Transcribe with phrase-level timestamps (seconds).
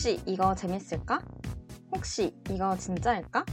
[0.00, 1.20] 혹시 이거 재밌을까?
[1.92, 3.44] 혹시 이거 진짜일까?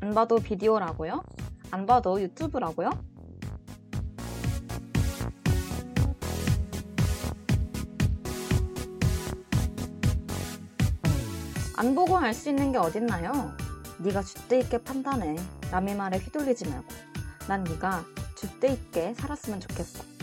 [0.00, 1.24] 안 봐도 비디오라고요?
[1.70, 2.90] 안 봐도 유튜브라고요?
[11.78, 13.56] 안 보고 알 수 있는 게 어딨나요?
[14.00, 15.36] 네가 줏대 있게 판단해.
[15.70, 16.86] 남의 말에 휘둘리지 말고.
[17.48, 18.04] 난 네가
[18.36, 20.17] 줏대 있게 살았으면 좋겠어.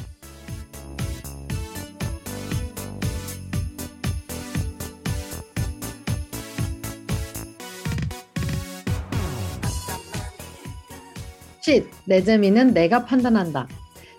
[11.65, 11.83] 쉿!
[12.05, 13.67] 내 재미는 내가 판단한다.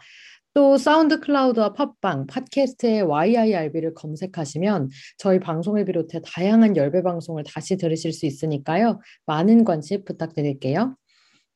[0.53, 8.13] 또 사운드 클라우드와 팟빵, 팟캐스트에 yirb를 검색하시면 저희 방송을 비롯해 다양한 yirb 방송을 다시 들으실
[8.13, 9.01] 수 있으니까요.
[9.25, 10.95] 많은 관심 부탁드릴게요.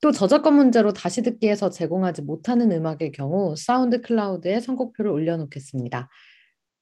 [0.01, 6.09] 또 저작권 문제로 다시 듣기에서 제공하지 못하는 음악의 경우 사운드 클라우드에 선곡표를 올려놓겠습니다.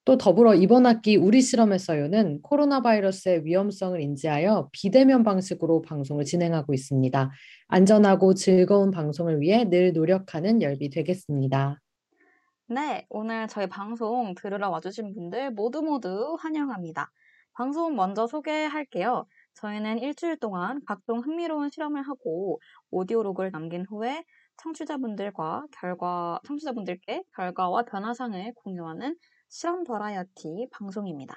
[0.05, 7.31] 또 더불어 이번 학기 우리 실험했어요는 코로나 바이러스의 위험성을 인지하여 비대면 방식으로 방송을 진행하고 있습니다.
[7.69, 11.81] 안전하고 즐거운 방송을 위해 늘 노력하는 열비 되겠습니다.
[12.67, 17.11] 네, 오늘 저희 방송 들으러 와주신 분들 모두 모두 환영합니다.
[17.55, 19.27] 방송 먼저 소개할게요.
[19.54, 22.60] 저희는 일주일 동안 각종 흥미로운 실험을 하고
[22.91, 24.25] 오디오록을 남긴 후에
[24.56, 29.16] 청취자분들과 결과, 청취자분들께 결과와 변화상을 공유하는
[29.48, 31.37] 실험 버라이어티 방송입니다.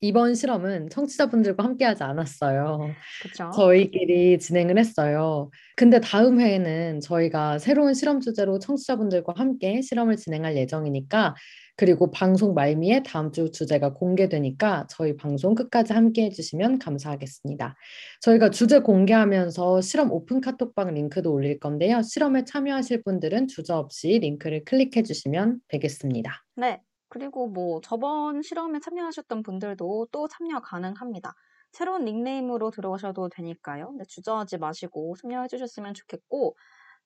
[0.00, 2.90] 이번 실험은 청취자분들과 함께하지 않았어요.
[3.22, 3.50] 그쵸?
[3.54, 5.50] 저희끼리 진행을 했어요.
[5.76, 11.34] 근데 다음 회에는 저희가 새로운 실험 주제로 청취자분들과 함께 실험을 진행할 예정이니까
[11.76, 17.76] 그리고 방송 말미에 다음 주 주제가 공개되니까 저희 방송 끝까지 함께 해주시면 감사하겠습니다.
[18.20, 22.02] 저희가 주제 공개하면서 실험 오픈 카톡방 링크도 올릴 건데요.
[22.02, 26.44] 실험에 참여하실 분들은 주저 없이 링크를 클릭해 주시면 되겠습니다.
[26.56, 26.80] 네.
[27.08, 31.34] 그리고 뭐 저번 실험에 참여하셨던 분들도 또 참여 가능합니다.
[31.70, 33.94] 새로운 닉네임으로 들어오셔도 되니까요.
[33.98, 36.56] 네, 주저하지 마시고 참여해 주셨으면 좋겠고,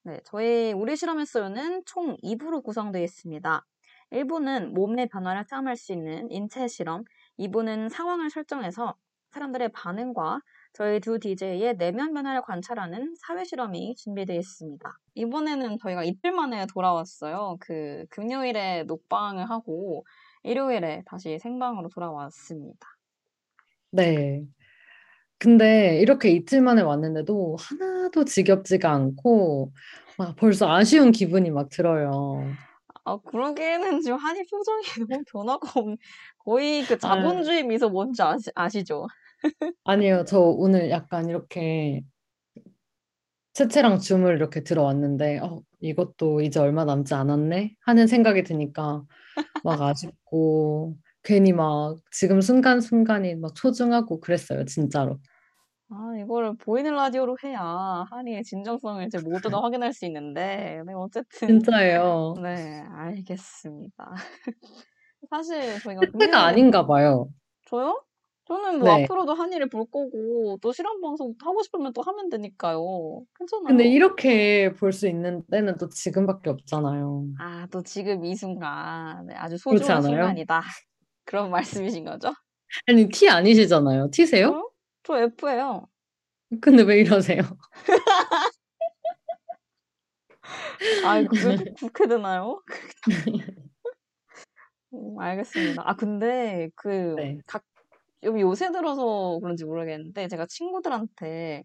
[0.05, 3.67] 네, 저희 우리 실험했어요는 총 2부로 구성되어 있습니다.
[4.11, 7.05] 1부는 몸의 변화를 체험할 수 있는 인체 실험,
[7.39, 8.95] 2부는 상황을 설정해서
[9.31, 10.41] 사람들의 반응과
[10.73, 14.99] 저희 두 DJ의 내면 변화를 관찰하는 사회 실험이 준비되어 있습니다.
[15.15, 17.57] 이번에는 저희가 이틀 만에 돌아왔어요.
[17.61, 20.05] 그 금요일에 녹방을 하고
[20.45, 22.79] 일요일에 다시 생방으로 돌아왔습니다.
[23.91, 24.45] 네.
[25.39, 29.73] 근데 이렇게 이틀 만에 왔는데도 하나도 지겹지가 않고
[30.17, 32.43] 막 벌써 아쉬운 기분이 막 들어요.
[33.09, 35.99] 아, 그러기에는 지금 한이 표정이 너무 변화가 없,
[36.45, 39.07] 거의 그 아, 자본주의 미소 뭔지 아시, 아시죠?
[39.85, 40.25] 아니에요.
[40.27, 42.03] 저 오늘 약간 이렇게
[43.55, 49.03] 채채랑 줌을 이렇게 들어왔는데 어, 이것도 이제 얼마 남지 않았네 하는 생각이 드니까
[49.65, 54.65] 막 아쉽고 괜히 막 지금 순간순간이 막 소중하고 그랬어요.
[54.67, 55.19] 진짜로.
[55.91, 61.49] 아, 이거를 보이는 라디오로 해야 한이의 진정성을 이제 모두 다 확인할 수 있는데, 네, 어쨌든,
[61.49, 62.35] 진짜예요.
[62.43, 64.13] 네, 알겠습니다.
[65.31, 67.31] 사실 저희가 채채가 금요일에, 아닌가 봐요.
[67.67, 68.03] 저요?
[68.47, 69.05] 저는 뭐 네.
[69.05, 73.25] 앞으로도 한이를 볼 거고, 또 실험 방송 하고 싶으면 또 하면 되니까요.
[73.67, 73.85] 근데 괜찮아요.
[73.85, 77.27] 이렇게 볼 수 있는 때는 또 지금밖에 없잖아요.
[77.39, 80.03] 아, 또 지금 이 순간, 네, 아주 그렇지 소중한 않아요?
[80.03, 80.63] 순간이다.
[81.25, 82.33] 그런 말씀이신 거죠?
[82.87, 84.11] 아니, T 아니시잖아요.
[84.11, 84.68] T세요?
[85.09, 85.89] 저 F예요.
[86.61, 87.43] 근데 왜 이러세요?
[91.03, 92.63] 아, 그게 꼭 그렇게 되나요?
[94.95, 95.83] 음, 알겠습니다.
[95.87, 97.43] 아, 근데 그 네.
[97.47, 101.65] 각좀 요새 들어서 그런지 모르겠는데 제가 친구들한테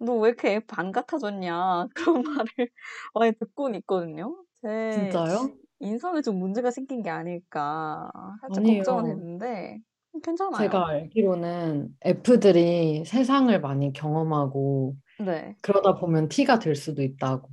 [0.00, 1.88] "너 왜 이렇게 F 안 같아졌냐."
[2.22, 2.70] 그런 말을
[3.14, 4.44] 많이 듣고는 있거든요.
[4.62, 5.58] 제 진짜요?
[5.80, 8.10] 인성에 좀 문제가 생긴 게 아닐까
[8.42, 9.16] 살짝 걱정은 아니에요.
[9.16, 9.84] 됐는데 음
[10.22, 10.56] 괜찮아요.
[10.58, 15.56] 제가 알기로는 F들이 세상을 많이 경험하고 네.
[15.62, 17.48] 그러다 보면 T가 될 수도 있다고.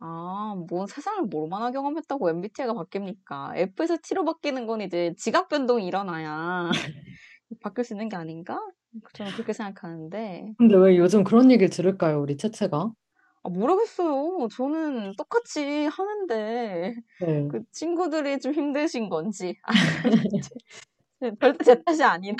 [0.00, 3.56] 아 뭐 세상을 얼마나 경험했다고 MBTI가 바뀝니까?
[3.56, 6.70] F에서 T로 바뀌는 건 이제 지각 변동이 일어나야
[7.62, 8.60] 바뀔 수 있는 게 아닌가?
[9.14, 12.92] 저는 그렇게 생각하는데 근데 왜 요즘 그런 얘기를 들을까요, 우리 채채가?
[13.44, 14.48] 아 모르겠어요.
[14.52, 17.48] 저는 똑같이 하는데 네.
[17.48, 19.56] 그 친구들이 좀 힘드신 건지
[21.40, 22.36] 절대 제 탓이 아니라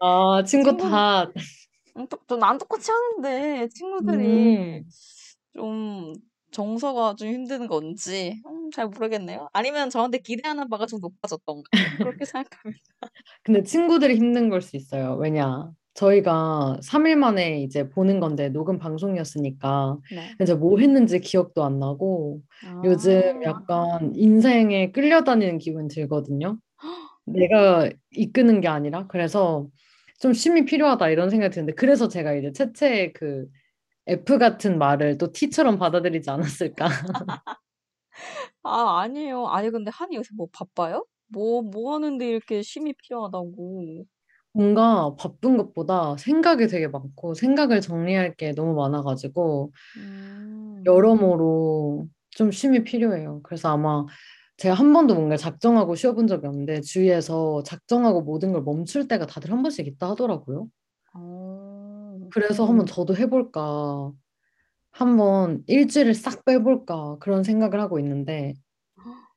[0.00, 1.32] 아 친구 탓.
[2.30, 4.84] 음난 똑같이 하는데 친구들이 음.
[5.54, 6.12] 좀
[6.50, 9.50] 정서가 좀 힘든 건지 음 잘 모르겠네요.
[9.52, 11.62] 아니면 저한테 기대하는 바가 좀 높아졌던가
[11.98, 12.80] 그렇게 생각합니다.
[13.44, 15.16] 근데 친구들이 힘든 걸 수 있어요.
[15.20, 15.70] 왜냐?
[15.94, 20.34] 저희가 3일 만에 이제 보는 건데 녹음 방송이었으니까 네.
[20.40, 22.40] 이제 뭐 했는지 기억도 안 나고
[22.82, 23.50] 요즘 아.
[23.50, 26.56] 약간 인생에 끌려다니는 기분이 들거든요.
[27.26, 29.06] 내가 이끄는 게 아니라.
[29.08, 29.68] 그래서
[30.20, 33.46] 좀 '쉼이 필요하다.' 이런 생각이 드는데 그래서 제가 이제 채채의 그
[34.08, 36.86] F 같은 말을 또 T처럼 받아들이지 않았을까.
[38.64, 39.46] 아 아니에요.
[39.48, 41.04] 아니 근데 한이 요새 뭐 바빠요?
[41.28, 44.06] 뭐뭐 하는데 이렇게 쉼이 필요하다고.
[44.54, 50.84] 뭔가 바쁜 것보다 생각이 되게 많고 생각을 정리할 게 너무 많아 가지고 음.
[50.84, 53.40] 여러모로 좀 쉼이 필요해요.
[53.42, 54.06] 그래서 아마
[54.62, 59.26] 제가 한 번도 뭔가를 작정하고 쉬어 본 적이 없는데 주위에서 작정하고 모든 걸 멈출 때가
[59.26, 60.68] 다들 한 번씩 있다 하더라고요.
[61.14, 62.32] 어.
[62.32, 64.12] 그래서 '한번 저도 해 볼까.
[64.92, 68.54] 한번 일 주일을 싹 빼 볼까.' 그런 생각을 하고 있는데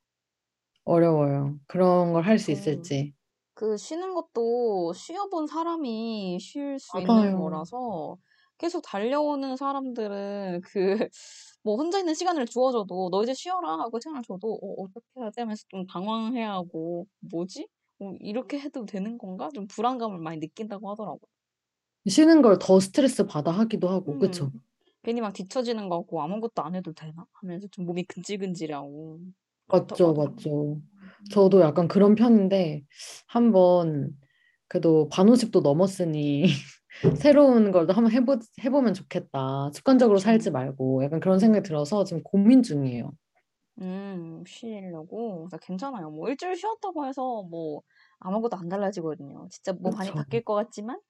[0.83, 1.59] 어려워요.
[1.67, 3.13] 그런 걸 할수그 있을지.
[3.55, 7.35] 그 쉬는 것도 쉬어 본 사람이 쉴 수 있는 맞아요.
[7.35, 8.17] 거라서
[8.57, 11.09] 계속 달려오는 사람들은 그
[11.65, 15.41] 뭐 혼자 있는 시간을 주어 줘도 "너 이제 쉬어라." 하고 시간을 줘도 '어 어떻게 하지?'
[15.41, 17.67] 하면서 좀 당황해 하고 '뭐지?
[18.01, 21.21] 어 이렇게 해도 되는 건가?' 좀 불안감을 많이 느낀다고 하더라고요.
[22.07, 24.17] 쉬는 걸 더 스트레스 받아 하기도 하고.
[24.17, 24.17] 음.
[24.17, 24.51] 그쵸?
[25.03, 29.19] 괜히 막 뒤처지는 것 같고 '아무것도 안 해도 되나?' 하면서 좀 몸이 근질근질하고
[29.67, 30.13] 맞죠.
[30.13, 30.81] 맞죠.
[31.31, 32.83] 저도 약간 그런 편인데
[33.27, 34.11] 한번
[34.67, 36.45] 그래도 반오십도 넘었으니'
[37.15, 39.71] 새로운 걸또 한번 해보 해 보면 좋겠다.
[39.73, 40.17] 습관적으로.
[40.19, 41.67] 살지 말고.' 약간 그런 생각이 음.
[41.67, 43.11] 들어서 지금 고민 중이에요.
[43.81, 45.47] 음 쉬려고?
[45.61, 46.09] 괜찮아요.
[46.11, 47.81] 뭐 일 주일 쉬었다고 해서 뭐
[48.19, 49.47] 아무것도 안 달라지거든요.
[49.51, 50.13] 진짜 뭐 많이 그쵸.
[50.13, 51.01] 바뀔 것 같지만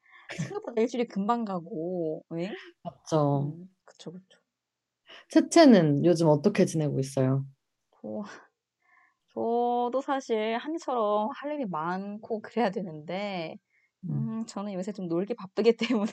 [0.43, 2.57] 생각보다 일 주일이 금방 가고 예?
[2.83, 3.19] 맞죠.
[3.33, 4.39] 음 그쵸, 그쵸.
[5.29, 7.45] 채채는 요즘 어떻게 지내고 있어요?
[8.01, 8.23] 저
[9.33, 13.57] 저도 사실 한이처럼 할 일이 많고 그래야 되는데
[14.09, 14.39] 음.
[14.39, 16.11] 음 저는 요새 좀 놀기 바쁘기 때문에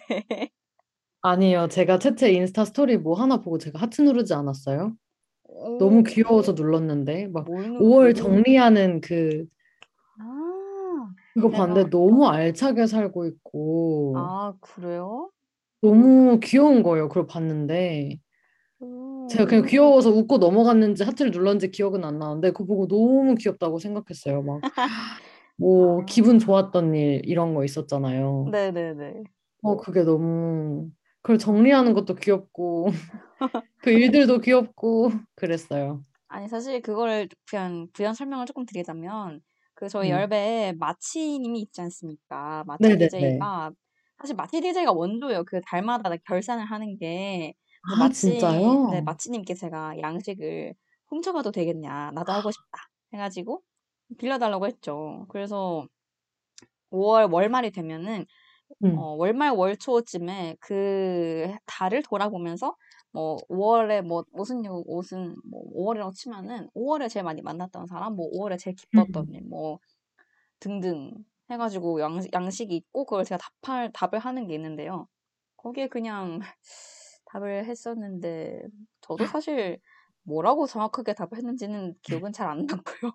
[1.23, 1.69] 아니에요.
[1.69, 4.95] 제가 채채 인스타 스토리 뭐 하나 보고 제가 하트 누르지 않았어요?
[5.79, 6.03] 너무 어.
[6.03, 8.25] 귀여워서 눌렀는데 막 뭘 5월 누르세요?
[8.25, 9.45] 정리하는 그
[10.19, 11.11] 아.
[11.35, 15.31] 그거 봤는데 너무 알차게 살고 있고 아 그래요?
[15.81, 18.19] 너무 귀여운 거예요, 그걸 봤는데.
[19.31, 19.67] 제가 그냥 음.
[19.69, 24.43] 귀여워서 웃고 넘어갔는지 하트를 눌렀는지 기억은 안 나는데 그거 보고 너무 귀엽다고 생각했어요.
[24.43, 24.61] 막
[25.57, 26.39] 뭐 기분 아.
[26.39, 28.53] 좋았던 일 이런 거 있었잖아요.
[28.53, 29.25] 네네네.
[29.63, 30.91] 어 그게 너무
[31.23, 32.87] 그걸 정리하는 것도 귀엽고
[33.83, 36.05] 그 일들도 귀엽고 그랬어요.
[36.29, 39.41] 아니 사실 그거를 부연 부연 설명을 쪼끔 드리자면
[39.75, 40.11] 그 저희 음.
[40.11, 42.65] 열배에 마치 님이 있지 않습니까?
[42.67, 43.53] 마치 네네네.
[43.59, 43.73] DJ가
[44.19, 45.45] 사실 마치 DJ가 원조예요.
[45.45, 47.55] 그 달마다 결산을 하는 게.
[47.85, 49.03] 그래서 아 마치 네 진짜요?
[49.03, 50.75] 마치 님께 제가 "양식을
[51.09, 52.13] 훔쳐 가도 되겠냐.
[52.15, 52.79] 나도 하고 싶다."
[53.15, 53.63] 해 가지고
[54.19, 55.27] 빌려 달라고 했죠.
[55.29, 55.87] 그래서
[56.91, 58.27] 5월 월말이 되면은
[58.85, 58.99] 음.
[58.99, 62.77] 어 월말 월초쯤에 그 달을 돌아보면서
[63.13, 67.43] 뭐 5 월에 뭐 무슨 요 무슨 뭐 5 월이라고 치면은 5 월에 제일 많이
[67.43, 69.35] 만났던 사람 뭐 5 월에 제일 기뻤던 음.
[69.35, 69.79] 일 뭐
[70.61, 71.13] 등등
[71.51, 75.09] 해 가지고 양식 양식이 있고 그걸 제가 답할 답을 하는 게 있는데요.
[75.57, 76.41] 거기에 그냥
[77.27, 78.63] 답을 했었는데
[79.03, 79.81] 저도 사실
[80.25, 83.13] 뭐라고 정확하게 답을 했는지는 기억은 잘안 나고요.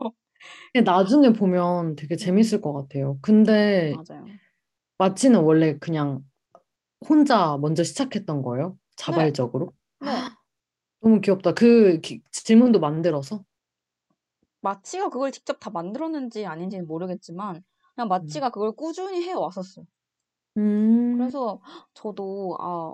[0.86, 2.18] 나중에 보면 되게 음.
[2.18, 3.18] 재밌을 것 같아요.
[3.22, 4.40] 근데 맞아요.
[4.98, 6.24] 마치는 원래 그냥
[7.10, 8.78] 혼자 먼저 시작했던 거예요?
[9.06, 9.32] 네.
[9.32, 9.74] 자발적으로?
[10.00, 10.30] 네.
[11.02, 11.54] 너무 귀엽다.
[11.54, 13.44] 그 기 질문도 만들어서?
[14.62, 17.64] 마치가 그걸 직접 다 만들었는지 아닌지는 모르겠지만
[17.96, 18.08] 그냥 음.
[18.08, 19.86] 마치가 그걸 꾸준히 해 왔었어요.
[20.58, 21.18] 음.
[21.18, 21.62] 그래서
[21.94, 22.94] 저도 '아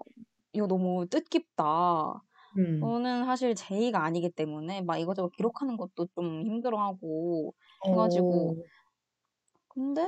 [0.53, 2.21] 이거 너무 뜻깊다.'
[2.57, 2.93] 음.
[2.93, 7.55] 저는 사실 제의가 아니기 때문에 막 이것저것 기록하는 것도 좀 힘들어하고
[7.91, 8.73] 해 가지고 어.
[9.69, 10.07] 근데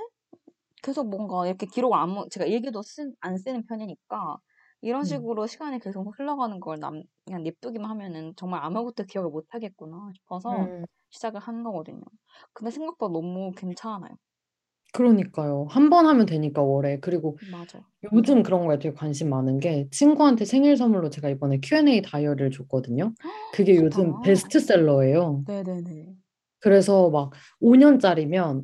[0.83, 4.37] 계속 뭔가 이렇게 기록을 아무 제가 일기도 쓴 안 쓰는 편이니까
[4.81, 5.25] 이런 음.
[5.25, 10.69] 식으로 시간이 계속 흘러가는 걸 남 그냥 냅두기만 하면은 정말 아무것도 기억을 못 하겠구나 싶어서
[10.71, 10.85] 음.
[11.11, 12.01] 시작을 한 거거든요.
[12.53, 14.15] 근데 생각보다 너무 괜찮아요.
[14.95, 15.67] 그러니까요.
[15.69, 16.99] 한 번 하면 되니까 월에.
[17.01, 17.83] 그리고 맞아요.
[18.13, 23.13] 요즘 그런 거에 되게 관심 많은 게 친구한테 생일 선물로 제가 이번에 Q&A 다이어리를 줬거든요.
[23.53, 23.85] 그게 좋다.
[23.85, 25.43] 요즘 베스트셀러예요.
[25.47, 26.13] 네네네.
[26.59, 28.63] 그래서 막 5년짜리면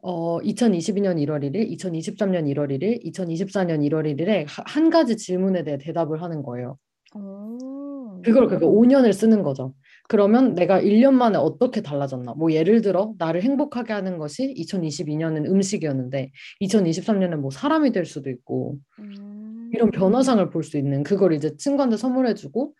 [0.00, 6.22] 어 2022년 1월 1일, 2023년 1월 1일, 2024년 1월 1일에 한 가지 질문에 대해 대답을
[6.22, 6.78] 하는 거예요.
[7.16, 7.77] 오.
[8.22, 9.74] 그걸 그거 5년을 쓰는 거죠.
[10.08, 12.32] 그러면 내가 1년 만에 어떻게 달라졌나?
[12.34, 16.30] 뭐 예를 들어 나를 행복하게 하는 것이 2022년은 음식이었는데
[16.62, 19.70] 2023년은 뭐 사람이 될 수도 있고 음.
[19.74, 22.72] 이런 변화상을 볼 수 있는 그걸 이제 친구한테 선물해주고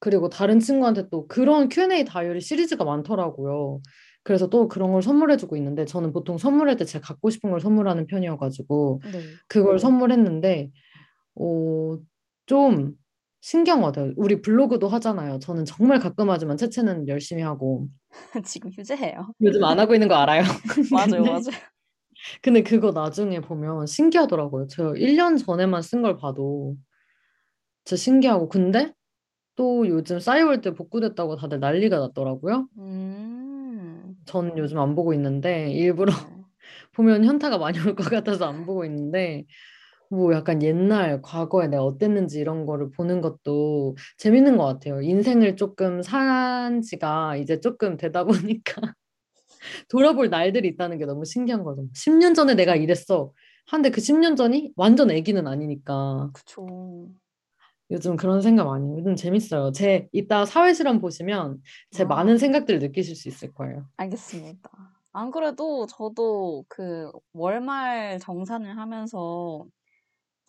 [0.00, 3.80] 그리고 다른 친구한테 또 그런 Q&A 다이어리 시리즈가 많더라고요.
[4.22, 8.06] 그래서 또 그런 걸 선물해주고 있는데 저는 보통 선물할 때 제가 갖고 싶은 걸 선물하는
[8.06, 9.20] 편이어가지고 네.
[9.48, 10.70] 그걸 선물했는데
[11.36, 11.98] 어,
[12.46, 12.92] 좀
[13.40, 14.12] 신기한 것 같아요.
[14.16, 15.38] 우리 블로그도 하잖아요.
[15.38, 17.88] 저는 정말 가끔 하지만 채채는 열심히 하고
[18.46, 19.32] 지금 휴재해요.
[19.40, 20.42] 요즘 안 하고 있는 거 알아요.
[20.92, 21.40] 맞아요, 맞아요.
[22.42, 24.66] 근데 그거 나중에 보면 신기하더라고요.
[24.68, 26.76] 저 1년 전에만 쓴 걸 봐도
[27.84, 28.92] 진짜 신기하고 근데
[29.56, 32.68] 또 요즘 싸이월드 복구됐다고 다들 난리가 났더라고요.
[32.78, 34.14] 음.
[34.26, 36.18] 저는 요즘 안 보고 있는데 일부러 네.
[36.94, 39.44] 보면 현타가 많이 올 것 같아서 안 보고 있는데
[40.10, 45.00] 뭐 약간 옛날 과거에 내가 어땠는지 이런 거를 보는 것도 재밌는 것 같아요.
[45.00, 48.82] 인생을 조금 산 지가 이제 조금 되다 보니까
[49.88, 51.86] 돌아볼 날들이 있다는 게 너무 신기한 거죠.
[51.94, 52.74] 10년 전에 내가.
[52.74, 53.32] 이랬어.
[53.66, 57.08] 한데 그 10년 전이 완전 애기는 아니니까 그쵸.
[57.92, 58.96] 요즘 그런 생각 많이 해요.
[58.98, 59.70] 요즘 재밌어요.
[59.70, 61.62] 제 이따 사회 실험 보시면
[61.92, 62.06] 제 아.
[62.06, 63.86] 많은 생각들을 느끼실 수 있을 거예요.
[63.96, 64.70] 알겠습니다.
[65.12, 69.66] 안 그래도 저도 그 월말 정산을 하면서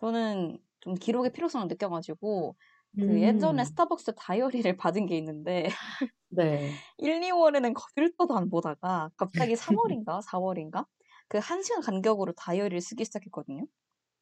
[0.02, 2.56] 저는 좀 기록의 필요성을 느껴가지고
[3.00, 5.68] 그 예전에 음, 스타벅스 다이어리를 받은 게 있는데
[6.30, 6.82] 네.
[6.98, 10.88] 1, 2월에는 거들 떠도 안 보다가 갑자기 3월인가 4월인가
[11.30, 13.66] 그 1시간 간격으로 다이어리를 쓰기 시작했거든요.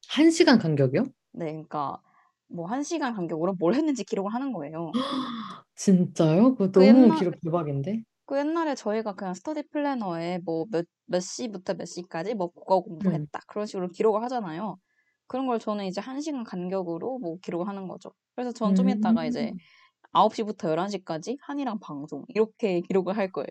[0.08, 1.06] 한 시간 간격이요?
[1.32, 2.02] 네, 그러니까
[2.48, 4.92] 뭐 1시간 간격으로 뭘 했는지 기록을 하는 거예요.
[5.74, 6.54] 진짜요?
[6.54, 8.04] 그거 그 너무 옛날 기록 대박인데?
[8.26, 13.26] 그 옛날에 저희가 그냥 스터디 플래너에 뭐 몇, 몇 시부터 몇 시까지 뭐 국어 음,
[13.28, 13.40] 공부했다.
[13.48, 14.78] 그런 식으로 기록을 하잖아요.
[15.30, 18.12] 그런 걸 저는 이제 1시간 간격으로 뭐 기록을 하는 거죠.
[18.36, 19.60] 그래서 저는 좀 이따가 이제 음.
[20.12, 23.48] 9시부터 11시까지 한이랑 방송 이렇게 기록을 할 거예요.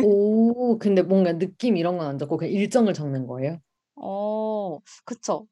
[0.00, 3.58] 오, 근데 뭔가 느낌 이런 건 안 적고 그냥 일정을 적는 거예요?
[3.96, 5.46] 어, 그쵸.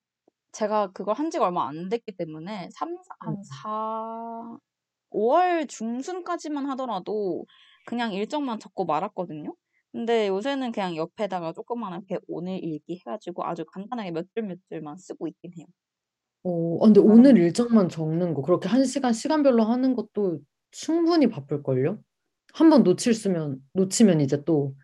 [0.52, 3.36] 제가 그걸 한 지가 얼마 안 됐기 때문에 3, 음.
[3.36, 4.58] 한 4,
[5.12, 7.46] 5월 중순까지만 하더라도
[7.86, 9.54] 그냥 일정만 적고 말았거든요.
[9.92, 15.28] 근데 요새는 그냥 옆에다가 조그만하게 오늘 일기 해가지고 아주 간단하게 몇 줄 몇 줄만 쓰고
[15.28, 15.66] 있긴 해요.
[16.44, 17.38] 오, 아, 근데 오늘 거.
[17.38, 22.02] 일정만 적는 거 그렇게 한 시간 시간별로 하는 것도 충분히 바쁠걸요?
[22.54, 24.74] 한 번 놓칠 수면 놓치면 이제 또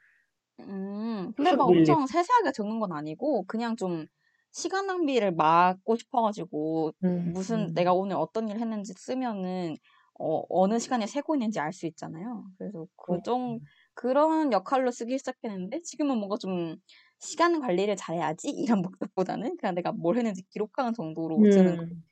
[0.61, 1.99] 음, 근데 확막 밀리고.
[1.99, 4.07] 엄청 세세하게 적는 건 아니고 그냥 좀
[4.53, 6.93] 시간 낭비를 막고 싶어가지고
[7.33, 9.77] 무슨 내가 음, 오늘 어떤 일 했는지 쓰면은
[10.19, 12.45] 어, 어느 시간에 세고 있는지 알 수 있잖아요.
[12.59, 13.61] 그래서 그 어, 정,
[13.99, 16.77] 그런 역할로 쓰기 시작했는데 지금은 뭔가 좀
[17.19, 21.85] 시간 관리를 잘해야지 이런 목적보다는 그냥 내가 뭘 했는지 기록하는 정도로 쓰는 거.
[21.85, 22.05] 음.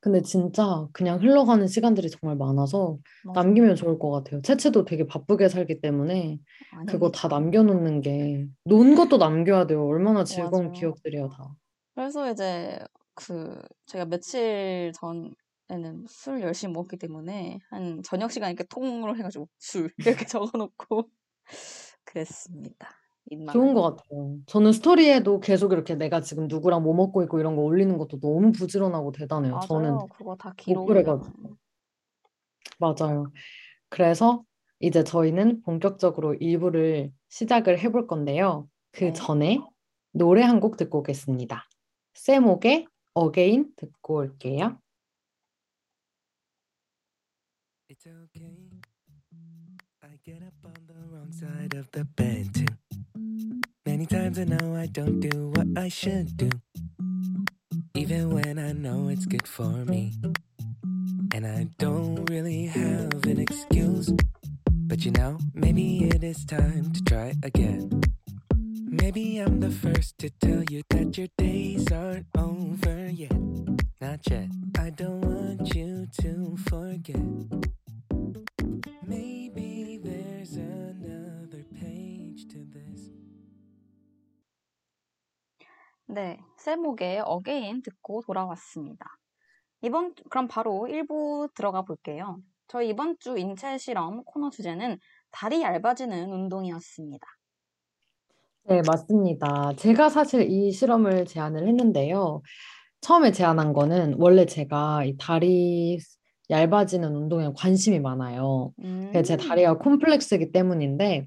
[0.00, 3.34] 근데 진짜 그냥 흘러가는 시간들이 정말 많아서 맞아요.
[3.34, 4.42] 남기면 좋을 것 같아요.
[4.42, 6.38] 채채도 되게 바쁘게 살기 때문에
[6.86, 7.28] 그거 다.
[7.28, 9.86] 남겨놓는 게 논 것도 남겨야 돼요.
[9.86, 10.72] 얼마나 즐거운 맞아요.
[10.72, 11.54] 기억들이야 다.
[11.94, 12.78] 그래서 이제
[13.14, 15.34] 그 제가 며칠 전
[15.70, 19.90] 에는 술 열심히 먹었기 때문에 한 저녁 시간 이렇게 통으로 해가지고 술
[20.24, 21.08] 이렇게 적어놓고
[22.04, 22.88] 그랬습니다.
[23.52, 23.82] 좋은 것.
[23.96, 24.38] 같아요.
[24.46, 28.52] 저는 스토리에도 계속 이렇게 내가 지금 누구랑 뭐 먹고 있고 이런 거 올리는 것도 너무
[28.52, 29.60] 부지런하고 대단해요.
[29.68, 30.06] 저는 맞아요.
[30.08, 30.52] 그거 다.
[30.56, 31.56] 그래가지고.
[32.78, 33.26] 맞아요.
[33.88, 34.42] 그래서
[34.80, 38.68] 이제 저희는 본격적으로 1부를 시작을 해볼 건데요.
[38.92, 39.12] 그 네.
[39.12, 39.58] 전에
[40.12, 41.64] 노래 한 곡 듣고 오겠습니다.
[42.14, 44.78] 세목의 Again 듣고 올게요.
[48.04, 48.56] It's okay.
[50.02, 52.66] I get up on the wrong side of the bed too.
[53.86, 56.50] Many times I know I don't do what I should do.
[57.94, 60.14] Even when I know it's good for me.
[61.32, 64.12] And I don't really have an excuse.
[64.70, 68.02] But you know, maybe it is time to try again.
[68.84, 73.36] Maybe I'm the first to tell you that your days aren't over yet.
[74.00, 74.48] Not yet.
[74.76, 77.72] I don't want you to forget.
[86.12, 89.06] 네, 셀목의 Again 듣고 돌아왔습니다.
[89.80, 92.38] 이번, 주- 그럼 바로 1부 들어가 볼게요.
[92.68, 94.98] 저희 이번 주 인체 실험 코너 주제는
[95.30, 97.26] 다리 얇아지는 운동이었습니다.
[98.64, 99.72] 네, 맞습니다.
[99.76, 102.42] 제가 사실 이 실험을 제안을 했는데요.
[103.00, 105.98] 처음에 제안한 거는 원래 제가 이 다리
[106.50, 108.72] 얇아지는 운동에 관심이 많아요.
[108.76, 111.26] 그래서 제 음, 다리가 콤플렉스이기 때문인데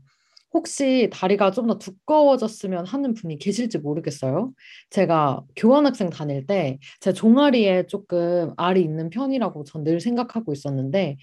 [0.56, 4.54] 혹시 다리가 좀 더 두꺼워졌으면 하는 분이 계실지 모르겠어요.
[4.90, 11.18] 제가 교환학생 다닐 때 제 종아리에 조금 알이 있는 편이라고 전 늘 생각하고 있었는데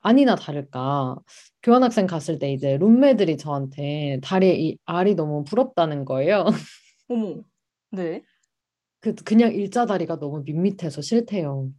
[0.00, 1.16] 아니나 다를까
[1.62, 6.46] 교환학생 갔을 때 이제 룸메들이 저한테 다리에 이 알이 너무 부럽다는 거예요.
[7.08, 7.42] 어머,
[7.92, 8.22] 네.
[9.00, 11.70] 그 그냥 일자 다리가 너무 밋밋해서 싫대요.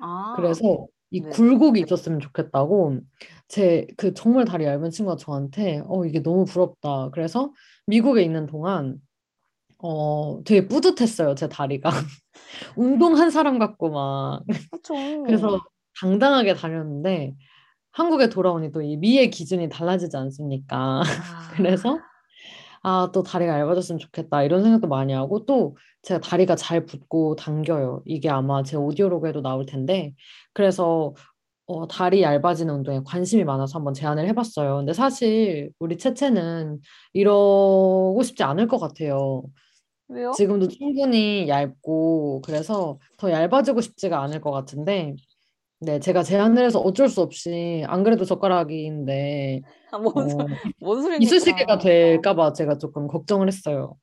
[0.00, 1.30] 아, 그래서 이 네.
[1.30, 3.00] 굴곡이 있었으면 좋겠다고
[3.48, 7.10] 제 그 정말 다리 얇은 친구가 저한테 어 이게 너무 부럽다.
[7.12, 7.52] 그래서
[7.86, 8.98] 미국에 있는 동안
[9.78, 11.34] 어 되게 뿌듯했어요.
[11.34, 11.90] 제 다리가
[12.76, 14.94] 운동한 사람 같고 막 그쵸.
[15.24, 15.60] 그래서
[16.00, 17.34] 당당하게 다녔는데
[17.92, 21.02] 한국에 돌아오니 또 이 미의 기준이 달라지지 않습니까?
[21.02, 21.02] 아,
[21.56, 21.98] 그래서
[22.88, 24.44] 아, 또 다리가 얇아졌으면 좋겠다.
[24.44, 28.02] 이런 생각도 많이 하고 또 제가 다리가 잘 붙고 당겨요.
[28.06, 30.14] 이게 아마 제 오디오로그에도 나올 텐데
[30.52, 31.12] 그래서
[31.66, 34.76] 어, 다리 얇아지는 운동에 관심이 많아서 한번 제안을 해봤어요.
[34.76, 36.78] 근데 사실 우리 채채는
[37.12, 39.42] 이러고 싶지 않을 것 같아요.
[40.06, 40.30] 왜요?
[40.36, 45.16] 지금도 충분히 얇고 그래서 더 얇아지고 싶지가 않을 것 같은데
[45.80, 51.02] 네, 제가 제안을 해서 어쩔 수 없이 안 그래도 젓가락인데 아, 뭔, 소, 어, 뭔
[51.02, 51.44] 소리입니까?
[51.44, 53.98] 이쑤시개가 될까 봐 제가 조금 걱정을 했어요.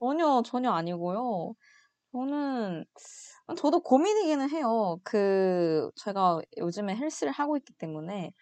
[0.00, 1.54] 전혀, 전혀 아니고요.
[2.12, 2.84] 저는,
[3.58, 4.98] 저도 고민이기는 해요.
[5.04, 8.32] 그, 제가 요즘에 헬스를 하고 있기 때문에,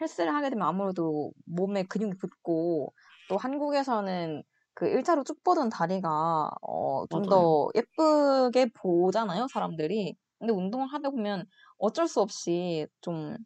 [0.00, 2.94] 헬스를 하게 되면 아무래도 몸에 근육이 붙고,
[3.28, 4.42] 또 한국에서는
[4.74, 7.22] 그 일자로 쭉 뻗은 다리가, 어, 좀.
[7.28, 10.16] 더 예쁘게 보잖아요, 사람들이.
[10.42, 11.46] 근데 운동을 하다 보면
[11.78, 13.36] 어쩔 수 없이 좀,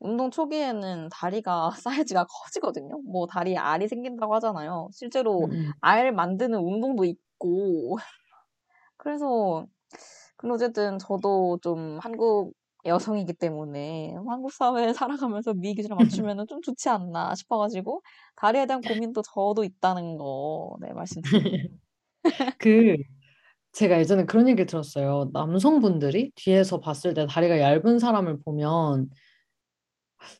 [0.00, 1.70] 운동 초기에는 다리가
[2.06, 3.00] 사이즈가 커지거든요.
[3.02, 4.88] 뭐 다리에 알이 생긴다고 하잖아요.
[4.92, 5.74] 실제로 음, 음.
[5.80, 7.96] 알 만드는 운동도 있고.
[8.98, 9.66] 그래서,
[10.36, 12.54] 근데 어쨌든 저도 좀 한국
[12.86, 14.92] 여성이기 때문에 한국 사회에
[15.32, 18.02] 살아가면서 미 기준에 맞추면은 좀 좋지 않나 싶어가지고
[18.36, 21.58] 다리에 대한 고민도 저도 있다는 거, 네, 말씀드립니다.
[22.58, 22.96] 그
[23.74, 25.30] 제가 예전에 그런 얘기 들었어요.
[25.32, 29.10] 남성분들이 뒤에서 봤을 때 다리가 얇은 사람을 보면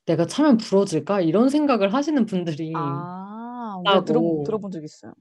[0.07, 1.21] 내가 차면 부러질까?
[1.21, 5.13] 이런 생각을 하시는 분들이 아, 네, 들어, 있다고 들어본 적 있어요.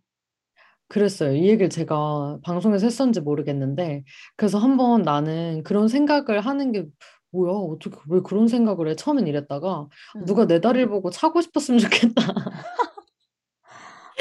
[0.88, 1.34] 그랬어요.
[1.34, 4.04] 이 얘기를 제가 방송에서 했었는지 모르겠는데
[4.36, 6.86] 그래서 한번 나는 그런 생각을 하는 게
[7.32, 7.52] 뭐야?
[7.52, 8.96] 어떻게 왜 그런 생각을 해?
[8.96, 10.26] 처음엔 이랬다가 음.
[10.26, 12.14] 누가 내 다리를 보고 차고 싶었으면 좋겠다.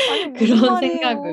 [0.07, 0.99] 아니, 그런 말이에요.
[1.01, 1.33] 생각을.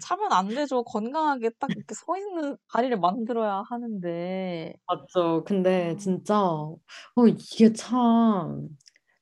[0.00, 0.84] 차면 안 되죠.
[0.84, 4.74] 건강하게 딱 이렇게 서 있는 다리를 만들어야 하는데.
[4.86, 5.44] 맞죠.
[5.44, 6.78] 근데 아, 진짜 어
[7.28, 8.68] 이게 참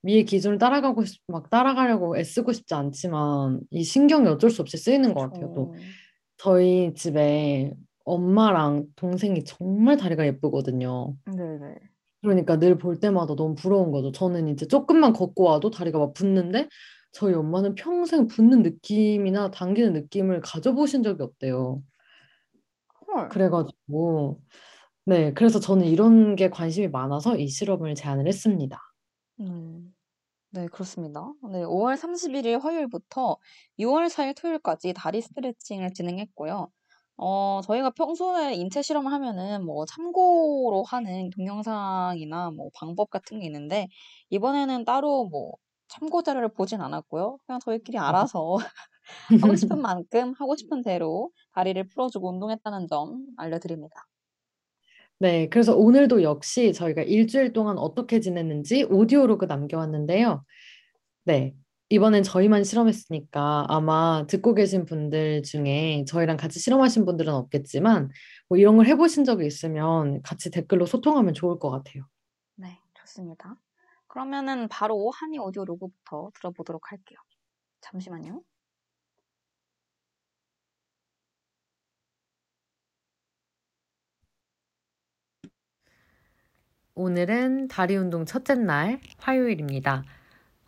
[0.03, 5.13] 미의 기준을 따라가고 싶, 막 따라가려고 애쓰고 싶지 않지만 이 신경이 어쩔 수 없이 쓰이는
[5.15, 5.53] 것 같아요.
[5.55, 5.73] 또.
[6.39, 7.73] 저희 집에
[8.05, 11.17] 엄마랑 동생이 정말 다리가 예쁘거든요.
[11.25, 11.91] 네네.
[12.23, 14.11] 그러니까 늘 볼 때마다 너무 부러운 거죠.
[14.13, 16.69] 저는 이제 조금만 걷고 와도 다리가 막 붓는데
[17.13, 21.83] 저희 엄마는 평생 붓는 느낌이나 당기는 느낌을 가져보신 적이 없대요.
[23.07, 23.29] 헐.
[23.29, 24.41] 그래가지고
[25.07, 28.81] 네, 그래서 저는 이런 게 관심이 많아서 이 실험을 제안을 했습니다.
[29.41, 29.95] 음.
[30.51, 31.33] 네, 그렇습니다.
[31.53, 33.39] 네, 5월 31일 화요일부터
[33.79, 36.71] 6월 4일 토요일까지 다리 스트레칭을 진행했고요.
[37.19, 43.89] 어, 저희가 평소에 인체 실험을 하면은 뭐 참고로 하는 동영상이나 뭐 방법 같은 게 있는데
[44.31, 45.55] 이번에는 따로 뭐
[45.89, 47.39] 참고 자료를 보진 않았고요.
[47.47, 48.57] 그냥 저희끼리 알아서
[49.53, 54.07] 하고 싶은 만큼 하고 싶은 대로 다리를 풀어주고 운동했다는 점 알려드립니다.
[55.19, 60.45] 네, 그래서 오늘도 역시 저희가 일주일 동안 어떻게 지냈는지 오디오로그 남겨왔는데요.
[61.25, 61.55] 네,
[61.89, 68.11] 이번엔 저희만 실험했으니까 아마 듣고 계신 분들 중에 저희랑 같이 실험하신 분들은 없겠지만
[68.49, 72.05] 뭐 이런 걸 해보신 적이 있으면 같이 댓글로 소통하면 좋을 것 같아요.
[72.57, 73.57] 네, 좋습니다.
[74.17, 77.19] 그러면은 바로 한이 오디오 로그부터 들어보도록 할게요.
[77.83, 78.41] 잠시만요.
[86.95, 90.03] 오늘은 다리 운동 첫째 날 화요일입니다.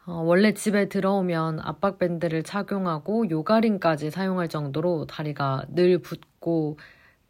[0.05, 6.79] 어, 원래 집에 들어오면 압박밴드를 착용하고 요가링까지 사용할 정도로 다리가 늘 붓고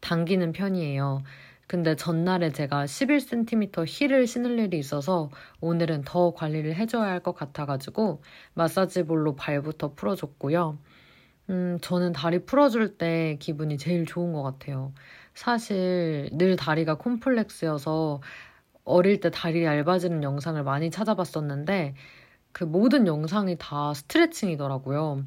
[0.01, 1.23] 당기는 편이에요.
[1.69, 8.23] 근데 전날에 제가 11cm 힐을 신을 일이 있어서 오늘은 더 관리를 해줘야 할 것 같아가지고
[8.55, 10.79] 마사지볼로 발부터 풀어줬고요.
[11.51, 14.95] 음, 저는 다리 풀어줄 때 기분이 제일 좋은 것 같아요.
[15.35, 18.21] 사실 늘 다리가 콤플렉스여서
[18.85, 21.95] 어릴 때 다리 얇아지는 영상을 많이 찾아봤었는데
[22.53, 25.25] 그 모든 영상이 다 스트레칭이더라고요.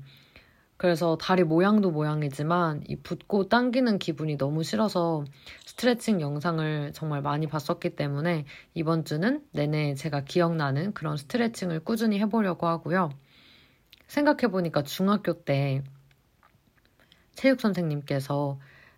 [0.81, 5.25] 그래서 다리 모양도 모양이지만 이 붓고 당기는 기분이 너무 싫어서
[5.63, 12.65] 스트레칭 영상을 정말 많이 봤었기 때문에 이번 주는 내내 제가 기억나는 그런 스트레칭을 꾸준히 해보려고
[12.65, 13.11] 하고요.
[14.07, 15.83] 생각해보니까 중학교 때
[17.35, 18.57] 체육 선생님께서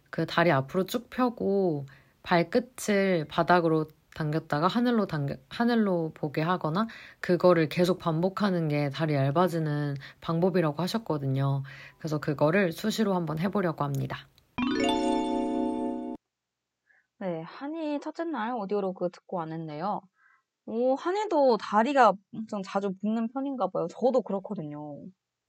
[0.10, 1.86] 그 다리 앞으로 쭉 펴고
[2.22, 6.88] 발끝을 바닥으로 당겼다가 하늘로 당겨, 하늘로 보게 하거나
[7.20, 11.64] 그거를 계속 반복하는 게 다리 얇아지는 방법이라고 하셨거든요.
[11.98, 14.28] 그래서 그거를 수시로 한번 해보려고 합니다.
[17.20, 20.02] 네, 한이 첫째 날 오디오로그 듣고 왔는데요.
[20.66, 23.88] 오, 한이도 다리가 엄청 자주 붓는 편인가 봐요.
[23.90, 24.98] 저도 그렇거든요.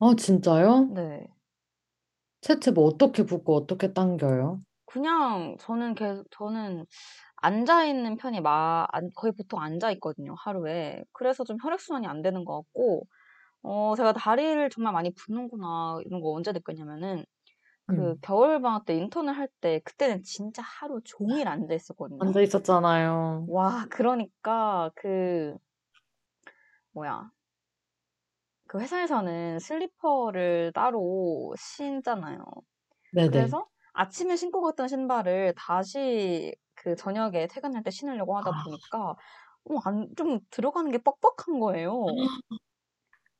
[0.00, 0.87] 아, 진짜요?
[0.94, 1.27] 네.
[2.40, 4.61] 채채 뭐 어떻게 붓고 어떻게 당겨요?
[4.87, 6.85] 그냥 저는 계속, 저는
[7.44, 11.04] 앉아 있는 편이 마, 안- 거의 보통 앉아 있거든요, 하루에.
[11.12, 13.07] 그래서 좀 혈액 순환이 안 되는 것 같고,
[13.62, 17.24] 어, 제가 다리를 정말 많이 붓는구나, 이런 거 언제 느꼈냐면은,
[17.87, 22.24] 그 음, 겨울방학 때 인턴을 할 때, 그때는 진짜 하루 종일 앉아 있었거든요.
[22.24, 23.46] 앉아 있었잖아요.
[23.46, 25.57] 와, 그러니까 그,
[26.92, 27.33] 뭐야.
[28.68, 32.44] 그 회사에서는 슬리퍼를 따로 신잖아요.
[33.11, 33.54] 네네.
[33.54, 39.16] 그래서 아침에 신고 갔던 신발을 다시 그 저녁에 퇴근할 때 신으려고 하다 아, 보니까
[39.64, 42.04] 어, 안, 좀 들어가는 게 뻑뻑한 거예요.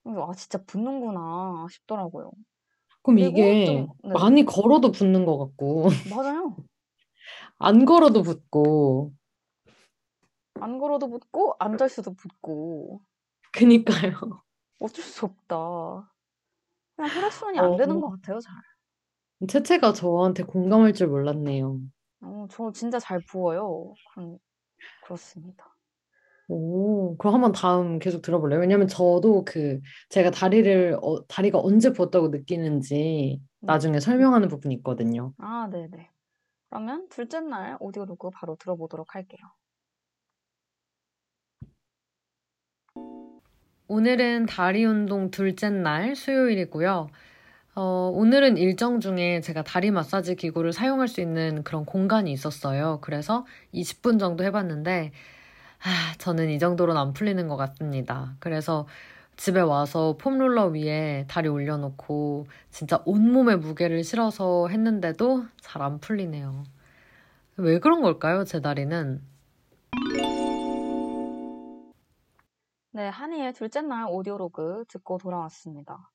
[0.03, 2.31] 그래서 아, 진짜 붓는구나 싶더라고요.
[3.03, 6.57] 그럼 이게 좀, 네, 많이 걸어도 붓는 것 같고, 맞아요.
[7.59, 9.13] 안 걸어도 붓고,
[10.55, 13.01] 안 걸어도 붓고, 앉아 있어도 붓고,
[13.53, 14.43] 그니까요.
[14.79, 16.13] 어쩔 수 없다.
[16.97, 18.55] 그냥 혈액순환이 안 되는 어, 것 같아요, 잘.
[19.49, 21.81] 채채가 저한테 공감할 줄 몰랐네요.
[22.25, 23.95] 어, 저 진짜 잘 부어요.
[24.13, 24.39] 그런,
[25.05, 25.75] 그렇습니다.
[26.49, 28.61] 오, 그럼 한번 다음 계속 들어볼래요?
[28.61, 33.67] 왜냐면 저도 그 제가 다리를 어, 다리가 언제 부었다고 느끼는지 네.
[33.67, 35.33] 나중에 설명하는 부분이 있거든요.
[35.39, 36.11] 아, 네네.
[36.69, 39.41] 그러면 둘째 날 오디오로그 바로 들어보도록 할게요.
[43.87, 47.09] 오늘은 다리 운동 둘째 날 수요일이고요.
[47.77, 52.99] 어, 오늘은 일정 중에 제가 다리 마사지 기구를 사용할 수 있는 그런 공간이 있었어요.
[53.03, 55.11] 그래서 20분 정도 해봤는데,
[55.85, 58.37] 아, 저는 이 정도로는 안 풀리는 것 같습니다.
[58.41, 58.87] 그래서
[59.37, 66.65] 집에 와서 폼롤러 위에 다리 올려놓고 진짜 온몸의 무게를 실어서 했는데도 잘 안 풀리네요.
[67.57, 69.21] 왜 그런 걸까요, 제 다리는?
[72.93, 76.11] 네, 한이의 둘째 날 오디오로그 듣고 돌아왔습니다.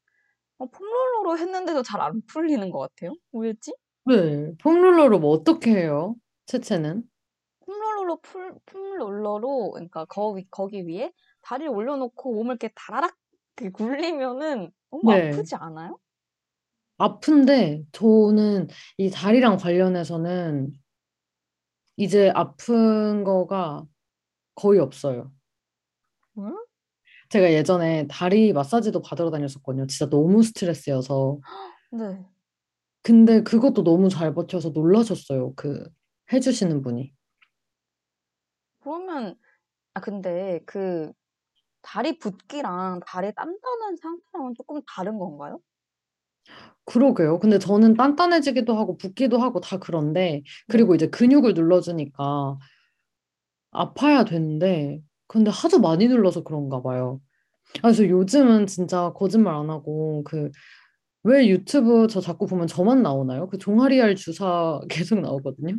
[0.60, 3.13] 어, 폼롤러로 했는데도 잘 안 풀리는 것 같아요.
[3.32, 3.74] 왜지?
[4.06, 6.15] 네, 폼롤러로 뭐 어떻게 해요?
[6.45, 7.04] 채채는?
[7.65, 13.15] 폼롤러로 풀, 폼롤러로, 그러니까 거기, 거기 위에 다리를 올려놓고 몸을 이렇게 다라락
[13.58, 15.32] 이렇게 굴리면은 너무 네.
[15.32, 16.00] 아프지 않아요?
[16.98, 18.67] 아픈데 저는
[18.98, 20.74] 이 다리랑 관련해서는
[21.98, 23.86] 이제 아픈 거가
[24.56, 25.32] 거의 없어요.
[26.38, 26.56] 응?
[27.29, 29.85] 제가 예전에 다리 마사지도 받으러 다녔었거든요.
[29.87, 31.39] 진짜 너무 스트레스여서.
[31.91, 32.25] 네.
[33.03, 35.53] 근데 그것도 너무 잘 버텨서 놀라셨어요.
[35.55, 35.87] 그
[36.33, 37.13] 해주시는 분이.
[38.81, 39.35] 그러면,
[39.93, 41.11] 아, 근데 그
[41.81, 45.59] 다리 붓기랑 다리 단단한 상태랑은 조금 다른 건가요?
[46.85, 47.39] 그러게요.
[47.39, 50.43] 근데 저는 단단해지기도 하고 붓기도 하고 다 그런데 네.
[50.67, 52.57] 그리고 이제 근육을 눌러주니까
[53.71, 57.21] 아파야 되는데 근데 하도 많이 눌러서 그런가 봐요.
[57.77, 60.51] 아, 그래서 요즘은 진짜 거짓말 안 하고 그
[61.23, 63.47] 왜 유튜브 저 자꾸 보면 저만 나오나요?
[63.49, 65.77] 그 종아리알 주사 계속 나오거든요.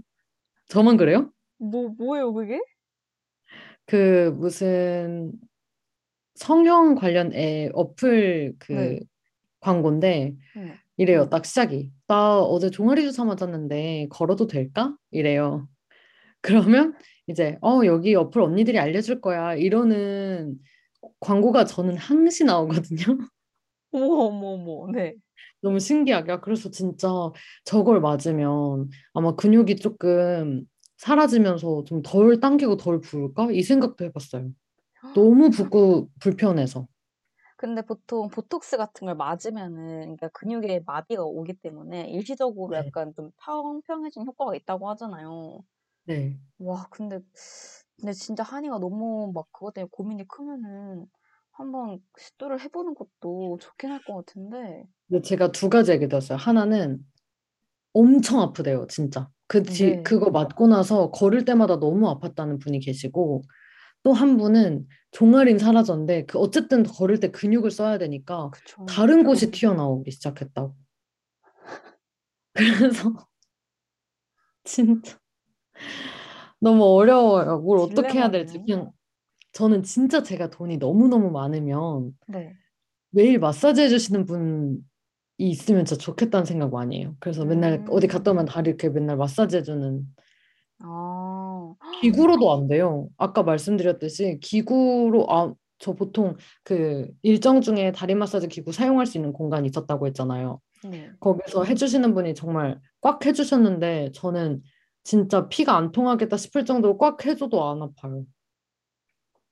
[0.69, 1.33] 저만 그래요?
[1.59, 2.61] 뭐, 뭐예요, 그게?
[3.87, 5.33] 그 무슨
[6.35, 9.01] 성형 관련 애 어플 그 네.
[9.61, 10.75] 광고인데 네.
[10.97, 11.29] 이래요.
[11.31, 11.91] 딱 시작이.
[12.07, 14.95] 나 어제 종아리 주사 맞았는데 걸어도 될까?
[15.11, 15.69] 이래요.
[16.43, 16.95] 그러면
[17.31, 19.55] 이제 어 여기 어플 언니들이 알려줄 거야.
[19.55, 20.59] 이러는
[21.21, 23.05] 광고가 저는 항시 나오거든요.
[23.93, 25.15] 어머, 어머, 어머, 네.
[25.63, 26.33] 너무 신기하게.
[26.33, 27.09] 아, 그래서 진짜
[27.65, 30.65] 저걸 맞으면 아마 근육이 조금
[30.97, 33.51] 사라지면서 좀 덜 당기고 덜 부을까?
[33.53, 34.51] 이 생각도 해봤어요.
[35.15, 36.89] 너무 붓고 불편해서.
[37.57, 42.79] 근데 보통 보톡스 같은 걸 맞으면은 그러니까 근육에 마비가 오기 때문에 일시적으로 네.
[42.87, 45.63] 약간 좀 평평해진 효과가 있다고 하잖아요.
[46.11, 46.41] 네.
[46.59, 47.21] 와, 근데
[47.99, 51.07] 근데 진짜 한이가 너무 막 그것 때문에 고민이 크면은
[51.53, 54.87] 한번 시도를 해보는 것도 좋긴 할 것 같은데.
[55.09, 56.39] 근데 제가 두 가지 얘기 들었어요.
[56.39, 57.01] 하나는
[57.95, 59.31] 엄청 아프대요, 진짜.
[59.49, 60.03] 그 뒤, 네.
[60.05, 63.43] 그거 맞고 나서 걸을 때마다 너무 아팠다는 분이 계시고,
[64.05, 68.85] 또 한 분은 종아리는 사라졌는데, 그 어쨌든 걸을 때 근육을 써야 되니까 그쵸.
[68.87, 70.75] 다른 곳이 튀어나오기 시작했다고.
[72.55, 73.13] 그래서
[74.65, 75.20] 진짜
[76.61, 77.59] 너무 어려워요.
[77.61, 78.59] 뭘 어떻게 해야 될지.
[78.59, 78.91] 그냥
[79.53, 82.55] 저는 진짜 제가 돈이 너무너무 많으면 네.
[83.11, 84.79] 매일 마사지 해주시는 분이
[85.39, 87.17] 있으면 진짜 좋겠다는 생각 많이 해요.
[87.19, 90.07] 그래서 맨날 어디 갔다 오면 다리 이렇게 맨날 마사지 해주는
[90.83, 93.09] 아, 기구로도 안 돼요.
[93.17, 99.33] 아까 말씀드렸듯이 기구로 아, 저 보통 그 일정 중에 다리 마사지 기구 사용할 수 있는
[99.33, 100.61] 공간이 있었다고 했잖아요.
[100.85, 101.11] 네.
[101.21, 104.63] 거기서 해주시는 분이 정말 꽉 해주셨는데 저는
[105.03, 108.25] 진짜 피가 안 통하겠다 싶을 정도로 꽉 해줘도 안 아파요.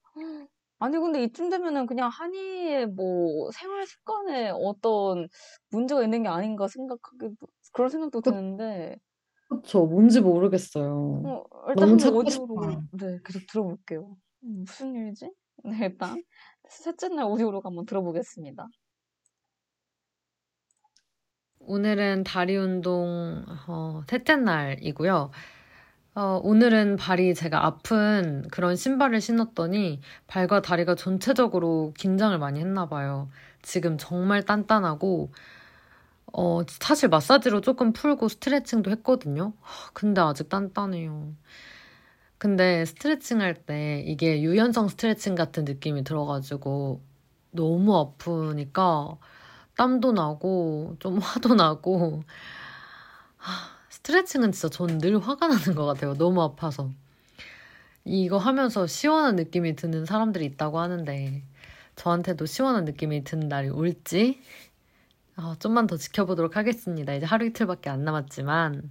[0.80, 5.28] 아니, 근데 이쯤 되면은 그냥 한이의 뭐 생활 습관에 어떤
[5.70, 8.96] 문제가 있는 게 아닌가 생각하기도, 그런 생각도 그- 드는데,
[9.48, 9.86] 그쵸?
[9.86, 11.22] 뭔지 모르겠어요.
[11.24, 12.82] 어, 일단 한번 오디오로.
[12.92, 14.16] 네, 계속 들어볼게요.
[14.44, 15.30] 음, 무슨 일이지?
[15.64, 15.98] 네, 일단,
[16.68, 18.66] 셋째 날 오디오로 한번 들어보겠습니다.
[21.68, 25.30] 오늘은 다리 운동 어, 셋째 날이고요.
[26.14, 33.28] 어, 오늘은 발이 제가 아픈 그런 신발을 신었더니 발과 다리가 전체적으로 긴장을 많이 했나 봐요.
[33.62, 35.30] 지금 정말 단단하고
[36.32, 39.52] 어, 사실 마사지로 조금 풀고 스트레칭도 했거든요.
[39.60, 41.34] 하, 근데 아직 단단해요.
[42.38, 47.02] 근데 스트레칭 할 때 이게 유연성 스트레칭 같은 느낌이 들어가지고
[47.50, 49.18] 너무 아프니까
[49.78, 52.24] 땀도 나고 좀 화도 나고
[53.38, 53.52] 하,
[53.90, 56.14] 스트레칭은 진짜 전 늘 화가 나는 것 같아요.
[56.14, 56.90] 너무 아파서.
[58.04, 61.42] 이거 하면서 시원한 느낌이 드는 사람들이 있다고 하는데
[61.96, 64.40] 저한테도 시원한 느낌이 드는 날이 올지
[65.36, 67.14] 어, 좀만 더 지켜보도록 하겠습니다.
[67.14, 68.90] 이제 하루 이틀밖에 안 남았지만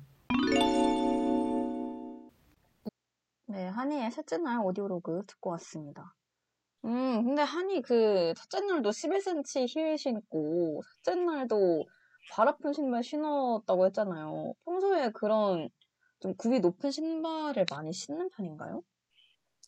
[3.48, 6.14] 네, 한이의 셋째 날 오디오로그 듣고 왔습니다.
[6.88, 11.86] 음, 근데 한이 그 첫째 날도 11cm 힐 신고, 셋째 날도
[12.30, 14.54] 발 아픈 신발 신었다고 했잖아요.
[14.66, 15.70] 평소에 그런
[16.20, 18.84] 좀 굽이 높은 신발을 많이 신는 편인가요?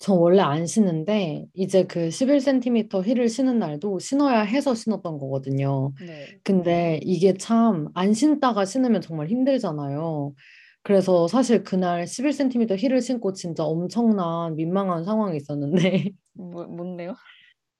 [0.01, 5.93] 저 원래 안 신는데 이제 그 11cm 힐을 신은 날도 신어야 해서 신었던 거거든요.
[5.97, 6.41] 네.
[6.43, 10.33] 근데 이게 참 안 신다가 신으면 정말 힘들잖아요.
[10.83, 17.15] 그래서 사실 그날 11cm 힐을 신고 진짜 엄청난 민망한 상황이 있었는데 뭐, 뭔데요?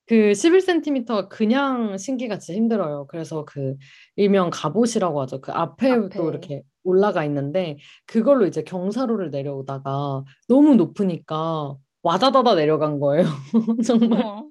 [0.06, 3.06] 그 11cm가 그냥 신기가 진짜 힘들어요.
[3.08, 3.76] 그래서 그
[4.16, 5.40] 일명 갑옷이라고 하죠.
[5.40, 6.24] 그 앞에도 앞에.
[6.24, 13.26] 이렇게 올라가 있는데 그걸로 이제 경사로를 내려오다가 너무 높으니까 와다다다 내려간 거예요.
[13.86, 14.48] 정말 어,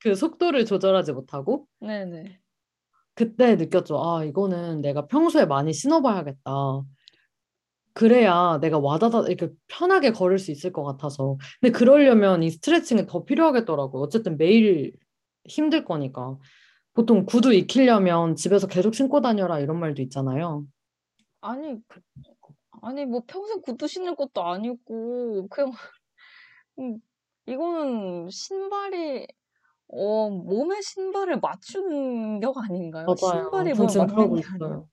[0.00, 2.40] 그 속도를 조절하지 못하고 네네.
[3.14, 4.02] 그때 느꼈죠.
[4.04, 6.82] 아, 이거는 내가 평소에 많이 신어봐야겠다.
[7.96, 11.38] 그래야 내가 와다다 이렇게 편하게 걸을 수 있을 것 같아서.
[11.60, 14.02] 근데 그러려면 이 스트레칭이 더 필요하겠더라고요.
[14.02, 14.92] 어쨌든 매일
[15.46, 16.38] 힘들 거니까.
[16.94, 20.66] 보통 구두 익히려면 집에서 계속 신고 다녀라 이런 말도 있잖아요.
[21.40, 21.76] 아니,
[22.82, 25.72] 아니, 뭐 평생 구두 신을 것도 아니고, 그냥,
[26.78, 26.98] 음,
[27.46, 29.26] 이거는 신발이,
[29.88, 33.14] 어, 몸에 신발을 맞추는 격 아닌가요?
[33.14, 33.14] 맞아요.
[33.16, 34.76] 신발이 전 몸에 지금 맞는 그러고 게 아니라.
[34.76, 34.88] 있어요.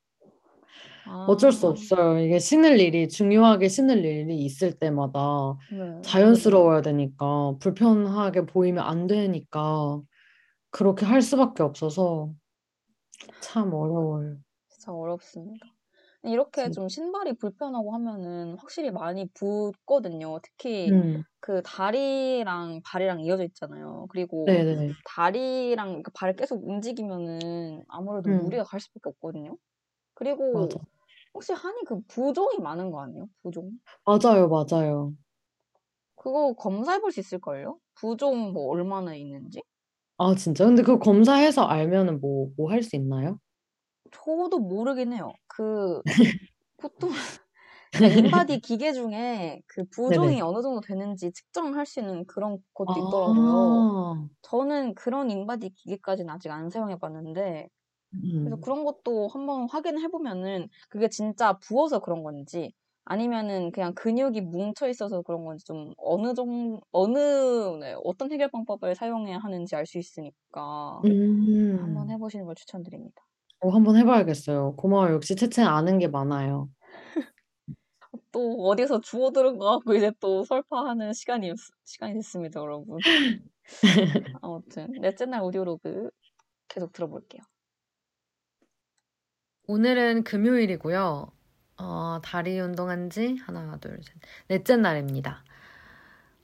[1.25, 2.19] 어쩔 수 아, 없어요.
[2.19, 6.03] 이게 신을 일이 중요하게 신을 일이 있을 때마다 네.
[6.03, 10.01] 자연스러워야 되니까 불편하게 보이면 안 되니까
[10.71, 12.33] 그렇게 할 수밖에 없어서
[13.39, 14.37] 참 어려워요.
[14.69, 15.67] 진짜 어렵습니다.
[16.23, 16.69] 이렇게.
[16.71, 20.39] 좀 신발이 불편하고 하면은 확실히 많이 붓거든요.
[20.43, 24.07] 특히 음, 그 다리랑 발이랑 이어져 있잖아요.
[24.09, 24.95] 그리고 네네.
[25.03, 28.43] 다리랑 그 발을 계속 움직이면은 아무래도 음.
[28.43, 29.57] 무리가 갈 수밖에 없거든요.
[30.15, 30.79] 그리고 맞아.
[31.33, 33.27] 혹시 한이 그 부종이 많은 거 아니에요?
[33.43, 33.71] 부종?
[34.05, 35.13] 맞아요, 맞아요.
[36.15, 37.79] 그거 검사해 볼 수 있을걸요?
[37.93, 39.61] 부종 뭐 얼마나 있는지?
[40.17, 40.65] 아, 진짜?
[40.65, 43.39] 근데 그거 검사해서 알면은 뭐, 뭐 할 수 있나요?
[44.11, 45.33] 저도 모르긴 해요.
[45.47, 46.01] 그
[46.77, 47.11] 보통
[47.93, 50.41] 그냥 인바디 기계 중에 그 부종이 네네.
[50.41, 53.87] 어느 정도 되는지 측정할 수 있는 그런 것도 있더라고요.
[54.05, 57.69] 아, 저는 그런 인바디 기계까지는 아직 안 사용해 봤는데
[58.43, 58.61] 그래서 음.
[58.61, 62.73] 그런 것도 한번 확인해 보면은 그게 진짜 부어서 그런 건지
[63.05, 67.17] 아니면은 그냥 근육이 뭉쳐 있어서 그런 건지 좀 어느 정 어느
[67.81, 71.03] 네, 어떤 해결 방법을 사용해야 하는지 알 수 있으니까
[71.77, 72.11] 한번 음.
[72.11, 73.23] 해보시는 걸 추천드립니다.
[73.61, 74.75] 어, 한번 해봐야겠어요.
[74.75, 75.13] 고마워요.
[75.15, 76.69] 역시 채채는 아는 게 많아요.
[78.31, 81.53] 또 어디서 주워 들은 거 갖고 이제 또 설파하는 시간이
[81.85, 83.03] 시간이 됐습니다, 여러분.
[84.41, 86.09] 아무튼 넷째 날 오디오로그
[86.69, 87.41] 계속 들어볼게요.
[89.67, 91.31] 오늘은 금요일이고요.
[91.77, 94.13] 어, 다리 운동한 지 하나, 둘, 셋,
[94.47, 95.43] 넷째 날입니다.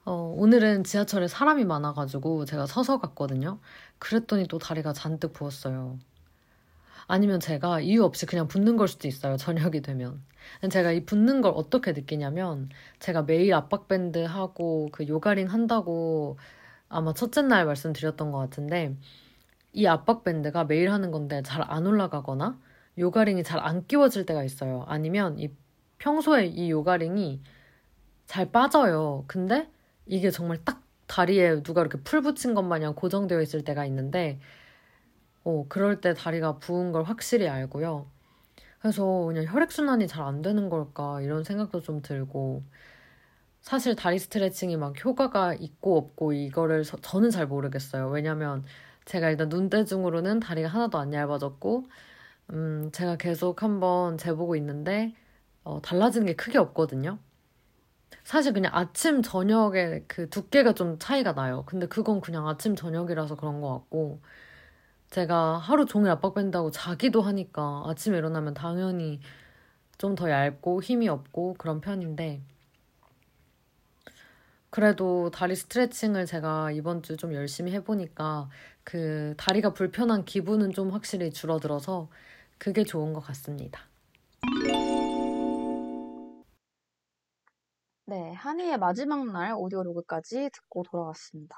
[0.06, 3.60] 어, 오늘은 지하철에 사람이 많아가지고 제가 서서 갔거든요.
[4.00, 6.00] 그랬더니 또 다리가 잔뜩 부었어요.
[7.08, 9.38] 아니면 제가 이유 없이 그냥 붓는 걸 수도 있어요.
[9.38, 10.24] 저녁이 되면.
[10.72, 16.38] 제가 이 붓는 걸 어떻게 느끼냐면 제가 매일 압박밴드 하고 그 요가링 한다고
[16.90, 18.96] 아마 첫째 날 말씀드렸던 것 같은데
[19.74, 22.60] 이 압박밴드가 매일 하는 건데 잘 안 올라가거나
[23.00, 24.84] 요가링이 잘 안 끼워질 때가 있어요.
[24.88, 25.50] 아니면 이
[26.00, 27.42] 평소에 이 요가링이
[28.26, 29.26] 잘 빠져요.
[29.28, 29.70] 근데
[30.06, 34.40] 이게 정말 딱 다리에 누가 이렇게 풀 붙인 것 마냥 고정되어 있을 때가 있는데
[35.44, 38.08] 어, 그럴 때 다리가 부은 걸 확실히 알고요.
[38.82, 42.64] 그래서 그냥 혈액순환이 잘 안 되는 걸까 이런 생각도 좀 들고
[43.62, 48.10] 사실 다리 스트레칭이 막 효과가 있고 없고 이거를 서- 저는 잘 모르겠어요.
[48.10, 48.64] 왜냐면
[49.06, 51.86] 제가 일단 눈대중으로는 다리가 하나도 안 얇아졌고
[52.52, 55.14] 음, 제가 계속 한번 재보고 있는데
[55.64, 57.20] 어, 달라지는 게 크게 없거든요.
[58.24, 61.64] 사실 그냥 아침 저녁에 그 두께가 좀 차이가 나요.
[61.66, 64.22] 근데 그건 그냥 아침 저녁이라서 그런 것 같고
[65.12, 69.20] 제가 하루 종일 압박밴드하고 자기도 하니까 아침에 일어나면 당연히
[70.00, 72.42] 좀 더 얇고 힘이 없고 그런 편인데
[74.70, 78.50] 그래도 다리 스트레칭을 제가 이번 주 좀 열심히 해보니까
[78.84, 82.10] 그 다리가 불편한 기분은 좀 확실히 줄어들어서
[82.60, 83.82] 그게 좋은 것 같습니다.
[88.06, 91.56] 네, 한이의 마지막 날 오디오 로그까지 듣고 돌아왔습니다.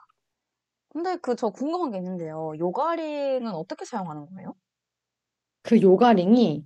[0.90, 2.54] 근데 그 저 궁금한 게 있는데요.
[2.58, 4.54] 요가링은 어떻게 사용하는 거예요?
[5.64, 6.66] 그 요가링이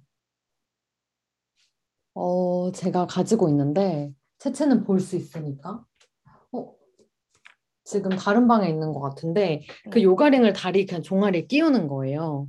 [2.16, 5.86] 어, 제가 가지고 있는데 채채는 볼 수 있으니까
[6.52, 6.74] 어,
[7.84, 10.04] 지금 다른 방에 있는 것 같은데 그 네.
[10.04, 12.48] 요가링을 다리 그냥 종아리에 끼우는 거예요.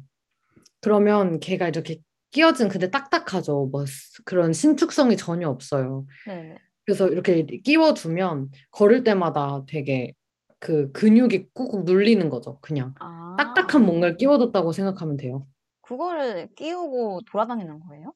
[0.87, 1.99] 그러면 걔가 이렇게
[2.31, 3.71] 끼워진 근데 딱딱하죠.
[3.73, 6.07] 뭐 스- 그런 신축성이 전혀 없어요.
[6.25, 6.59] 네네.
[6.85, 10.13] 그래서 이렇게 끼워두면 걸을 때마다 되게
[10.61, 12.61] 그 근육이 꾹꾹 눌리는 거죠.
[12.61, 15.45] 그냥 아, 딱딱한 뭔가를 끼워뒀다고 생각하면 돼요.
[15.83, 18.13] 그거를 끼우고 돌아다니는 거예요?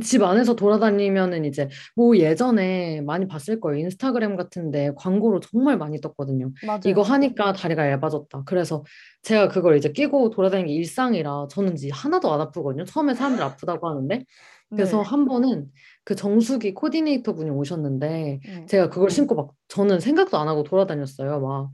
[0.00, 3.78] 집 안에서 돌아다니면은 이제 뭐 예전에 많이 봤을 거예요.
[3.80, 6.50] 인스타그램 같은데 광고로 정말 많이 떴거든요.
[6.84, 7.12] 이거 맞아요.
[7.12, 8.44] 하니까 다리가 얇아졌다.
[8.46, 8.84] 그래서
[9.22, 12.84] 제가 그걸 이제 끼고 돌아다니는 게 일상이라 저는 이제 하나도 안 아프거든요.
[12.84, 14.24] 처음에 사람들 아프다고 하는데
[14.70, 15.02] 그래서 네.
[15.04, 15.66] 한 번은
[16.04, 18.66] 그 정수기 코디네이터 분이 오셨는데 네.
[18.66, 21.40] 제가 그걸 신고 막 저는 생각도 안 하고 돌아다녔어요.
[21.40, 21.70] 막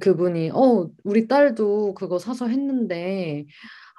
[0.00, 3.46] 그분이 어 우리 딸도 그거 사서 했는데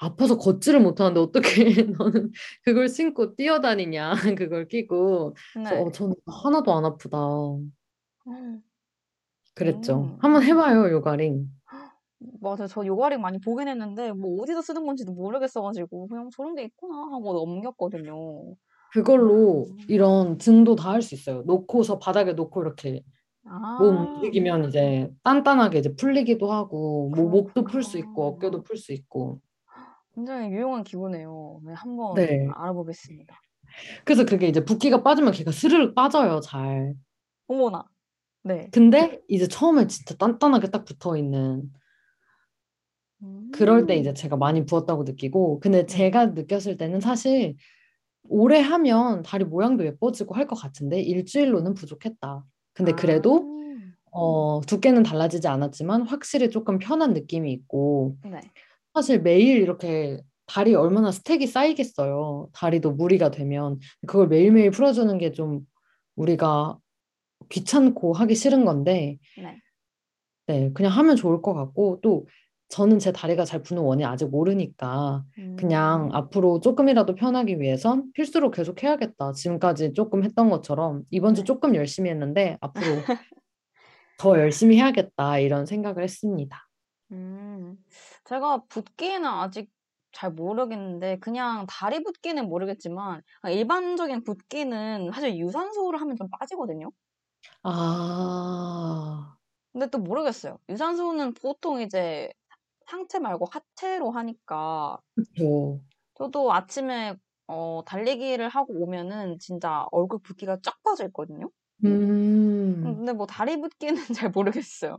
[0.02, 1.66] 아파서 걷지를 못하는데 어떻게
[1.98, 2.32] 너는
[2.64, 5.82] 그걸 신고 뛰어다니냐 그걸 끼고 그래서 네.
[5.82, 7.18] 어 저는 하나도 안 아프다
[8.28, 8.62] 음,
[9.54, 10.02] 그랬죠.
[10.02, 10.18] 음.
[10.22, 11.48] 한번 해봐요 요가링.
[12.42, 12.68] 맞아요.
[12.68, 17.34] 저 요가링 많이 보긴 했는데 뭐 어디서 쓰는 건지도 모르겠어가지고 그냥 저런 게 있구나 하고
[17.34, 18.56] 넘겼거든요.
[18.94, 19.78] 그걸로 음.
[19.88, 21.44] 이런 등도 다 할 수 있어요.
[21.44, 23.04] 놓고서 바닥에 놓고 이렇게
[23.80, 28.24] 몸 아, 움직이면 이제 단단하게 이제 풀리기도 하고 뭐 목도 풀 수 있고.
[28.28, 29.40] 어깨도 풀 수 있고.
[30.16, 31.60] 굉장히 유용한 기구네요.
[31.66, 32.48] 네, 한번 네.
[32.56, 33.40] 알아보겠습니다.
[34.06, 36.96] 그래서 그게 이제 붓기가 빠지면 걔가 스르륵 빠져요, 잘.
[37.48, 37.84] 어머나.
[38.44, 38.70] 네.
[38.72, 41.70] 근데 이제 처음에 진짜 단단하게 딱 붙어 있는
[43.52, 45.86] 그럴 때 이제 음, 제가 많이 부었다고 느끼고 근데 네.
[45.86, 47.56] 제가 느꼈을 때는 사실
[48.28, 52.44] 오래 하면 다리 모양도 예뻐지고 할 것 같은데 일주일로는 부족했다.
[52.74, 53.38] 근데 그래도
[54.12, 58.42] 아, 어, 두께는 달라지지 않았지만 확실히 조금 편한 느낌이 있고 네.
[58.96, 62.50] 사실 매일 이렇게 다리 얼마나 스택이 쌓이겠어요.
[62.54, 65.62] 다리도 무리가 되면 그걸 매일매일 풀어주는 게 좀
[66.16, 66.78] 우리가
[67.50, 69.60] 귀찮고 하기 싫은 건데 네.
[70.48, 72.28] 네, 그냥 하면 좋을 것 같고 또
[72.70, 75.24] 저는 제 다리가 잘 부는 원인 아직 모르니까
[75.58, 79.34] 그냥 음, 앞으로 조금이라도 편하기 위해선 필수로 계속 해야겠다.
[79.34, 81.46] 지금까지 조금 했던 것처럼 이번 주 네.
[81.46, 82.86] 조금 열심히 했는데 앞으로
[84.18, 86.65] 더 열심히 해야겠다 이런 생각을 했습니다.
[87.12, 87.78] 음,
[88.26, 89.72] 제가 붓기는 아직
[90.12, 96.92] 잘 모르겠는데 그냥 다리 붓기는 모르겠지만 아, 일반적인 붓기는 사실 유산소를 하면 좀 빠지거든요.
[97.64, 99.38] 아,
[99.74, 100.58] 근데 또 모르겠어요.
[100.70, 102.32] 유산소는 보통 이제
[102.88, 105.82] 상체 말고 하체로 하니까 그렇죠.
[106.16, 107.16] 저도 아침에
[107.48, 111.50] 어, 달리기를 하고 오면은 진짜 얼굴 붓기가 쫙 빠져 있거든요.
[111.84, 113.96] 음, 근데 뭐 다리 붓기는
[114.28, 114.98] 잘 모르겠어요.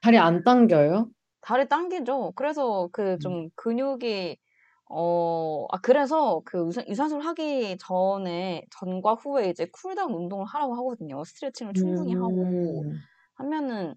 [0.00, 1.10] 다리 안 당겨요?
[1.46, 2.32] 다리 당기죠.
[2.36, 3.20] 그래서 그 음.
[3.20, 4.38] 좀 근육이
[4.88, 10.76] 어, 아, 그래서 그 유산, 유산소를 하기 전에, 전과 후에 이제 cool down 운동을 하라고
[10.76, 11.24] 하거든요.
[11.24, 13.94] 스트레칭을 충분히 하고 음, 하면은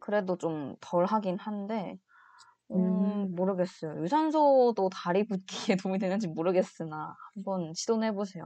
[0.00, 1.98] 그래도 좀 덜 하긴 한데
[2.74, 3.34] 음, 음.
[3.34, 4.02] 모르겠어요.
[4.02, 8.44] 유산소도 다리 붓기에 도움이 되는지 모르겠으나 한번 시도는 해보세요.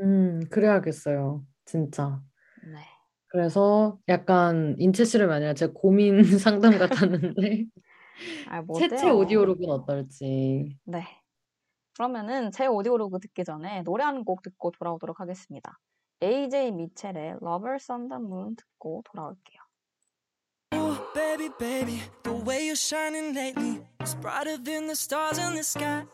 [0.00, 1.46] 음, 그래야겠어요.
[1.64, 2.22] 진짜.
[2.62, 2.99] 네.
[3.30, 7.66] 그래서 약간 인체 실험이 아니라 제 고민 상담 같았는데
[8.48, 9.08] 아, 뭐 채채?
[9.08, 10.76] 오디오록은 어떨지.
[10.84, 11.04] 네.
[11.94, 15.78] 그러면은 제 오디오로그 듣기 전에 노래 한 곡 듣고 돌아오도록 하겠습니다.
[16.22, 19.60] AJ 미첼의 Lovers on the Moon 듣고 돌아올게요.
[20.74, 25.62] Ooh, baby, baby, the way you're shining lately is brighter than the stars in the
[25.62, 26.04] sky.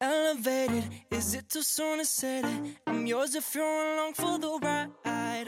[0.00, 4.58] Elevated, is it too soon to say that I'm yours if you're along for the
[4.60, 4.90] ride?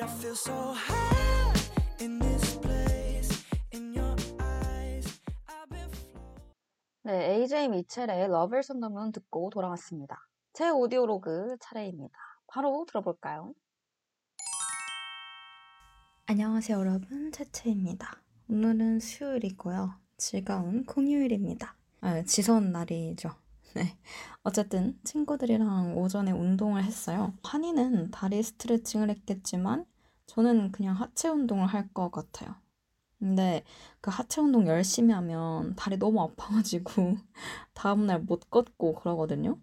[0.00, 1.52] I feel so high
[1.98, 3.42] in this place,
[3.72, 5.18] in your eyes.
[5.48, 6.54] I've been floating.
[7.02, 10.28] 네, AJ 미첼의 Lovers on the Moon 듣고 돌아왔습니다.
[10.52, 12.16] 제 오디오로그 차례입니다.
[12.46, 13.52] 바로 들어볼까요?
[16.26, 17.32] 안녕하세요, 여러분.
[17.32, 18.22] 채채입니다.
[18.48, 19.94] 오늘은 수요일이고요.
[20.16, 21.74] 즐거운 공휴일입니다.
[22.02, 23.30] 아, 지선 날이죠.
[23.78, 23.96] 네.
[24.42, 27.32] 어쨌든 친구들이랑 오전에 운동을 했어요.
[27.44, 29.86] 한이는 다리 스트레칭을 했겠지만
[30.26, 32.54] 저는 그냥 하체 운동을 할 것 같아요.
[33.18, 33.64] 근데
[34.00, 37.18] 그 하체 운동 열심히 하면 다리 너무 아파가지고
[37.74, 39.58] 다음날 못 걷고 그러거든요.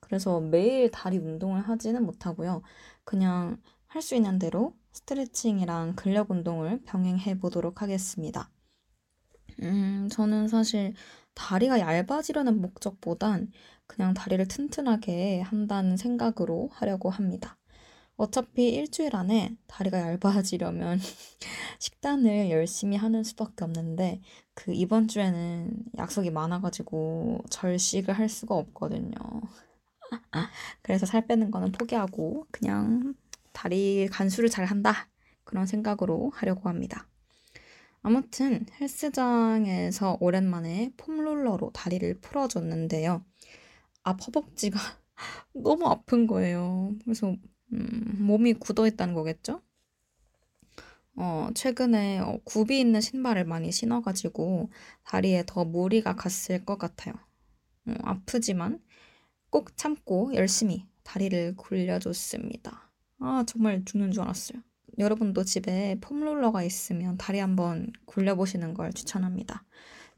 [0.00, 2.62] 그래서 매일 다리 운동을 하지는 못하고요.
[3.04, 3.58] 그냥
[3.88, 8.50] 할 수 있는 대로 스트레칭이랑 근력 운동을 병행해 보도록 하겠습니다.
[9.62, 10.94] 음, 저는 사실
[11.34, 13.50] 다리가 얇아지려는 목적보단
[13.86, 17.56] 그냥 다리를 튼튼하게 한다는 생각으로 하려고 합니다.
[18.16, 21.00] 어차피 일주일 안에 다리가 얇아지려면
[21.80, 24.20] 식단을 열심히 하는 수밖에 없는데
[24.54, 29.14] 그 이번 주에는 약속이 많아가지고 절식을 할 수가 없거든요.
[30.82, 33.14] 그래서 살 빼는 거는 포기하고 그냥
[33.52, 35.08] 다리 간수를 잘 한다.
[35.42, 37.08] 그런 생각으로 하려고 합니다.
[38.04, 43.24] 아무튼 헬스장에서 오랜만에 폼롤러로 다리를 풀어줬는데요.
[44.02, 44.78] 앞 허벅지가
[45.54, 46.94] 너무 아픈 거예요.
[47.02, 47.34] 그래서
[47.72, 49.62] 음, 몸이 굳어 있다는 거겠죠?
[51.16, 54.68] 어, 최근에 어, 굽이 있는 신발을 많이 신어가지고
[55.04, 57.14] 다리에 더 무리가 갔을 것 같아요.
[57.86, 58.82] 어, 아프지만
[59.48, 62.90] 꼭 참고 열심히 다리를 굴려줬습니다.
[63.20, 64.60] 아, 정말 죽는 줄 알았어요.
[64.98, 69.64] 여러분도 집에 폼롤러가 있으면 다리 한번 굴려보시는 걸 추천합니다.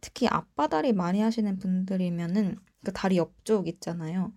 [0.01, 4.33] 특히 앞바다리 많이 하시는 분들이면은 그 다리 옆쪽 있잖아요.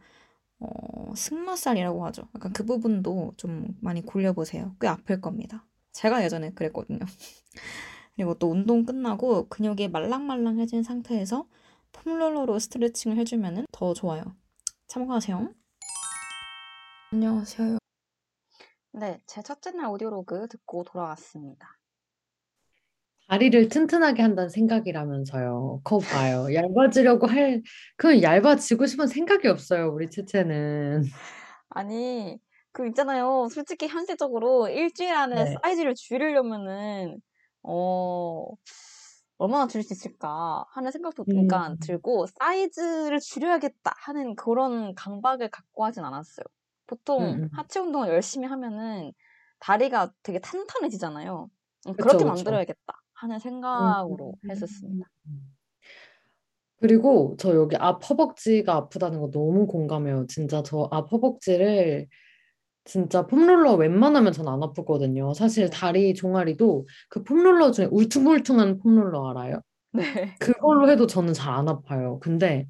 [0.59, 2.23] 어, 승마살이라고 하죠.
[2.35, 4.75] 약간 그 부분도 좀 많이 굴려보세요.
[4.79, 5.65] 꽤 아플 겁니다.
[5.91, 6.99] 제가 예전에 그랬거든요.
[8.15, 11.47] 그리고 또 운동 끝나고 근육이 말랑말랑해진 상태에서
[11.93, 14.23] 폼롤러로 스트레칭을 해주면 더 좋아요.
[14.87, 15.53] 참고하세요.
[17.11, 17.79] 안녕하세요.
[18.91, 21.77] 네, 제 첫째 날 오디오로그 듣고 돌아왔습니다.
[23.27, 25.81] 다리를 튼튼하게 한다는 생각이라면서요.
[25.83, 26.47] 거 봐요.
[26.53, 27.61] 얇아지려고 할,
[27.95, 31.03] 그건 얇아지고 싶은 생각이 없어요, 우리 채채는.
[31.69, 32.39] 아니,
[32.71, 33.47] 그 있잖아요.
[33.51, 35.55] 솔직히 현실적으로 일주일 안에 네.
[35.61, 37.21] 사이즈를 줄이려면은,
[37.61, 38.45] 어,
[39.37, 41.77] 얼마나 줄일 수 있을까 하는 생각도 그러니까 음.
[41.79, 46.45] 들고, 사이즈를 줄여야겠다 하는 그런 강박을 갖고 하진 않았어요.
[46.89, 47.49] 보통 음, 음.
[47.53, 49.13] 하체 운동을 열심히 하면은
[49.59, 51.49] 다리가 되게 탄탄해지잖아요.
[51.87, 52.25] 음, 그쵸, 그렇게.
[52.25, 54.49] 만들어야겠다 하는 생각으로 음.
[54.49, 55.07] 했었습니다.
[56.77, 60.25] 그리고 저 여기 앞 허벅지가 아프다는 거 너무 공감해요.
[60.27, 62.07] 진짜 저 앞 허벅지를
[62.85, 65.33] 진짜 폼롤러 웬만하면 전 안 아프거든요.
[65.33, 65.69] 사실 네.
[65.69, 69.61] 다리 종아리도 그 폼롤러 중에 울퉁불퉁한 폼롤러 알아요?
[69.93, 70.35] 네.
[70.39, 72.19] 그걸로 해도 저는 잘 안 아파요.
[72.21, 72.67] 근데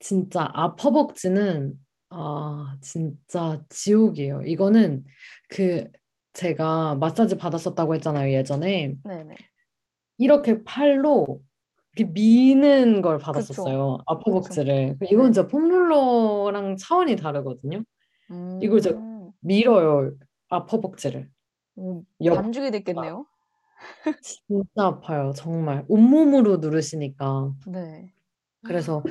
[0.00, 1.74] 진짜 앞 허벅지는
[2.14, 4.42] 아 진짜 지옥이에요.
[4.42, 5.04] 이거는
[5.48, 5.88] 그
[6.34, 8.94] 제가 마사지 받았었다고 했잖아요, 예전에.
[9.04, 9.34] 네네.
[10.18, 11.40] 이렇게 팔로
[11.96, 13.24] 이렇게 미는 걸 그쵸.
[13.26, 13.98] 받았었어요.
[14.06, 14.30] 앞 그쵸.
[14.30, 14.96] 허벅지를.
[15.10, 15.32] 이건 네.
[15.32, 17.82] 진짜 폼롤러랑 차원이 다르거든요.
[18.62, 20.12] 이걸 진짜 음, 밀어요.
[20.48, 21.28] 앞 허벅지를.
[21.76, 23.26] 오, 옆 반죽이 됐겠네요.
[24.22, 25.32] 진짜 아파요.
[25.34, 25.84] 정말.
[25.88, 27.52] 온몸으로 누르시니까.
[27.66, 28.12] 네.
[28.64, 29.02] 그래서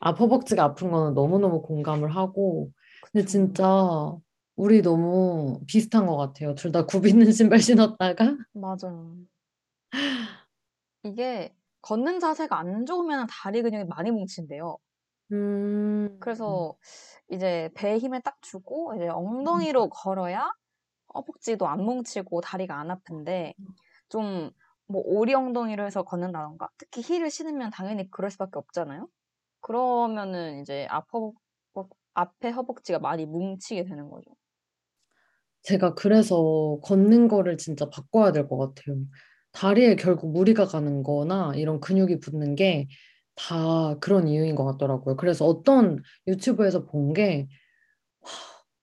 [0.00, 2.70] 앞 허벅지가 아픈 거는 너무너무 공감을 하고.
[3.12, 3.26] 근데.
[3.26, 4.12] 진짜
[4.56, 6.54] 우리 너무 비슷한 것 같아요.
[6.54, 8.36] 둘 다 굽 있는 신발 신었다가.
[8.52, 9.16] 맞아요.
[11.02, 14.76] 이게 걷는 자세가 안 좋으면 다리 근육이 많이 뭉친대요.
[15.32, 16.18] 음.
[16.20, 16.74] 그래서
[17.30, 20.52] 이제 배에 힘을 딱 주고 이제 엉덩이로 걸어야
[21.14, 23.54] 허벅지도 안 뭉치고 다리가 안 아픈데
[24.08, 24.50] 좀
[24.90, 29.08] 뭐 오리 엉덩이로 해서 걷는다던가 특히 힐을 신으면 당연히 그럴 수밖에 없잖아요.
[29.60, 31.34] 그러면은 이제 앞 허벅,
[32.14, 34.30] 앞에 허벅지가 많이 뭉치게 되는 거죠.
[35.62, 38.96] 제가 그래서 걷는 거를 진짜 바꿔야 될 것 같아요.
[39.52, 42.88] 다리에 결국 무리가 가는 거나 이런 근육이 붙는 게
[43.36, 45.16] 다 그런 이유인 것 같더라고요.
[45.16, 47.48] 그래서 어떤 유튜브에서 본 게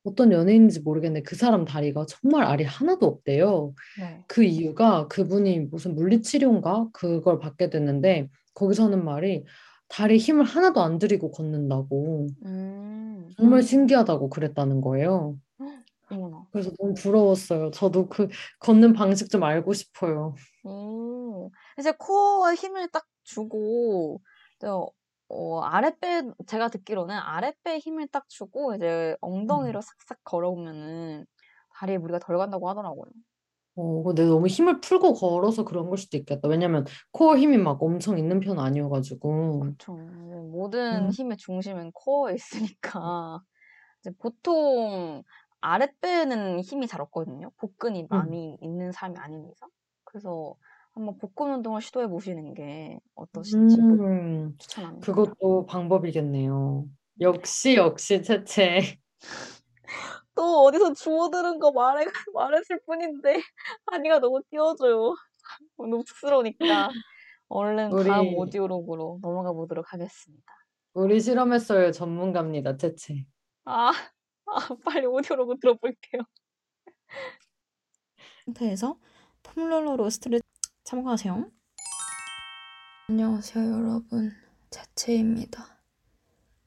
[0.04, 3.74] 어떤 연예인인지 모르겠는데 그 사람 다리가 정말 알이 하나도 없대요.
[4.00, 4.24] 네.
[4.28, 9.44] 그 이유가 그분이 무슨 물리치료인가 그걸 받게 됐는데 거기서 하는 말이
[9.90, 13.30] 다리 힘을 하나도 안 들이고 걷는다고 음.
[13.38, 15.38] 정말 신기하다고 그랬다는 거예요.
[16.10, 16.48] 어머나.
[16.52, 17.72] 그래서 너무 부러웠어요.
[17.72, 18.28] 저도 그
[18.60, 20.36] 걷는 방식 좀 알고 싶어요.
[20.64, 21.52] 오.
[21.80, 24.22] 이제 코어에 힘을 딱 주고
[24.60, 31.26] 저어 아랫배 제가 듣기로는 아랫배에 힘을 딱 주고 이제 엉덩이로 싹싹 걸어오면은
[31.76, 33.12] 다리에 무리가 덜 간다고 하더라고요.
[33.78, 36.48] 어, 근데 너무 힘을 풀고 걸어서 그런 걸 수도 있겠다.
[36.48, 39.68] 왜냐면 코어 힘이 막 엄청 있는 편 아니어가지고.
[39.70, 41.12] 이제 모든 음.
[41.12, 43.40] 힘의 중심은 코어에 있으니까
[44.02, 45.24] 이제 보통
[45.62, 47.52] 아랫배는 힘이 잘 없거든요.
[47.58, 48.08] 복근이 음.
[48.10, 49.70] 많이 있는 사람이 아닌 이상.
[50.04, 50.56] 그래서
[50.94, 55.06] 한번 복근 운동을 시도해 보시는 게 어떠신지 음, 추천합니다.
[55.06, 56.88] 그것도 방법이겠네요.
[57.22, 58.98] 역시, 역시, 채채.
[60.38, 63.42] 또 어디서 주워 들은 거 말해, 말했을 뿐인데,
[63.88, 65.16] 한이가 너무 띄워줘요.
[65.78, 66.90] 너무 쑥스러우니까.
[67.50, 70.54] 얼른 다음 우리, 오디오록으로 넘어가 보도록 하겠습니다.
[70.94, 71.92] 우리 실험했어요.
[71.92, 73.26] 전문가입니다, 채채.
[73.66, 73.90] 아,
[74.46, 76.22] 아 빨리 오디오록을 들어볼게요.
[78.46, 79.00] 상태에서
[79.44, 80.46] 폼롤러 로 스트레치
[80.84, 81.50] 참고하세요.
[83.10, 84.32] 안녕하세요, 여러분.
[84.70, 85.80] 채채입니다.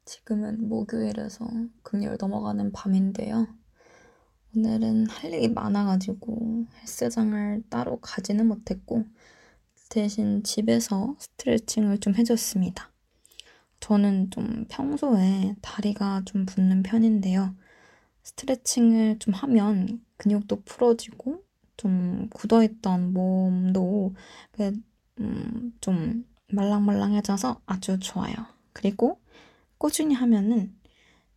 [0.06, 1.46] 지금은 목요일에서
[1.82, 3.59] 금요일 넘어가는 밤인데요.
[4.56, 9.04] 오늘은 할 일이 많아가지고 헬스장을 따로 가지는 못했고
[9.88, 12.90] 대신 집에서 스트레칭을 좀 해줬습니다.
[13.78, 17.54] 저는 좀 평소에 다리가 좀 붓는 편인데요.
[18.24, 21.44] 스트레칭을 좀 하면 근육도 풀어지고
[21.76, 24.14] 좀 굳어있던 몸도
[24.50, 24.72] 그,
[25.20, 28.34] 음, 좀 말랑말랑해져서 아주 좋아요.
[28.72, 29.20] 그리고
[29.78, 30.74] 꾸준히 하면은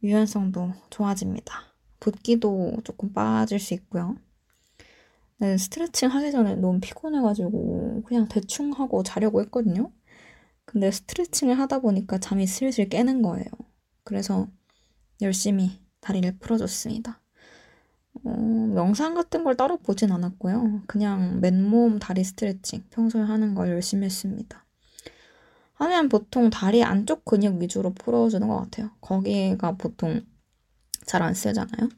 [0.01, 1.72] 유연성도 좋아집니다.
[2.03, 4.17] 붓기도 조금 빠질 수 있고요.
[5.37, 9.89] 네, 스트레칭 하기 전에 너무 피곤해가지고 그냥 대충 하고 자려고 했거든요.
[10.65, 13.45] 근데 스트레칭을 하다 보니까 잠이 슬슬 깨는 거예요.
[14.03, 14.47] 그래서
[15.21, 17.21] 열심히 다리를 풀어줬습니다.
[18.25, 20.81] 어, 영상 같은 걸 따로 보진 않았고요.
[20.87, 24.65] 그냥 맨몸 다리 스트레칭 평소에 하는 걸 열심히 했습니다.
[25.75, 28.91] 하면 보통 다리 안쪽 근육 위주로 풀어주는 것 같아요.
[28.99, 30.21] 거기가 보통
[31.05, 31.89] 잘 안 쓰잖아요.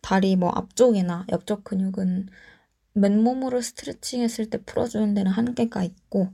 [0.00, 2.28] 다리 뭐 앞쪽이나 옆쪽 근육은
[2.94, 6.28] 맨몸으로 스트레칭 했을 때 풀어주는 데는 한계가 있고,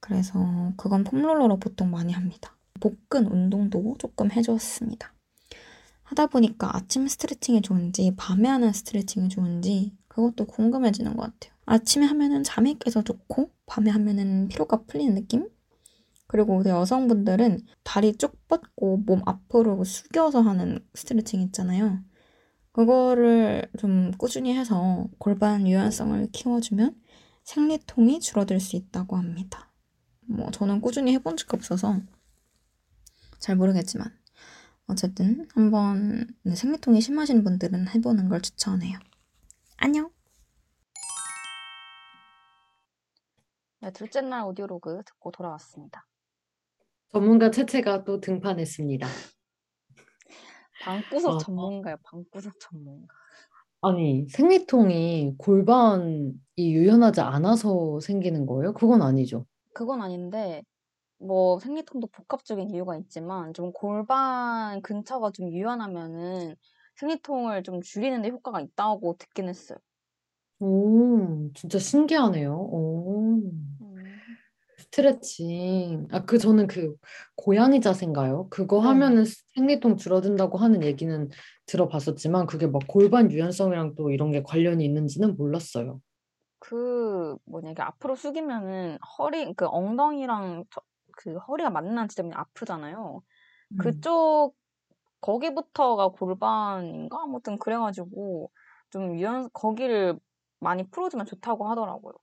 [0.00, 2.56] 그래서 그건 폼롤러로 보통 많이 합니다.
[2.80, 5.12] 복근 운동도 조금 해줬습니다.
[6.04, 11.56] 하다 보니까 아침 스트레칭이 좋은지, 밤에 하는 스트레칭이 좋은지, 그것도 궁금해지는 것 같아요.
[11.64, 15.48] 아침에 하면은 잠이 깨서 좋고, 밤에 하면은 피로가 풀리는 느낌?
[16.26, 22.00] 그리고 우리 여성분들은 다리 쭉 뻗고 몸 앞으로 숙여서 하는 스트레칭 있잖아요.
[22.72, 26.94] 그거를 좀 꾸준히 해서 골반 유연성을 키워주면
[27.44, 29.72] 생리통이 줄어들 수 있다고 합니다.
[30.28, 32.00] 뭐 저는 꾸준히 해본 적이 없어서
[33.38, 34.12] 잘 모르겠지만
[34.88, 38.98] 어쨌든 한번 생리통이 심하신 분들은 해보는 걸 추천해요.
[39.76, 40.10] 안녕.
[43.80, 46.06] 네, 둘째 날 오디오로그 듣고 돌아왔습니다.
[47.12, 49.06] 전문가 채채가 또 등판했습니다.
[50.82, 53.14] 방구석 어, 전문가요, 방구석 전문가.
[53.82, 58.72] 아니, 생리통이 골반이 유연하지 않아서 생기는 거예요?
[58.74, 59.46] 그건 아니죠.
[59.72, 60.62] 그건 아닌데,
[61.18, 66.56] 뭐 생리통도 복합적인 이유가 있지만 좀 골반 근처가 좀 유연하면은
[66.96, 69.78] 생리통을 좀 줄이는 데 효과가 있다고 듣긴 했어요.
[70.58, 72.54] 오, 진짜 신기하네요.
[72.54, 73.42] 오.
[74.86, 74.90] 음.
[74.90, 76.08] 스트레칭.
[76.12, 76.94] 아, 그 저는 그
[77.34, 78.48] 고양이 자세인가요?
[78.50, 78.88] 그거 네.
[78.88, 79.24] 하면은
[79.54, 81.28] 생리통 줄어든다고 하는 얘기는
[81.66, 86.00] 들어봤었지만 그게 막 골반 유연성이랑 또 이런 게 관련이 있는지는 몰랐어요.
[86.58, 90.80] 그 뭐냐 이게 앞으로 숙이면은 허리 그 엉덩이랑 저-
[91.18, 93.22] 그 허리가 만나는 지점이 아프잖아요.
[93.72, 93.78] 음.
[93.78, 94.54] 그쪽
[95.20, 98.50] 거기부터가 골반인가 아무튼 그래가지고
[98.90, 100.18] 좀 유연 거기를
[100.60, 102.14] 많이 풀어주면 좋다고 하더라고요.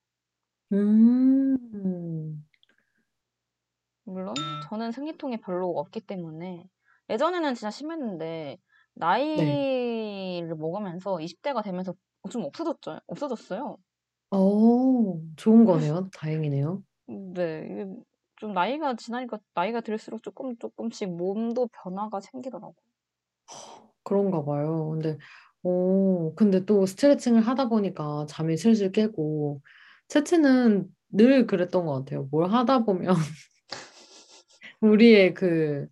[0.73, 2.45] 음.
[4.05, 6.69] 물론 저는 생리통이 별로 없기 때문에
[7.09, 8.57] 예전에는 진짜 심했는데
[8.95, 11.93] 나이를 먹으면서 20대가 되면서
[12.31, 12.99] 좀 없어졌죠.
[13.07, 13.77] 없어졌어요.
[14.31, 16.09] 어, 좋은 거네요.
[16.13, 16.83] 다행이네요.
[17.07, 17.85] 네, 이게
[18.37, 22.73] 좀 나이가 지나니까 나이가 들수록 조금 조금씩 몸도 변화가 생기더라고요.
[24.03, 24.89] 그런가 봐요.
[24.91, 25.17] 근데
[25.63, 29.61] 오, 근데 또 스트레칭을 하다 보니까 잠이 슬슬 깨고,
[30.09, 32.27] 채채는 늘 그랬던 것 같아요.
[32.31, 33.15] 뭘 하다 보면
[34.87, 35.87] 우리의 그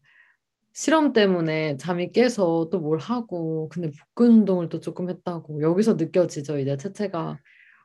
[0.73, 5.61] 실험 때문에 잠이 깨서 또 뭘 하고, 근데 복근 운동을 또 조금 했다고.
[5.61, 6.59] 여기서 느껴지죠.
[6.59, 7.39] 이제 채채가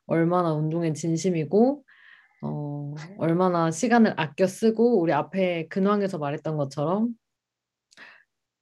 [0.07, 1.85] 얼마나 운동에 진심이고,
[2.43, 7.11] 어, 얼마나 시간을 아껴 쓰고, 우리 앞에 근황에서 말했던 것처럼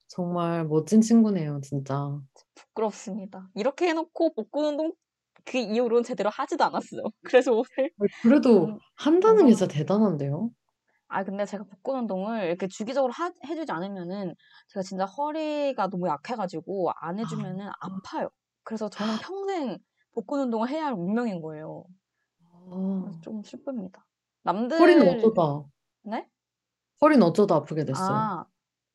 [0.09, 2.21] 정말 멋진 친구네요, 진짜.
[2.55, 3.49] 부끄럽습니다.
[3.55, 4.93] 이렇게 해놓고 복근 운동
[5.45, 7.03] 그 이후로는 제대로 하지도 않았어요.
[7.23, 7.91] 그래서 오늘
[8.23, 10.51] 그래도 음, 한다는 게 진짜 대단한데요?
[11.15, 14.35] 아 근데 제가 복근 운동을 이렇게 주기적으로 하, 해주지 않으면은
[14.69, 18.31] 제가 진짜 허리가 너무 약해가지고 안 해주면은 아파요.
[18.65, 19.79] 그래서 저는 평생
[20.13, 21.85] 복근 운동을 해야 할 운명인 거예요.
[23.01, 24.05] 그래서 아, 좀 슬픕니다.
[24.43, 25.65] 남들 허리는 어쩌다,
[26.03, 26.31] 네?
[27.01, 28.33] 허리는 어쩌다 아프게 됐어요?
[28.33, 28.45] 아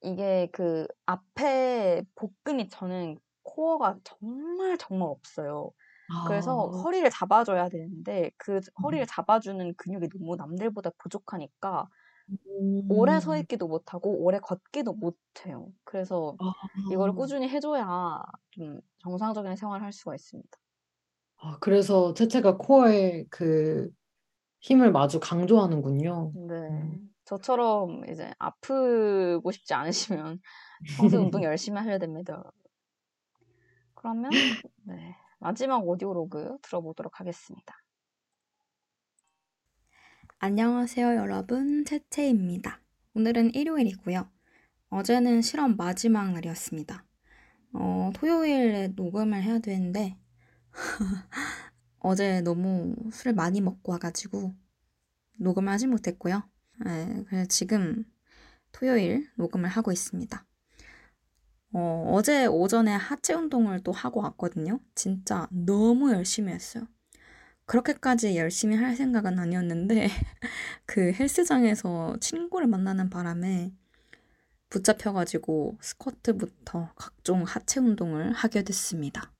[0.01, 5.71] 이게 그 앞에 복근이 저는 코어가 정말 정말 없어요.
[6.23, 9.07] 그래서 아, 허리를 잡아줘야 되는데 그 허리를 음.
[9.07, 11.89] 잡아주는 근육이 너무 남들보다 부족하니까
[12.89, 15.71] 오래 서 음, 있기도 못하고 오래 걷기도 못해요.
[15.83, 16.51] 그래서 아,
[16.91, 20.49] 이걸 꾸준히 해줘야 좀 정상적인 생활을 할 수가 있습니다.
[21.41, 23.89] 아, 그래서 채채가 코어에 그
[24.61, 26.33] 힘을 마주 강조하는군요.
[26.47, 26.53] 네.
[26.69, 27.09] 음.
[27.25, 30.41] 저처럼 이제 아프고 싶지 않으시면
[30.97, 32.43] 평소에 운동 열심히 하셔야 됩니다.
[33.93, 34.31] 그러면
[34.83, 35.15] 네.
[35.39, 37.75] 마지막 오디오로그 들어보도록 하겠습니다.
[40.41, 41.83] 안녕하세요, 여러분.
[41.83, 42.79] 채채입니다.
[43.13, 44.31] 오늘은 일요일이고요.
[44.89, 47.05] 어제는 실험 마지막 날이었습니다.
[47.73, 50.17] 어, 토요일에 녹음을 해야 되는데,
[51.99, 54.55] 어제 너무 술을 많이 먹고 와가지고,
[55.39, 56.41] 녹음을 하지 못했고요.
[56.85, 58.05] 네, 그래서 지금
[58.71, 60.45] 토요일 녹음을 하고 있습니다.
[61.73, 64.79] 어, 어제 오전에 하체 운동을 또 하고 왔거든요.
[64.95, 66.87] 진짜 너무 열심히 했어요.
[67.69, 70.07] 그렇게까지 열심히 할 생각은 아니었는데,
[70.87, 73.71] 그 헬스장에서 친구를 만나는 바람에
[74.69, 79.31] 붙잡혀가지고 스쿼트부터 각종 하체 운동을 하게 됐습니다.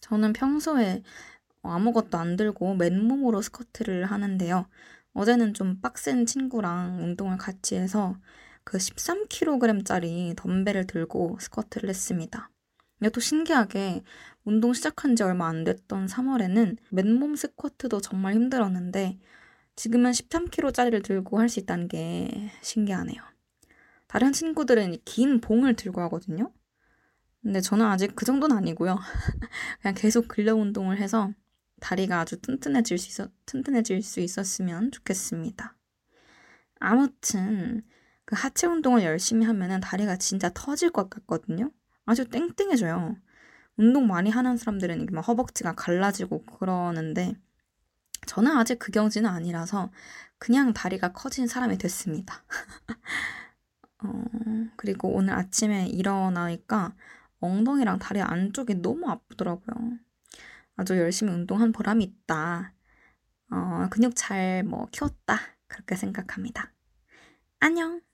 [0.00, 1.02] 저는 평소에
[1.62, 4.66] 아무것도 안 들고 맨몸으로 스쿼트를 하는데요.
[5.12, 8.16] 어제는 좀 빡센 친구랑 운동을 같이 해서
[8.64, 12.48] 그 13kg짜리 덤벨을 들고 스쿼트를 했습니다.
[13.00, 14.02] 이것도 신기하게
[14.44, 19.18] 운동 시작한 지 얼마 안 됐던 3월에는 맨몸 스쿼트도 정말 힘들었는데
[19.76, 23.22] 지금은 13kg짜리를 들고 할 수 있다는 게 신기하네요.
[24.08, 26.52] 다른 친구들은 긴 봉을 들고 하거든요.
[27.42, 28.98] 근데 저는 아직 그 정도는 아니고요.
[29.82, 31.32] 그냥 계속 근력 운동을 해서
[31.80, 35.76] 다리가 아주 튼튼해질 수 있어, 튼튼해질 수 있었으면 좋겠습니다.
[36.80, 37.82] 아무튼
[38.24, 41.70] 그 하체 운동을 열심히 하면은 다리가 진짜 터질 것 같거든요.
[42.08, 43.16] 아주 땡땡해져요.
[43.76, 47.34] 운동 많이 하는 사람들은 막 허벅지가 갈라지고 그러는데
[48.26, 49.90] 저는 아직 그 경지는 아니라서
[50.38, 52.44] 그냥 다리가 커진 사람이 됐습니다.
[54.04, 54.24] 어,
[54.76, 56.94] 그리고 오늘 아침에 일어나니까
[57.40, 59.98] 엉덩이랑 다리 안쪽이 너무 아프더라고요.
[60.76, 62.72] 아주 열심히 운동한 보람이 있다.
[63.50, 65.38] 어, 근육 잘 뭐 키웠다.
[65.68, 66.72] 그렇게 생각합니다.
[67.60, 68.07] 안녕!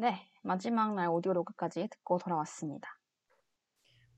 [0.00, 0.28] 네.
[0.42, 2.88] 마지막 날 오디오 로그까지 듣고 돌아왔습니다.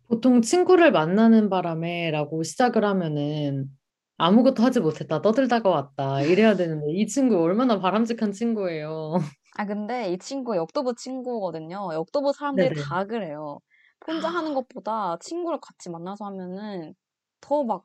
[0.08, 3.70] 보통 친구를 만나는 바람에라고 시작을 하면은
[4.18, 9.14] 아무것도 하지 못했다, 떠들다가 왔다, 이래야 되는데 이 친구 얼마나 바람직한 친구예요.
[9.56, 11.90] 아, 근데 이 친구 역도부 친구거든요.
[11.92, 12.84] 역도부 사람들이 네네.
[12.88, 13.60] 다 그래요.
[14.06, 16.94] 혼자 하는 것보다 친구를 같이 만나서 하면은
[17.40, 17.84] 더 막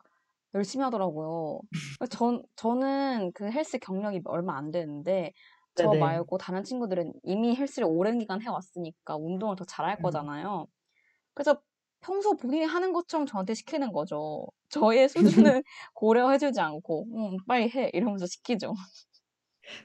[0.55, 1.59] 열심히 하더라고요.
[2.11, 5.33] 전, 저는 그 헬스 경력이 얼마 안 되는데,
[5.77, 5.95] 저 네네.
[5.95, 10.01] 말고 다른 친구들은 이미 헬스를 오랜 기간 해왔으니까 운동을 더 잘할 음.
[10.01, 10.67] 거잖아요.
[11.35, 11.61] 그래서
[12.01, 14.47] 평소 본인이 하는 것처럼 저한테 시키는 거죠.
[14.69, 15.63] 저의 수준을
[15.95, 17.91] 고려해주지 않고, 음, 빨리 해.
[17.93, 18.73] 이러면서 시키죠.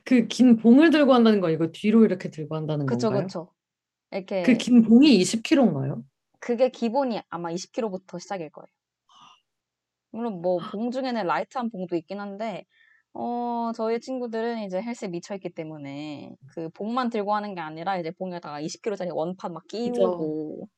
[0.05, 3.33] 그 긴 봉을 들고 한다는 거 이거 뒤로 이렇게 들고 한다는 그쵸, 건가요?
[3.33, 3.55] 그쵸.
[4.43, 6.05] 그 이렇게, 긴 봉이 20kg인가요?
[6.41, 8.67] 그게 기본이 아마 20kg부터 시작일 거예요.
[10.11, 12.65] 물론 뭐 봉 중에는 light한 봉도 있긴 한데
[13.15, 18.11] 어 저희 친구들은 이제 헬스에 미쳐 있기 때문에 그 봉만 들고 하는 게 아니라 이제
[18.13, 19.67] 봉에다가 20kg짜리 원판 막.
[19.69, 20.69] 끼우고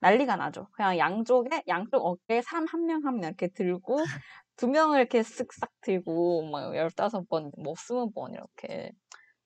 [0.00, 0.68] 난리가 나죠.
[0.72, 3.98] 그냥 양쪽에 양쪽 어깨에 사람 한명 한 명 이렇게 들고
[4.56, 8.92] 두 명을 이렇게 쓱싹 들고 막 15번 뭐 20번 이렇게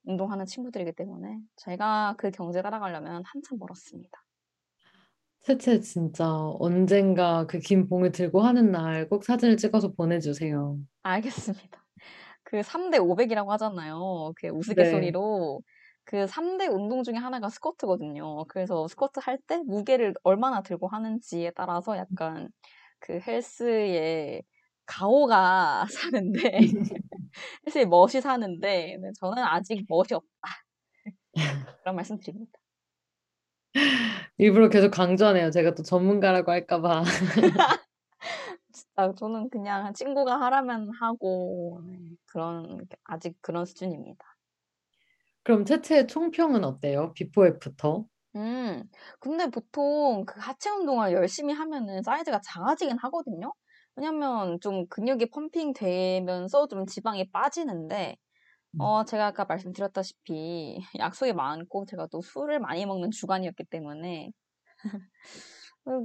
[0.05, 4.25] 운동하는 친구들이기 때문에 제가 그 경제 따라가려면 한참 멀었습니다.
[5.43, 6.27] 채채 진짜
[6.59, 10.79] 언젠가 그 긴 봉을 들고 하는 날 꼭 사진을 찍어서 보내주세요.
[11.03, 11.85] 알겠습니다.
[12.51, 14.33] 그 3대 500이라고 하잖아요.
[14.37, 14.53] 그 네.
[14.59, 15.63] 우스갯소리로
[16.05, 18.45] 그 3대 운동 중에 하나가 스쿼트거든요.
[18.49, 22.49] 그래서 스쿼트 할 때 무게를 얼마나 들고 하는지에 따라서 약간
[22.99, 24.43] 그 헬스의
[24.87, 26.59] 가오가 사는데
[27.67, 30.49] 헬스의 멋이 사는데 네, 저는 아직 멋이 없다.
[31.83, 32.59] 그런 말씀 드립니다.
[34.39, 35.51] 일부러 계속 강조하네요.
[35.51, 37.03] 제가 또 전문가라고 할까 봐.
[39.01, 44.25] 진짜 저는 그냥 친구가 하라면 하고 네, 그런 아직 그런 수준입니다.
[45.43, 47.13] 그럼 채채의 총평은 어때요?
[47.15, 48.07] before after?
[48.37, 48.89] 음,
[49.19, 53.53] 근데 보통 그 하체 운동을 열심히 하면은 사이즈가 작아지긴 하거든요.
[53.97, 58.17] 왜냐면 좀 근육이 pumping 되면서 좀 지방이 빠지는데,
[58.75, 58.79] 음.
[58.79, 64.33] 어, 제가 아까 말씀드렸다시피 약속이 많고 제가 또 술을 많이 먹는 주간이었기 때문에
[64.85, 65.11] 음,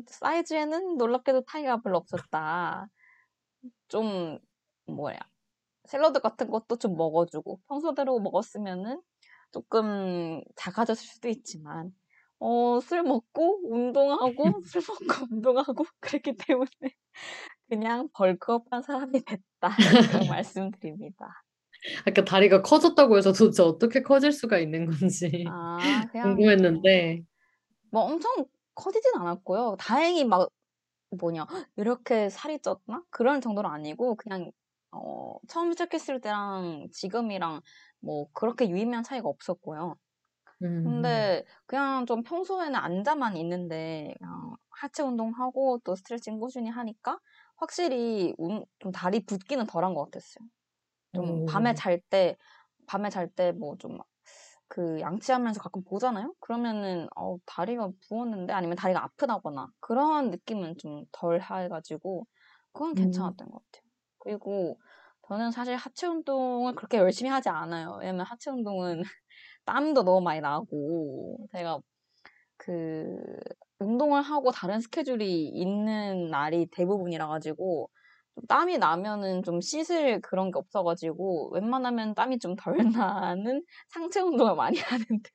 [0.07, 2.87] 사이즈에는 놀랍게도 차이가 별로 없었다.
[3.87, 4.39] 좀
[4.85, 5.19] 뭐야
[5.85, 9.01] 샐러드 같은 것도 좀 먹어주고 평소대로 먹었으면은
[9.51, 11.91] 조금 작아졌을 수도 있지만
[12.39, 14.33] 어, 술 먹고 운동하고
[14.65, 16.69] 술 먹고 운동하고 그랬기 때문에
[17.69, 19.75] 그냥 벌크업한 사람이 됐다.
[20.09, 21.43] 그런 말씀드립니다.
[22.05, 27.21] 아까 다리가 커졌다고 해서 도대체 어떻게 커질 수가 있는 건지 아, 궁금했는데
[27.91, 28.45] 뭐 엄청
[28.75, 29.77] 커지진 않았고요.
[29.79, 30.49] 다행히 막
[31.19, 31.47] 뭐냐
[31.77, 33.05] 이렇게 살이 쪘나?
[33.11, 34.51] 그런 정도는 아니고 그냥
[34.91, 37.61] 어, 처음 시작했을 때랑 지금이랑
[38.01, 39.97] 뭐 그렇게 유의미한 차이가 없었고요.
[40.61, 47.19] 음, 근데 그냥 좀 평소에는 앉아만 있는데 그냥 하체 운동하고 또 스트레칭 꾸준히 하니까
[47.57, 50.47] 확실히 운- 좀 다리 붓기는 덜한 것 같았어요.
[51.13, 51.45] 좀 오.
[51.45, 52.37] 밤에 잘 때,
[52.87, 53.99] 밤에 잘 때 뭐 좀
[54.67, 56.33] 그 양치하면서 가끔 보잖아요?
[56.39, 62.25] 그러면은 어, 다리가 부었는데 아니면 다리가 아프다거나 그런 느낌은 좀 덜 해가지고
[62.73, 62.95] 그건 음.
[62.95, 63.83] 괜찮았던 것 같아요.
[64.19, 64.79] 그리고
[65.27, 67.97] 저는 사실 하체 운동을 그렇게 열심히 하지 않아요.
[67.99, 69.01] 왜냐면 하체 운동은
[69.65, 71.79] 땀도 너무 많이 나고 제가
[72.57, 73.17] 그
[73.79, 77.89] 운동을 하고 다른 스케줄이 있는 날이 대부분이라 가지고
[78.35, 82.77] 좀 땀이 나면은 좀 씻을 그런 게 없어가지고 웬만하면 땀이 좀 덜
[83.27, 85.29] 나는 상체 운동을 많이 하는데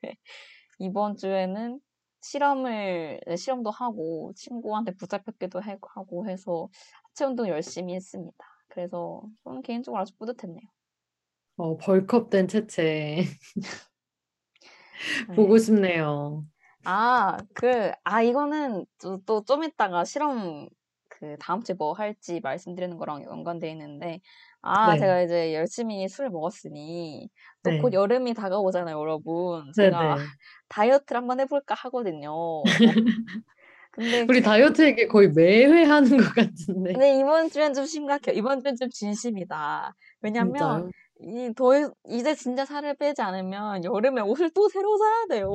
[0.79, 1.81] 이번 주에는
[2.23, 6.69] 실험을 네, 실험도 하고 친구한테 붙잡혔기도 해- 하고 해서
[7.11, 8.37] 하체 운동 열심히 했습니다.
[8.69, 10.63] 그래서 저는 개인적으로 아주 뿌듯했네요.
[11.57, 13.25] 어, 벌크업된 채채
[15.27, 15.35] 네.
[15.35, 16.47] 보고 싶네요.
[16.85, 18.87] 아, 그, 아, 이거는
[19.27, 20.69] 또좀 이따가 실험,
[21.21, 24.21] 그, 다음 주에 뭐 할지 말씀드리는 거랑 연관돼 있는데,
[24.63, 24.97] 아, 네.
[24.97, 27.29] 제가 이제 열심히 술을 먹었으니,
[27.63, 27.77] 또 네.
[27.77, 29.73] 곧 여름이 다가오잖아요, 여러분.
[29.75, 30.17] 제가 네네.
[30.69, 32.75] 다이어트를 한번 해볼까 하거든요.
[33.93, 36.95] 근데, 우리 다이어트 얘기 거의 매회 하는 것 같은데.
[36.95, 38.35] 근데 이번 주엔 좀 심각해요.
[38.37, 39.95] 이번 주엔 좀 진심이다.
[40.23, 40.91] 왜냐면, 진짜요?
[41.23, 41.73] 이, 더,
[42.09, 45.51] 이제 진짜 살을 빼지 않으면 여름에 옷을 또 새로 사야 돼요.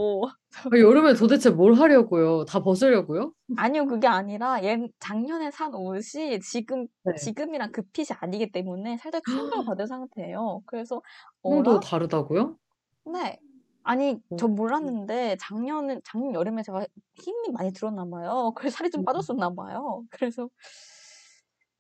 [0.64, 2.46] 아, 여름에 도대체 뭘 하려고요?
[2.46, 3.34] 다 벗으려고요?
[3.58, 7.16] 아니요, 그게 아니라 얘 작년에 산 옷이 지금 네.
[7.16, 10.62] 지금이랑 그 핏이 아니기 때문에 살짝 충격을 받은 상태예요.
[10.68, 11.02] 그래서
[11.42, 11.80] 어라?
[11.80, 12.58] 다르다고요?
[13.06, 13.40] 네.
[13.84, 14.50] 아니, 저 오.
[14.50, 16.86] 몰랐는데 작년은 작년 여름에 제가
[17.16, 18.52] 힘이 많이 들었나 봐요.
[18.56, 19.06] 그래서 살이 좀 음.
[19.06, 20.04] 빠졌었나 봐요.
[20.12, 20.50] 그래서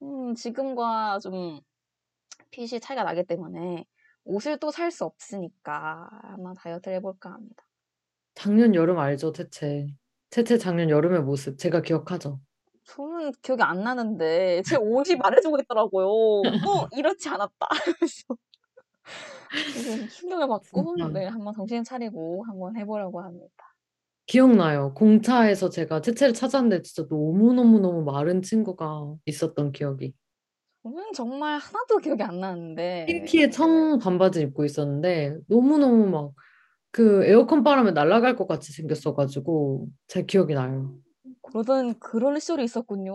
[0.01, 1.59] 음, 지금과 좀
[2.55, 3.85] 핏이 차이가 나기 때문에
[4.23, 7.63] 옷을 또 살 수 없으니까 아마 다이어트를 해볼까 합니다.
[8.33, 9.87] 작년 여름 알죠, 채채?
[10.29, 12.39] 채채 작년 여름의 모습 제가 기억하죠.
[12.85, 16.07] 저는 기억이 안 나는데 제 옷이 말해주고 있더라고요.
[16.07, 17.67] 어, 이렇지 않았다.
[19.49, 20.95] 그래서 충격을 받고.
[21.13, 23.75] 네, 한번 정신 차리고 한번 해보려고 합니다.
[24.27, 24.93] 기억나요.
[24.95, 30.13] 공차에서 제가 채채를 찾았는데 진짜 너무너무너무 마른 친구가 있었던 기억이.
[30.85, 36.31] 저는 정말 하나도 기억이 안 나는데 흰티에 청 반바지 입고 있었는데 너무너무 막
[36.91, 40.95] 그 에어컨 바람에 날아갈 것 같이 생겼어가지고 제 기억이 나요.
[41.41, 43.13] 그러던 그런 시절이 있었군요.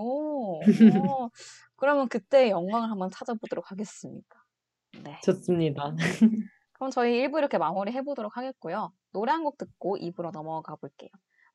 [1.09, 1.31] 어,
[1.77, 4.45] 그러면 그때 영광을 한번 찾아보도록 하겠습니다.
[5.03, 5.19] 네.
[5.23, 5.95] 좋습니다.
[6.75, 8.93] 그럼 저희 1부 이렇게 마무리 해보도록 하겠고요.
[9.15, 11.09] 노래 한 곡 듣고 2부로 넘어가 볼게요.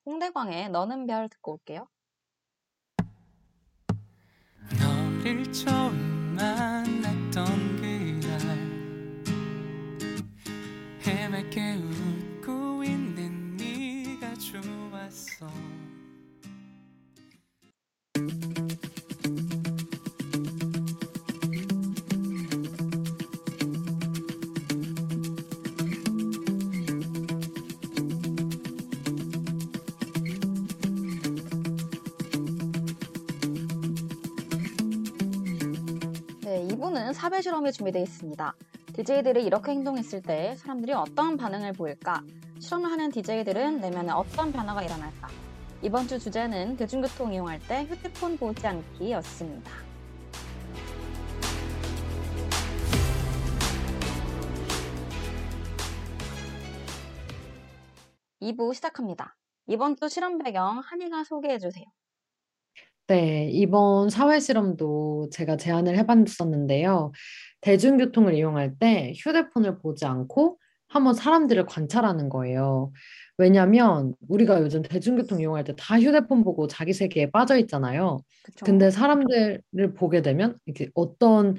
[0.07, 1.87] 홍대광의 너는 별 듣고 올게요.
[5.25, 8.57] 너를 처음 만났던 그날
[11.01, 15.47] 해맑게 웃고 있는 네가 좋았어
[37.05, 38.55] 네, 2부는 사별 실험이 준비되어 있습니다.
[38.93, 42.23] DJ들이 이렇게 행동했을 때 사람들이 어떤 반응을 보일까?
[42.59, 45.27] 실험을 하는 DJ들은 내면에 어떤 변화가 일어날까?
[45.83, 49.71] 이번 주 주제는 대중교통 이용할 때 휴대폰 보지 않기였습니다.
[58.41, 59.37] 2부 시작합니다.
[59.67, 61.85] 이번 주 실험 배경 한이가 소개해 주세요.
[63.07, 67.11] 네, 이번 사회 실험도 제가 제안을 해봤었는데요.
[67.61, 72.91] 대중교통을 이용할 때 휴대폰을 보지 않고 한번 사람들을 관찰하는 거예요.
[73.37, 78.19] 왜냐면 우리가 요즘 대중교통 이용할 때 다 휴대폰 보고 자기 세계에 빠져 있잖아요.
[78.43, 78.65] 그쵸?
[78.65, 81.55] 근데 사람들을 보게 되면 이렇게 어떤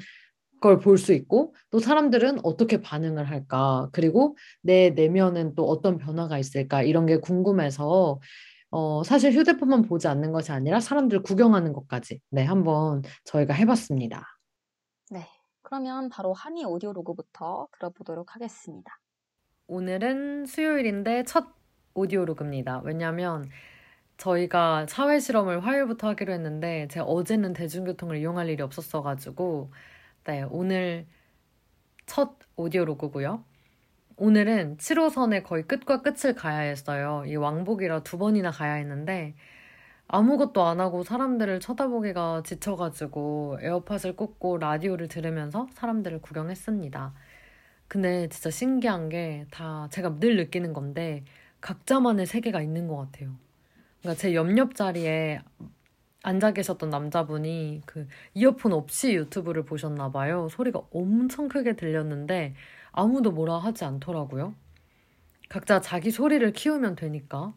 [0.60, 3.88] 걸 볼 수 있고 또 사람들은 어떻게 반응을 할까?
[3.92, 6.82] 그리고 내 내면은 또 어떤 변화가 있을까?
[6.82, 8.20] 이런 게 궁금해서
[8.70, 14.24] 어, 사실 휴대폰만 보지 않는 것이 아니라 사람들 구경하는 것까지 네, 한번 저희가 해봤습니다.
[15.10, 15.26] 네.
[15.62, 18.98] 그러면 바로 한이 오디오 로그부터 들어보도록 하겠습니다.
[19.66, 21.46] 오늘은 수요일인데 첫
[21.94, 22.82] 오디오 로그입니다.
[22.84, 23.48] 왜냐면
[24.16, 29.72] 저희가 사회 실험을 화요일부터 하기로 했는데 제가 어제는 대중교통을 이용할 일이 없었어가지고
[30.24, 31.06] 네, 오늘
[32.06, 33.44] 첫 오디오 로그고요.
[34.18, 37.24] 오늘은 7호선의 거의 끝과 끝을 가야 했어요.
[37.26, 39.34] 이 왕복이라 두 번이나 가야 했는데
[40.08, 47.12] 아무것도 안 하고 사람들을 쳐다보기가 지쳐가지고 에어팟을 꽂고 라디오를 들으면서 사람들을 구경했습니다.
[47.88, 51.24] 근데 진짜 신기한 게 다 제가 늘 느끼는 건데
[51.60, 53.36] 각자만의 세계가 있는 것 같아요.
[54.00, 55.40] 그러니까 제 옆옆 자리에
[56.22, 60.48] 앉아 계셨던 남자분이 그 이어폰 없이 유튜브를 보셨나 봐요.
[60.50, 62.54] 소리가 엄청 크게 들렸는데
[62.96, 64.56] 아무도 뭐라 하지 않더라고요.
[65.48, 67.54] 각자 자기 소리를 키우면 되니까.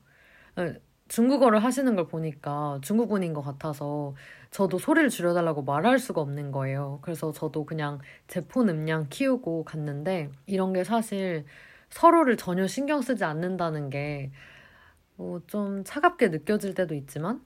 [0.60, 0.76] 에,
[1.10, 4.16] 중국어를 하시는 걸 보니까 중국분인 것 같아서
[4.52, 7.00] 저도 소리를 줄여달라고 말할 수가 없는 거예요.
[7.04, 11.46] 그래서 저도 그냥 제 폰 음량 키우고 갔는데 이런 게 사실
[11.90, 14.32] 서로를 전혀 신경 쓰지 않는다는 게
[15.18, 17.42] 어, 좀 차갑게 느껴질 때도 있지만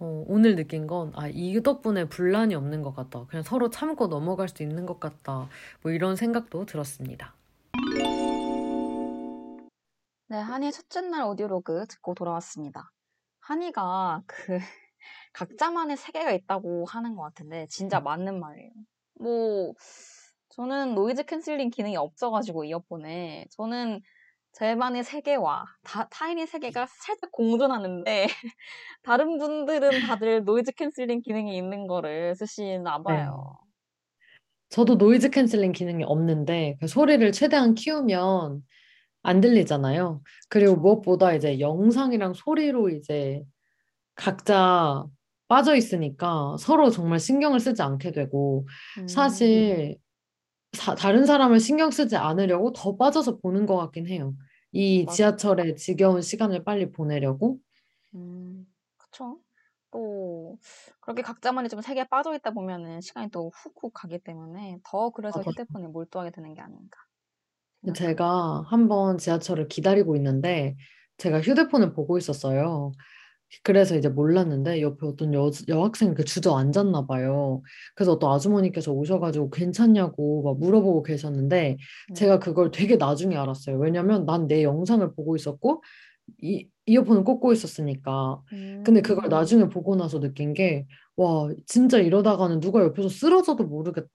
[0.00, 3.26] 어, 오늘 느낀 건, 아, 이 덕분에 분란이 없는 것 같다.
[3.26, 5.48] 그냥 서로 참고 넘어갈 수 있는 것 같다.
[5.82, 7.34] 뭐 이런 생각도 들었습니다.
[10.28, 12.92] 네, 한이의 첫째 날 audio log 듣고 돌아왔습니다.
[13.40, 14.58] 한이가 그
[15.32, 18.70] 각자만의 세계가 있다고 하는 것 같은데 진짜 맞는 말이에요.
[19.20, 19.74] 뭐
[20.50, 24.00] 저는 noise canceling 기능이 없어가지고 이어폰에 저는
[24.58, 28.26] 제만의 세계와 다, 타인의 세계가 살짝 공존하는데
[29.04, 33.04] 다른 분들은 다들 noise canceling 기능이 있는 거를 쓰시나 네.
[33.04, 33.56] 봐요.
[34.70, 38.62] 저도 noise canceling 기능이 없는데 그 소리를 최대한 키우면
[39.22, 40.22] 안 들리잖아요.
[40.48, 40.76] 그리고.
[40.76, 43.42] 무엇보다 이제 영상이랑 소리로 이제
[44.14, 45.04] 각자
[45.46, 48.66] 빠져 있으니까 서로 정말 신경을 쓰지 않게 되고
[48.98, 49.96] 음, 사실
[50.72, 54.34] 사- 다른 사람을 신경 쓰지 않으려고 더 빠져서 보는 것 같긴 해요.
[54.72, 55.08] 이 맞아요.
[55.08, 57.60] 지하철의 지겨운 시간을 빨리 보내려고.
[58.14, 58.66] 음,
[58.96, 59.42] 그쵸.
[59.90, 60.58] 또
[61.00, 65.42] 그렇게 각자만의 좀 세계에 빠져 있다 보면은 시간이 또 훅훅 가기 때문에 더 그래서 맞아요.
[65.42, 66.98] 휴대폰에 몰두하게 되는 게 아닌가
[67.82, 67.96] 생각합니다.
[67.96, 70.76] 제가 한번 지하철을 기다리고 있는데
[71.18, 72.92] 제가 휴대폰을 보고 있었어요.
[73.62, 77.62] 그래서 이제 몰랐는데 옆에 어떤 여, 여학생이 그 주저앉았나 봐요.
[77.94, 81.76] 그래서 어떤 아주머니께서 오셔가지고 괜찮냐고 막 물어보고 계셨는데
[82.08, 82.14] 네.
[82.14, 83.78] 제가 그걸 되게 나중에 알았어요.
[83.78, 85.82] 왜냐면 난 내 영상을 보고 있었고
[86.42, 88.40] 이, 이어폰을 꽂고 있었으니까.
[88.84, 90.86] 근데 그걸 음, 나중에 보고 나서 느낀 게
[91.16, 94.08] 와, 진짜 이러다가는 누가 옆에서 쓰러져도 모르겠다.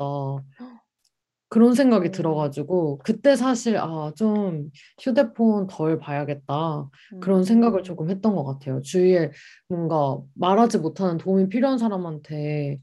[1.53, 6.89] 그런 생각이 오, 들어가지고 그때 사실 아, 좀 휴대폰 덜 봐야겠다.
[7.19, 8.81] 그런 생각을 음, 조금 했던 것 같아요.
[8.81, 9.31] 주위에
[9.69, 12.79] 뭔가 말하지 못하는 도움이 필요한 사람한테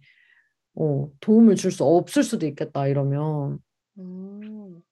[0.76, 3.58] 어, 도움을 줄 수 없을 수도 있겠다 이러면
[3.98, 4.82] 음.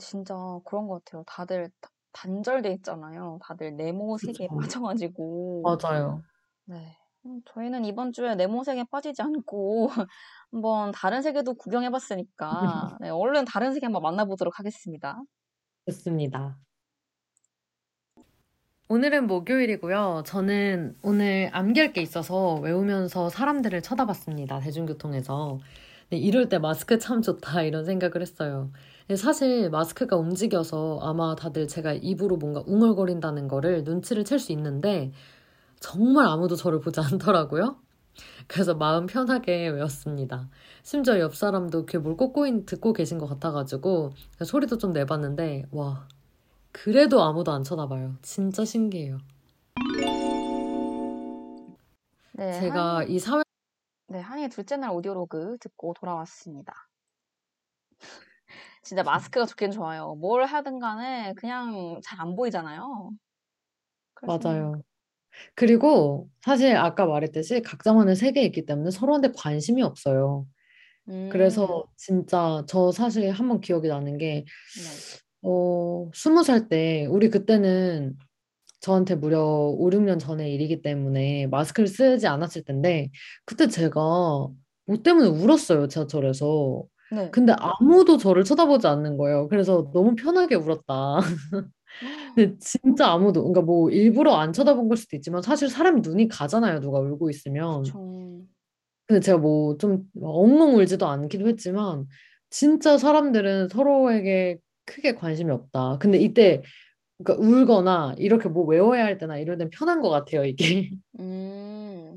[0.00, 0.34] 진짜
[0.66, 1.24] 그런 것 같아요.
[1.26, 3.38] 다들 다- 단절돼 있잖아요.
[3.42, 4.80] 다들 네모 세계에 그렇죠.
[4.80, 5.78] 빠져가지고.
[5.82, 6.22] 맞아요.
[6.66, 6.96] 네.
[7.26, 9.88] 음, 저희는 이번 주에 네모 세계에 빠지지 않고
[10.50, 12.50] 한번 다른 세계도 구경해봤으니까
[13.00, 15.22] 네, 얼른 다른 세계 한번 만나보도록 하겠습니다.
[15.86, 16.58] 됐습니다.
[18.88, 20.22] 오늘은 목요일이고요.
[20.26, 24.60] 저는 오늘 암기할 게 있어서 외우면서 사람들을 쳐다봤습니다.
[24.60, 25.58] 대중교통에서.
[26.10, 28.70] 네, 이럴 때 마스크 참 좋다 이런 생각을 했어요.
[29.06, 35.12] 근데 사실 마스크가 움직여서 아마 다들 제가 입으로 뭔가 웅얼거린다는 거를 눈치를 챌 수 있는데
[35.82, 37.76] 정말 아무도 저를 보지 않더라고요.
[38.46, 40.48] 그래서 마음 편하게 외웠습니다.
[40.82, 44.12] 심지어 옆 사람도 귀에 뭘 꽂고 있, 듣고 계신 것 같아가지고
[44.44, 46.06] 소리도 좀 내봤는데 와
[46.70, 48.16] 그래도 아무도 안 쳐다봐요.
[48.22, 49.18] 진짜 신기해요.
[52.34, 53.42] 네, 제가 한이, 이 사회
[54.08, 56.72] 네, 한이의 둘째 날 오디오로그 듣고 돌아왔습니다.
[58.82, 60.14] 진짜 마스크가 좋긴 좋아요.
[60.14, 63.10] 뭘 하든 간에 그냥 잘 안 보이잖아요.
[64.22, 64.82] 맞아요.
[65.54, 70.46] 그리고 사실 아까 말했듯이 각자만의 세계에 있기 때문에 서로한테 관심이 없어요.
[71.08, 75.18] 음, 그래서 진짜 저 사실 한 번 기억이 나는 게, 네.
[75.42, 78.16] 어, 스무 살 때, 우리 그때는
[78.80, 83.10] 저한테 무려 5, 6년 전의 일이기 때문에 마스크를 쓰지 않았을 텐데,
[83.44, 86.84] 그때 제가 뭐 때문에 울었어요, 지하철에서.
[87.12, 87.30] 네.
[87.30, 89.48] 근데 아무도 저를 쳐다보지 않는 거예요.
[89.48, 91.18] 그래서 너무 편하게 울었다.
[92.34, 96.80] 근데 진짜 아무도, 그러니까 뭐 일부러 안 쳐다본 걸 수도 있지만 사실 사람이 눈이 가잖아요,
[96.80, 97.82] 누가 울고 있으면.
[97.82, 97.98] 그쵸.
[99.06, 102.06] 근데 제가 뭐 좀 엉엉 울지도 않기도 했지만
[102.50, 105.98] 진짜 사람들은 서로에게 크게 관심이 없다.
[105.98, 106.62] 근데 이때
[107.22, 110.90] 그러니까 울거나 이렇게 뭐 외워야 할 때나 이럴 땐 편한 것 같아요, 이게.
[111.20, 112.16] 음.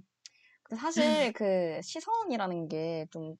[0.64, 3.36] 근데 사실 그 시선이라는 게 좀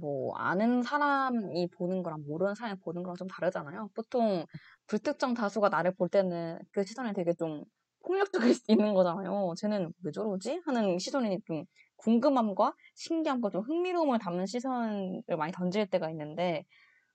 [0.00, 3.90] 뭐 아는 사람이 보는 거랑 모르는 사람이 보는 거랑 좀 다르잖아요.
[3.94, 4.46] 보통
[4.86, 7.64] 불특정 다수가 나를 볼 때는 그 시선이 되게 좀
[8.04, 9.54] 폭력적일 수 있는 거잖아요.
[9.58, 10.60] 쟤는 왜 저러지?
[10.66, 11.64] 하는 시선이 좀
[11.96, 16.64] 궁금함과 신기함과 좀 흥미로움을 담는 시선을 많이 던질 때가 있는데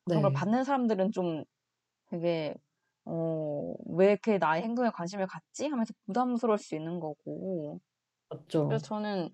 [0.10, 1.44] 그런 걸 네, 받는 사람들은 좀
[2.10, 2.56] 되게
[3.06, 5.68] 어, 왜 이렇게 나의 행동에 관심을 갖지?
[5.68, 7.80] 하면서 부담스러울 수 있는 거고.
[8.68, 8.88] 그래서 맞죠.
[8.88, 9.30] 저는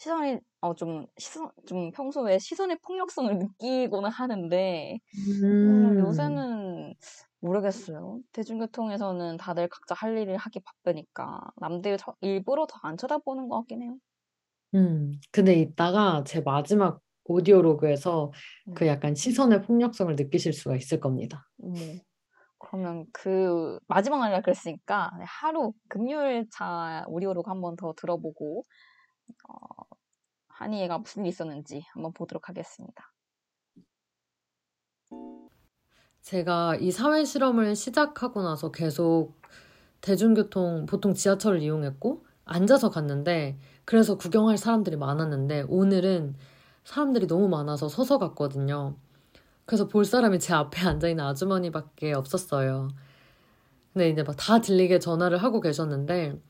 [0.00, 5.00] 시선이 어, 좀 시선 좀 평소에 시선의 폭력성을 느끼고는 하는데
[5.64, 6.94] 음, 음, 요새는
[7.40, 8.20] 모르겠어요.
[8.32, 13.82] 대중교통에서는 다들 각자 할 일을 하기 바쁘니까 남들 저- 일부러 더 안 쳐다보는 것 같긴
[13.82, 13.98] 해요.
[14.74, 15.12] 음.
[15.32, 18.32] 근데 이따가 제 마지막 오디오로그에서
[18.74, 21.48] 그 음, 약간 시선의 폭력성을 느끼실 수가 있을 겁니다.
[21.56, 22.00] 뭐
[22.58, 28.66] 그러면 그 마지막 날이라 그랬으니까 하루 금요일 차 오디오로그 한 번 더 들어보고
[29.48, 29.84] 어,
[30.60, 33.12] 한이애가 무슨 일이 있었는지 한번 보도록 하겠습니다.
[36.22, 39.34] 제가 이 사회 실험을 시작하고 나서 계속
[40.02, 46.36] 대중교통, 보통 지하철을 이용했고, 앉아서 갔는데, 그래서 구경할 사람들이 많았는데, 오늘은
[46.84, 48.96] 사람들이 너무 많아서 서서 갔거든요.
[49.66, 52.90] 그래서 볼 사람이 제 앞에 앉아있는 아주머니밖에 없었어요.
[53.92, 56.40] 근데 이제 막 다 들리게 전화를 하고 계셨는데,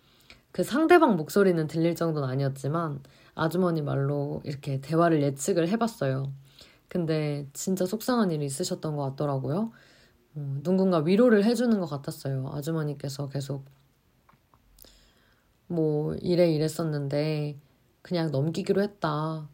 [0.53, 3.03] 그 상대방 목소리는 들릴 정도는 아니었지만,
[3.35, 6.33] 아주머니 말로 이렇게 대화를 예측을 해봤어요.
[6.89, 9.73] 근데 진짜 속상한 일이 있으셨던 것 같더라고요.
[10.35, 12.51] 어, 누군가 위로를 해주는 것 같았어요.
[12.55, 13.65] 아주머니께서 계속
[15.67, 17.59] 뭐 이래 이랬었는데
[18.03, 19.49] 그냥 넘기기로 했다.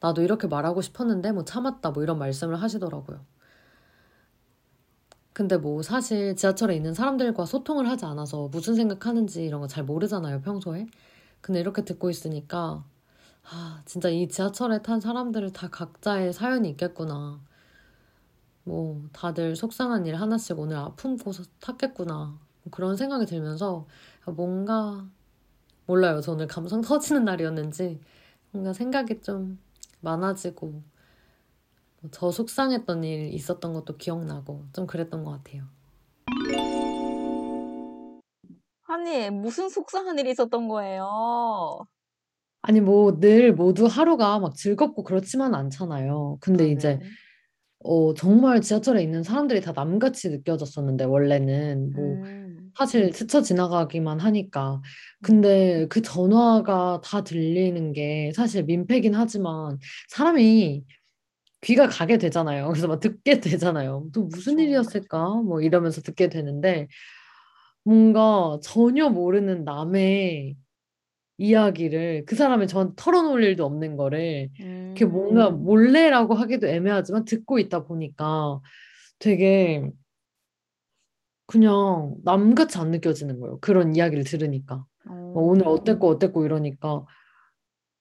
[0.00, 3.20] 나도 이렇게 말하고 싶었는데 뭐 참았다 뭐 이런 말씀을 하시더라고요.
[5.32, 10.40] 근데 뭐 사실 지하철에 있는 사람들과 소통을 하지 않아서 무슨 생각하는지 이런 거 잘 모르잖아요,
[10.42, 10.86] 평소에.
[11.40, 12.84] 근데 이렇게 듣고 있으니까
[13.44, 17.40] 아, 진짜 이 지하철에 탄 사람들을 다 각자의 사연이 있겠구나.
[18.64, 22.38] 뭐 다들 속상한 일 하나씩 오늘 아픔고 탔겠구나.
[22.62, 23.86] 뭐 그런 생각이 들면서
[24.26, 25.08] 뭔가
[25.86, 26.20] 몰라요.
[26.20, 28.00] 저 오늘 감성 터지는 날이었는지
[28.52, 29.58] 뭔가 생각이 좀
[30.00, 30.82] 많아지고
[32.00, 35.64] 뭐저 속상했던 일 있었던 것도 기억나고 좀 그랬던 것 같아요.
[38.90, 41.86] 한이 무슨 속상한 일이 있었던 거예요?
[42.62, 46.38] 아니, 뭐, 늘 모두 하루가 막 즐겁고 그렇지만 않잖아요.
[46.40, 47.10] 근데 이제, 네네.
[47.84, 54.82] 어, 정말 지하철에 있는 사람들이 다 남같이 느껴졌었는데, 원래는 뭐, 음, 사실 스쳐 지나가기만 하니까.
[55.22, 59.78] 근데 그 전화가 다 들리는 게 사실 민폐긴 하지만,
[60.08, 60.84] 사람이
[61.62, 62.68] 귀가 가게 되잖아요.
[62.68, 64.08] 그래서 막 듣게 되잖아요.
[64.12, 64.58] 또 무슨.
[64.58, 65.42] 일이었을까?
[65.42, 66.88] 뭐 이러면서 듣게 되는데,
[67.84, 70.56] 뭔가 전혀 모르는 남의
[71.38, 77.58] 이야기를 그 사람이 저한테 털어놓을 일도 없는 거를 이렇게 뭔가 음, 몰래라고 하기도 애매하지만 듣고
[77.58, 78.60] 있다 보니까
[79.18, 79.90] 되게
[81.46, 83.58] 그냥 남같이 안 느껴지는 거예요.
[83.60, 84.84] 그런 이야기를 들으니까.
[85.34, 87.04] 뭐 오늘 어, 어땠고 어땠고 이러니까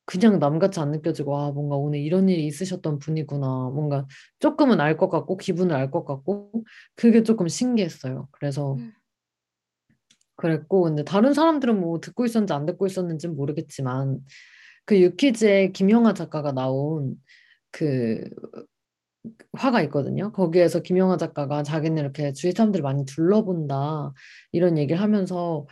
[0.05, 3.47] 그냥 남같이 안 느껴지고 아 뭔가 오늘 이런 일이 있으셨던 분이구나.
[3.73, 4.05] 뭔가
[4.39, 6.51] 조금은 알 것 같고 기분을 알 것 같고
[6.95, 8.27] 그게 조금 신기했어요.
[8.31, 8.75] 그래서
[10.39, 14.19] 그랬고 근데 다른 사람들은 뭐 듣고 있었는지 안 듣고 있었는지는 모르겠지만
[14.85, 17.15] 그 유키즈의 김영하 작가가 나온
[17.71, 18.23] 그
[19.53, 20.31] 화가 있거든요.
[20.31, 24.13] 거기에서 김영하 작가가 자기는 이렇게 주위 사람들을 많이 둘러본다
[24.53, 25.67] 이런 얘기를 하면서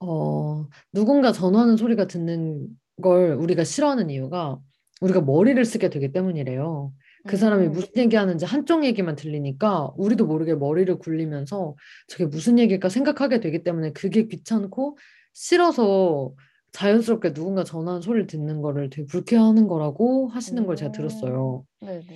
[0.00, 2.68] 어 누군가 전화하는 소리가 듣는
[3.02, 4.58] 걸 우리가 싫어하는 이유가
[5.00, 6.92] 우리가 머리를 쓰게 되기 때문이래요.
[7.26, 11.76] 그 사람이 음, 무슨 얘기하는지 한쪽 얘기만 들리니까 우리도 모르게 머리를 굴리면서
[12.08, 14.98] 저게 무슨 얘기일까 생각하게 되기 때문에 그게 귀찮고
[15.32, 16.34] 싫어서
[16.72, 21.66] 자연스럽게 누군가 전화하는 소리를 듣는 거를 되게 불쾌해하는 거라고 하시는 걸 제가 오, 들었어요.
[21.80, 22.14] 네네.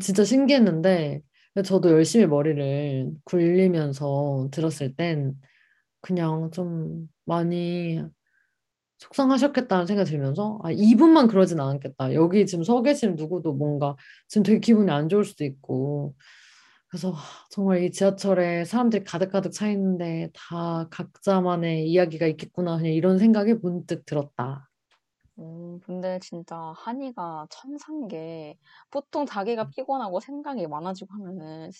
[0.00, 1.22] 진짜 신기했는데
[1.64, 5.34] 저도 열심히 머리를 굴리면서 들었을 땐
[6.00, 8.02] 그냥 좀 많이
[8.98, 12.14] 속상하셨겠다는 생각이 들면서 아, 이분만 그러진 않았겠다.
[12.14, 13.96] 여기 지금 서 계신 누구도 뭔가
[14.28, 16.14] 지금 되게 기분이 안 좋을 수도 있고
[16.88, 23.18] 그래서 하, 정말 이 지하철에 사람들이 가득가득 차 있는데 다 각자만의 이야기가 있겠구나 그냥 이런
[23.18, 24.68] 생각이 문득 들었다.
[25.38, 28.58] 음, 근데 진짜 한이가 천사인 게
[28.90, 31.70] 보통 자기가 피곤하고 생각이 많아지고 하면은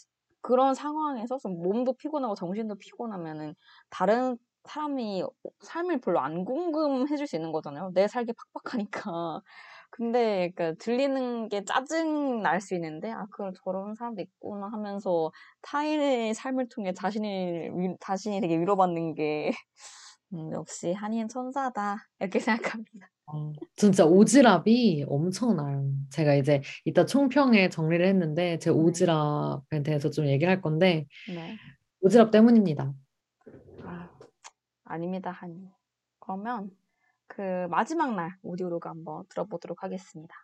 [0.40, 3.54] 그런 상황에서 좀 몸도 피곤하고 정신도 피곤하면은
[3.90, 4.38] 다른
[4.68, 5.24] 사람이
[5.60, 7.90] 삶을 별로 안 궁금해 줄수 있는 거잖아요.
[7.94, 8.32] 내 살기
[8.64, 9.42] 팍팍하니까.
[9.90, 15.30] 근데 그 들리는 게 짜증 날 수 있는데 아, 그 저런 사람도 있구나 하면서
[15.62, 19.50] 타인의 삶을 통해 자신을 위- 자신이 되게 위로받는 게
[20.34, 23.10] 음, 역시 한이는 천사다 이렇게 생각합니다.
[23.26, 25.90] 어, 진짜 오지랖이 엄청나요.
[26.10, 28.70] 제가 이제 이따 총평에 정리를 했는데 제 네.
[28.70, 31.58] 오지랖에 대해서 좀 얘기를 할 건데 네.
[32.04, 32.94] 오지랖 때문입니다.
[34.88, 35.70] 아, 아닙니다, 한이.
[36.18, 36.70] 그러면
[37.26, 40.34] 그 마지막 날 오디오로그 한번 들어보도록 하겠습니다.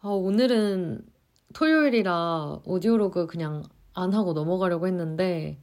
[0.00, 1.04] 아, 오늘은
[1.54, 3.64] 토요일이라 오디오로그 그냥
[3.94, 5.60] 안 하고 넘어가려고 했는데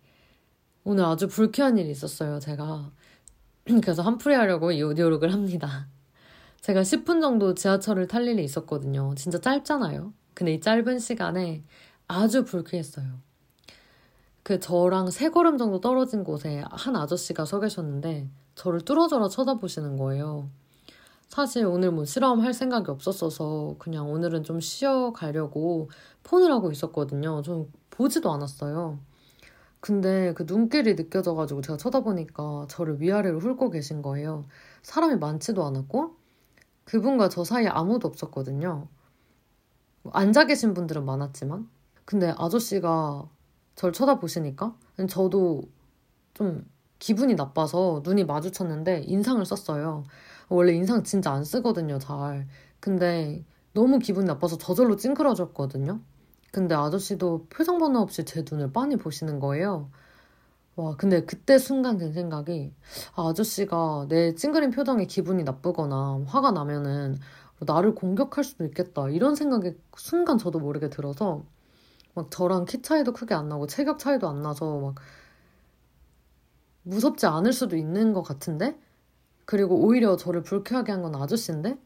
[0.84, 2.91] 오늘 아주 불쾌한 일이 있었어요, 제가.
[3.84, 5.88] 그래서 한풀이 하려고 이 오디오로그를 합니다.
[6.61, 9.13] 제가 10분 정도 지하철을 탈 일이 있었거든요.
[9.16, 10.13] 진짜 짧잖아요.
[10.34, 11.63] 근데 이 짧은 시간에
[12.07, 13.22] 아주 불쾌했어요.
[14.45, 20.51] 그 저랑 세 걸음 정도 떨어진 곳에 한 아저씨가 서 계셨는데 저를 뚫어져라 쳐다보시는 거예요.
[21.27, 25.89] 사실 오늘 뭐 실험 할 생각이 없었어서 그냥 오늘은 좀 쉬어 가려고
[26.21, 27.41] 폰을 하고 있었거든요.
[27.41, 28.99] 좀 보지도 않았어요.
[29.79, 34.45] 근데 그 눈길이 느껴져가지고 제가 쳐다보니까 저를 위아래로 훑고 계신 거예요.
[34.83, 36.17] 사람이 많지도 않았고
[36.83, 38.87] 그분과 저 사이에 아무도 없었거든요.
[40.03, 41.67] 뭐 앉아 계신 분들은 많았지만
[42.05, 43.27] 근데 아저씨가
[43.76, 44.76] 저를 쳐다보시니까
[45.09, 45.63] 저도
[46.34, 46.65] 좀
[46.99, 50.03] 기분이 나빠서 눈이 마주쳤는데 인상을 썼어요.
[50.49, 52.47] 원래 인상 진짜 안 쓰거든요, 잘.
[52.80, 55.99] 근데 너무 기분이 나빠서 저절로 찡그러졌거든요.
[56.51, 59.89] 근데 아저씨도 표정 변화 없이 제 눈을 빤히 보시는 거예요.
[60.78, 62.73] 와, 근데 그때 순간 든 생각이
[63.15, 67.17] 아, 아저씨가 내 찡그린 표정에 기분이 나쁘거나 화가 나면은
[67.59, 69.09] 나를 공격할 수도 있겠다.
[69.09, 71.43] 이런 생각이 순간 저도 모르게 들어서
[72.16, 74.95] 막 저랑 키 차이도 크게 안 나고 체격 차이도 안 나서 막
[76.84, 78.80] 무섭지 않을 수도 있는 것 같은데
[79.45, 81.78] 그리고 오히려 저를 불쾌하게 한 건 아저씨인데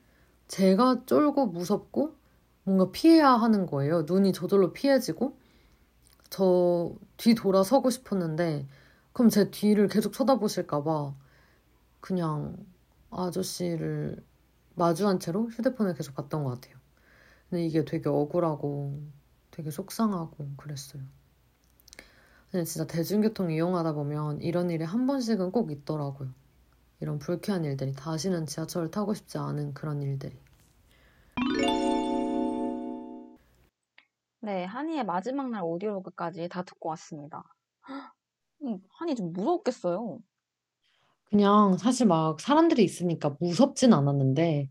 [0.47, 2.15] 제가 쫄고 무섭고
[2.63, 4.03] 뭔가 피해야 하는 거예요.
[4.03, 5.37] 눈이 저절로 피해지고
[6.29, 8.67] 저 뒤 돌아서고 싶었는데
[9.13, 11.15] 그럼 제 뒤를 계속 쳐다보실까 봐
[12.01, 12.57] 그냥
[13.11, 14.23] 아저씨를
[14.75, 16.77] 마주한 채로 휴대폰을 계속 봤던 것 같아요.
[17.49, 19.01] 근데 이게 되게 억울하고
[19.59, 21.03] 되게 속상하고 그랬어요.
[22.49, 26.29] 근데 진짜 대중교통 이용하다 보면 이런 일이 한 번씩은 꼭 있더라고요.
[27.01, 30.37] 이런 불쾌한 일들이 다시는 지하철을 타고 싶지 않은 그런 일들이.
[34.39, 37.43] 네, 한이의 마지막 날 오디오로그까지 다 듣고 왔습니다.
[38.63, 40.19] 음, 한이 좀 무서웠겠어요.
[41.25, 44.69] 그냥 사실 막 사람들이 있으니까 무섭진 않았는데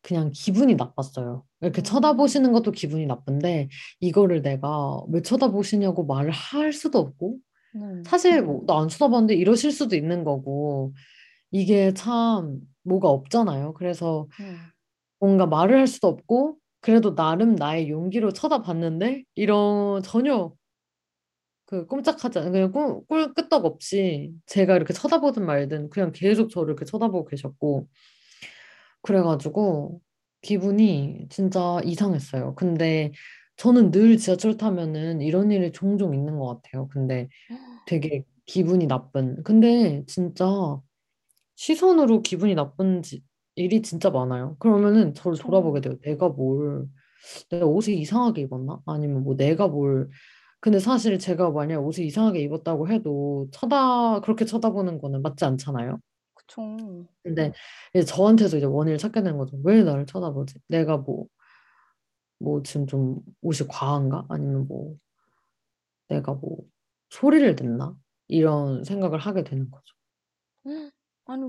[0.00, 1.47] 그냥 기분이 나빴어요.
[1.60, 1.84] 이렇게 음.
[1.84, 3.68] 쳐다보시는 것도 기분이 나쁜데
[4.00, 7.36] 이거를 내가 왜 쳐다보시냐고 말을 할 수도 없고
[7.74, 8.02] 네.
[8.06, 10.92] 사실 뭐 나 안 쳐다봤는데 이러실 수도 있는 거고
[11.50, 13.74] 이게 참 뭐가 없잖아요.
[13.74, 14.56] 그래서 네.
[15.20, 20.52] 뭔가 말을 할 수도 없고 그래도 나름 나의 용기로 쳐다봤는데 이런 전혀
[21.66, 26.68] 그 꼼짝하지 않은 그냥 꿀, 꿀 끄떡 없이 제가 이렇게 쳐다보든 말든 그냥 계속 저를
[26.70, 27.88] 이렇게 쳐다보고 계셨고
[29.02, 30.00] 그래가지고
[30.42, 32.54] 기분이 진짜 이상했어요.
[32.54, 33.12] 근데
[33.56, 36.88] 저는 늘 지하철 타면은 이런 일이 종종 있는 것 같아요.
[36.88, 37.28] 근데
[37.86, 39.42] 되게 기분이 나쁜.
[39.44, 40.46] 근데 진짜
[41.56, 43.22] 시선으로 기분이 나쁜 지-
[43.56, 44.56] 일이 진짜 많아요.
[44.60, 45.36] 그러면은 저를.
[45.38, 45.94] 돌아보게 돼요.
[46.02, 46.86] 내가 뭘,
[47.50, 48.80] 내가 옷을 이상하게 입었나?
[48.86, 50.08] 아니면 뭐 내가 뭘.
[50.60, 55.98] 근데 사실 제가 만약 옷을 이상하게 입었다고 해도 쳐다, 그렇게 쳐다보는 거는 맞지 않잖아요.
[56.48, 57.08] 그쵸.
[57.22, 57.52] 근데
[57.94, 59.58] 이제 저한테서 이제 원인을 찾게 되는 거죠.
[59.64, 60.60] 왜 나를 쳐다보지?
[60.68, 61.26] 내가 뭐,
[62.38, 64.26] 뭐 지금 좀 옷이 과한가?
[64.28, 64.96] 아니면 뭐
[66.08, 66.58] 내가 뭐
[67.10, 67.96] 소리를 냈나?
[68.28, 69.94] 이런 생각을 하게 되는 거죠.
[71.26, 71.42] 아니,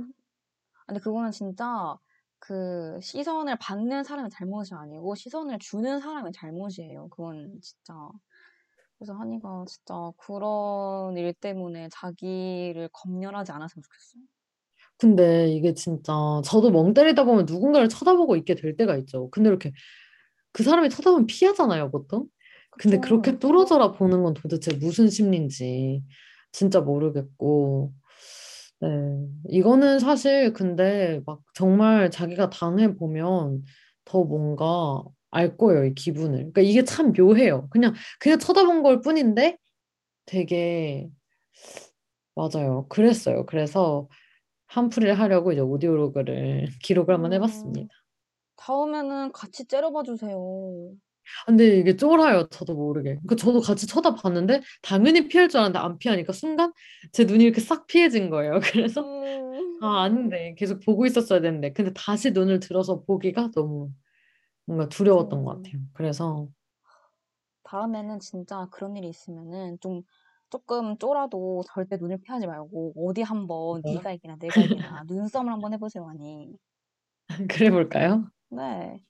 [0.87, 1.97] 근데 그거는 진짜
[2.39, 7.09] 그 시선을 받는 사람의 잘못이 아니고 시선을 주는 사람의 잘못이에요.
[7.09, 7.93] 그건 진짜.
[8.97, 14.23] 그래서 한이가 진짜 그런 일 때문에 자기를 검열하지 않았으면 좋겠어요.
[14.99, 16.13] 근데 이게 진짜
[16.43, 19.29] 저도 멍 때리다 보면 누군가를 쳐다보고 있게 될 때가 있죠.
[19.31, 19.71] 근데 이렇게
[20.51, 22.25] 그 사람이 쳐다보면 피하잖아요, 보통.
[22.79, 23.21] 근데 그쵸.
[23.21, 26.03] 그렇게 뚫어져라 보는 건 도대체 무슨 심리인지
[26.51, 27.93] 진짜 모르겠고.
[28.81, 28.87] 네.
[29.49, 33.63] 이거는 사실 근데 막 정말 자기가 당해 보면
[34.05, 36.37] 더 뭔가 알 거예요, 이 기분을.
[36.37, 37.67] 그러니까 이게 참 묘해요.
[37.69, 39.57] 그냥 그냥 쳐다본 걸 뿐인데
[40.25, 41.09] 되게
[42.35, 42.87] 맞아요.
[42.89, 43.45] 그랬어요.
[43.45, 44.07] 그래서
[44.69, 47.35] 한풀이를 하려고 이제 오디오로그를 기록을 한번 음.
[47.35, 47.93] 해봤습니다.
[48.55, 50.37] 다음에는 같이 째려봐 주세요.
[51.45, 52.47] 근데 이게 쫄아요.
[52.49, 53.19] 저도 모르게.
[53.27, 56.73] 그 저도 같이 쳐다봤는데 당연히 피할 줄 알았는데 안 피하니까 순간
[57.11, 58.59] 제 눈이 이렇게 싹 피해진 거예요.
[58.73, 59.79] 그래서 음.
[59.81, 63.91] 아, 아닌데 계속 보고 있었어야 되는데 근데 다시 눈을 들어서 보기가 너무
[64.65, 65.63] 뭔가 두려웠던 것 그쵸.
[65.63, 65.81] 같아요.
[65.93, 66.47] 그래서
[67.63, 70.01] 다음에는 진짜 그런 일이 있으면은 좀
[70.49, 73.89] 조금 쫄아도 절대 눈을 피하지 말고 어디 한번 네.
[73.89, 76.57] 네가 이기나 내가 이기나 눈싸움을 한번 해보세요, 아니.
[77.49, 78.31] 그래 볼까요?
[78.49, 79.03] 네.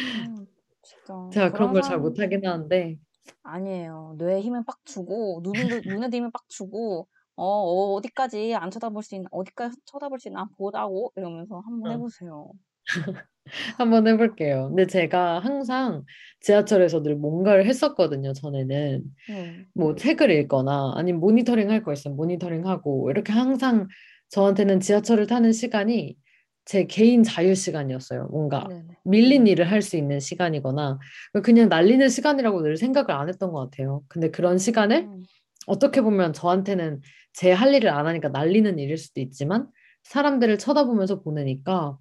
[0.00, 0.46] 음,
[0.82, 2.98] 진짜 제가 그런 그런 걸 잘 사람 못하긴 하는데
[3.42, 4.14] 아니에요.
[4.18, 9.14] 뇌에 힘을 빡 주고 눈을 눈에도 힘을 빡 주고 어, 어, 어디까지 안 쳐다볼 수
[9.14, 11.92] 있나 어디까지 쳐다볼 수 있나 보라고 이러면서 한번 어.
[11.92, 12.50] 해보세요.
[13.78, 14.68] 한번 해볼게요.
[14.68, 16.04] 근데 제가 항상
[16.40, 18.32] 지하철에서 늘 뭔가를 했었거든요.
[18.32, 19.66] 전에는 네.
[19.74, 23.88] 뭐 책을 읽거나 아니면 모니터링 할 거 있으면 모니터링 하고 이렇게 항상
[24.30, 26.16] 저한테는 지하철을 타는 시간이
[26.64, 28.26] 제 개인 자유 시간이었어요.
[28.32, 28.82] 뭔가 네네.
[29.04, 30.98] 밀린 일을 할 수 있는 시간이거나
[31.44, 34.02] 그냥 날리는 시간이라고 늘 생각을 안 했던 것 같아요.
[34.08, 35.22] 근데 그런 시간을 음,
[35.68, 37.00] 어떻게 보면 저한테는
[37.32, 39.68] 제 할 일을 안 하니까 날리는 일일 수도 있지만
[40.04, 41.96] 사람들을 쳐다보면서 보내니까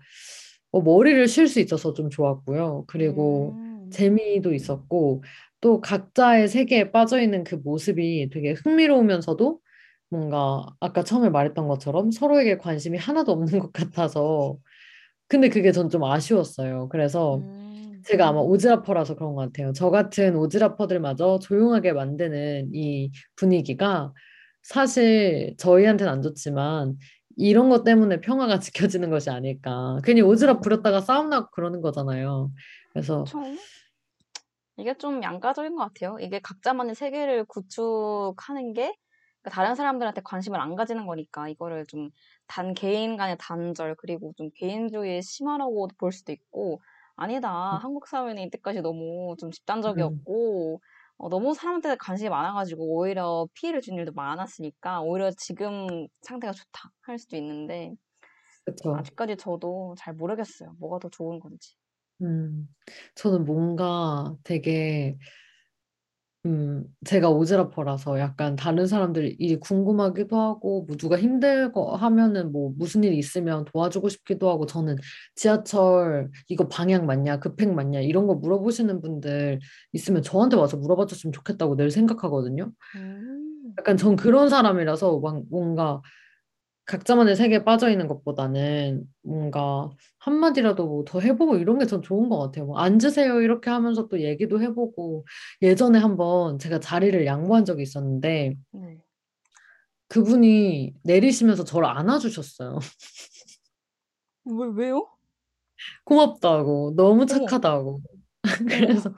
[0.75, 2.83] 어, 머리를 쉴 수 있어서 좀 좋았고요.
[2.87, 5.23] 그리고 음, 재미도 있었고
[5.61, 9.59] 또 각자의 세계에 빠져 있는 그 모습이 되게 흥미로우면서도
[10.09, 14.57] 뭔가 아까 처음에 말했던 것처럼 서로에게 관심이 하나도 없는 것 같아서
[15.27, 16.89] 근데 그게 전 좀 아쉬웠어요.
[16.89, 19.71] 그래서 음, 제가 아마 오지라퍼라서 그런 것 같아요.
[19.73, 24.13] 저 같은 오지라퍼들마저 조용하게 만드는 이 분위기가
[24.61, 26.97] 사실 저희한테는 안 좋지만
[27.35, 29.99] 이런 것 때문에 평화가 지켜지는 것이 아닐까.
[30.03, 32.51] 괜히 오지랖 부렸다가 싸움 나고 그러는 거잖아요.
[32.93, 33.39] 그래서 그쵸.
[34.77, 36.17] 이게 좀 양가적인 것 같아요.
[36.19, 38.95] 이게 각자만의 세계를 구축하는 게
[39.41, 42.09] 그러니까 다른 사람들한테 관심을 안 가지는 거니까 이거를 좀
[42.47, 46.79] 단 개인 간의 단절 그리고 좀 개인주의의 심화라고 볼 수도 있고
[47.15, 47.79] 아니다.
[47.81, 49.49] 한국 사회는 이때까지 너무 좀
[49.97, 50.79] 음, 집단적이었고
[51.17, 57.17] 어, 너무 사람한테 관심이 많아가지고 오히려 피해를 준 일도 많았으니까 오히려 지금 상태가 좋다 할
[57.19, 57.95] 수도 있는데
[58.65, 58.95] 그쵸.
[58.95, 60.75] 아직까지 저도 잘 모르겠어요.
[60.79, 61.75] 뭐가 더 좋은 건지.
[62.21, 62.67] 음,
[63.15, 65.17] 저는 뭔가 되게
[66.45, 73.03] 음, 제가 오지랖퍼라서 약간 다른 사람들 일이 궁금하기도 하고, 뭐 누가 힘들고 하면은 뭐 무슨
[73.03, 74.95] 일 있으면 도와주고 싶기도 하고, 저는
[75.35, 79.59] 지하철 이거 방향 맞냐, 급행 맞냐, 이런 거 물어보시는 분들
[79.93, 82.71] 있으면 저한테 와서 물어봐 줬으면 좋겠다고 늘 생각하거든요.
[82.95, 86.01] 음, 약간 전 그런 사람이라서 막 뭔가
[86.85, 89.89] 각자만의 세계에 빠져 있는 것보다는 뭔가
[90.19, 92.65] 한마디라도 뭐 더 해보고 이런 게 전 좋은 것 같아요.
[92.65, 95.25] 뭐 앉으세요 이렇게 하면서 또 얘기도 해보고
[95.61, 98.97] 예전에 한번 제가 자리를 양보한 적이 있었는데 네.
[100.09, 102.79] 그분이 내리시면서 저를 안아주셨어요.
[104.45, 105.07] 왜, 왜요?
[106.03, 108.01] 고맙다고 너무 착하다고.
[108.69, 109.13] 그래서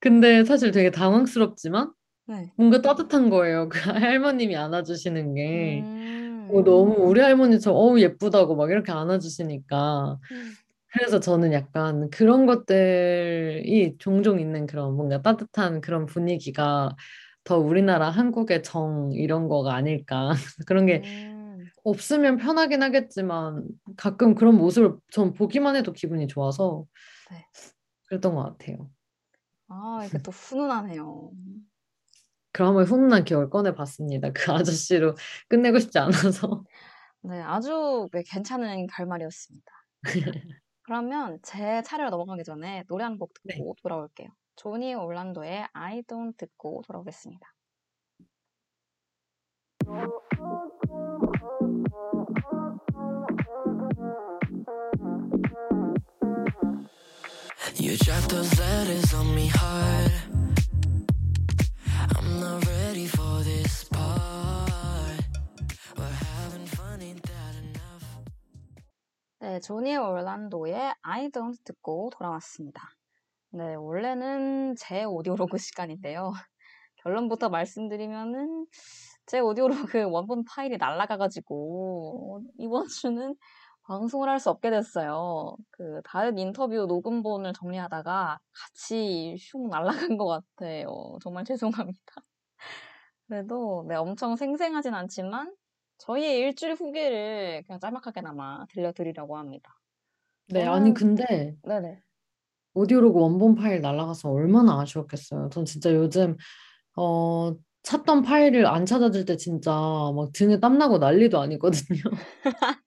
[0.00, 1.92] 근데 사실 되게 당황스럽지만
[2.26, 2.52] 네.
[2.56, 3.68] 뭔가 따뜻한 거예요.
[3.68, 5.82] 그 할머님이 안아주시는 게.
[6.50, 10.56] 어, 음, 너무 우리 할머니처럼 어우 예쁘다고 막 이렇게 안아주시니까 음,
[10.92, 16.96] 그래서 저는 약간 그런 것들이 종종 있는 그런 뭔가 따뜻한 그런 분위기가
[17.44, 20.30] 더 우리나라 한국의 정 이런 거가 아닐까
[20.68, 23.64] 그런 게 음, 없으면 편하긴 하겠지만
[23.96, 26.86] 가끔 그런 모습을 전 보기만 해도 기분이 좋아서
[27.30, 27.44] 네.
[28.08, 28.90] 그랬던 것 같아요.
[29.68, 31.30] 아, 이게 또 훈훈하네요.
[32.52, 34.30] 그럼 한번 훈훈한 기억을 꺼내봤습니다.
[34.32, 35.14] 그 아저씨로
[35.48, 36.64] 끝내고 싶지 않아서.
[37.22, 39.72] 네, 아주 네, 괜찮은 결말이었습니다.
[40.82, 43.54] 그러면 제 차례로 넘어가기 전에 노래 한곡 네.
[43.54, 44.28] 듣고 돌아올게요.
[44.56, 47.46] 조니 올란도의 I Don't 듣고 돌아오겠습니다.
[57.80, 60.17] You dropped those letters on me hard.
[69.40, 72.82] 네, 조니 올란도의 I Don't 듣고 돌아왔습니다.
[73.50, 76.32] 네, 원래는 제 오디오로그 시간인데요.
[77.02, 78.66] 결론부터 말씀드리면은
[79.26, 83.34] 제 오디오로 그 원본 파일이 날아가가지고 이번 주는
[83.84, 85.56] 방송을 할 수 없게 됐어요.
[85.70, 91.18] 그 다른 인터뷰 녹음본을 정리하다가 같이 슝 날아간 것 같아요.
[91.22, 91.44] 정말
[91.92, 92.27] 죄송합니다.
[93.26, 95.54] 그래도 네, 엄청 생생하진 않지만
[95.98, 99.76] 저희의 일주일 후기를 그냥 짤막하게나마 들려드리려고 합니다.
[100.48, 102.02] 네, 아니 저는 근데 네네.
[102.74, 105.50] 오디오로그 원본 파일 날아가서 얼마나 아쉬웠겠어요.
[105.50, 106.36] 전 진짜 요즘
[106.96, 112.02] 어 찾던 파일을 안 찾아질 때 진짜 막 등에 땀 나고 난리도 아니거든요.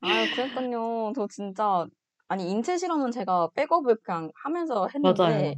[0.00, 1.12] 아유, 그러니까요.
[1.14, 1.86] 저 진짜
[2.28, 5.54] 아니 인체 실험은 제가 백업을 그냥 하면서 했는데 맞아요.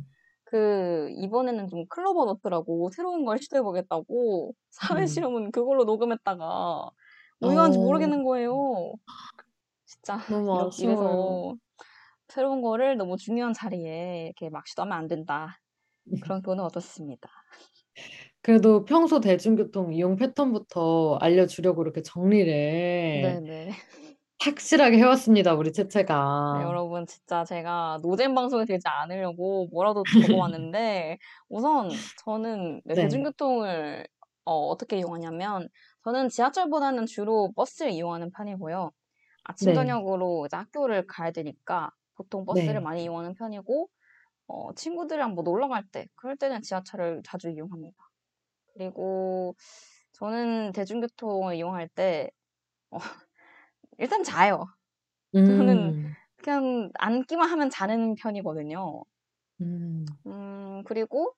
[0.53, 5.07] 그 이번에는 좀 클로버 노트라고 새로운 걸 시도해 보겠다고 사회 음.
[5.07, 6.91] 실험은 그걸로 녹음했다가
[7.41, 8.93] 어디 갔는지 어, 모르겠는 거예요.
[9.87, 11.55] 진짜 너무 이렇, 아쉬워요.
[12.29, 15.59] 새로운 거를 너무 중요한 자리에 이렇게 막 시도하면 안 된다.
[16.21, 17.31] 그런 교훈을 얻었습니다.
[18.43, 22.53] 그래도 평소 대중교통 이용 패턴부터 알려주려고 이렇게 정리를
[23.15, 23.73] 네네.
[24.45, 26.63] 확실하게 해왔습니다, 우리 네, 채채가.
[26.65, 30.03] 여러분, 진짜 제가 노잼 방송이 되지 않으려고 뭐라도
[30.51, 31.89] 적어왔는데, 우선
[32.25, 34.07] 저는 네, 네, 대중교통을
[34.45, 35.69] 어, 어떻게 이용하냐면,
[36.05, 38.91] 저는 지하철보다는 주로 버스를 이용하는 편이고요.
[39.45, 42.81] 아침, 네, 저녁으로 이제 학교를 가야 되니까 보통 버스를 네.
[42.81, 43.89] 많이 이용하는 편이고,
[44.49, 47.97] 어, 친구들이랑 뭐 놀러 갈 때, 그럴 때는 지하철을 자주 이용합니다.
[48.75, 49.55] 그리고
[50.15, 52.31] 저는 대중교통을 이용할 때,
[52.91, 52.99] 어,
[54.03, 54.67] 일단 자요.
[55.45, 59.05] 저는 음, 그냥 앉기만 하면 자는 편이거든요.
[59.61, 61.35] 음, 음, 그리고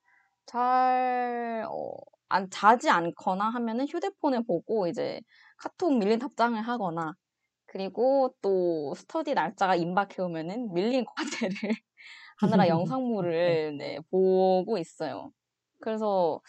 [0.46, 1.94] 잘, 어,
[2.28, 5.20] 안, 자지 않거나 하면은 휴대폰을 보고 이제
[5.58, 7.14] 카톡 밀린 답장을 하거나,
[7.66, 11.04] 그리고 또 스터디 날짜가 임박해 오면은 밀린
[11.50, 11.76] 과제를
[12.38, 15.32] 하느라 영상물을 네, 보고 있어요.
[15.80, 16.40] 그래서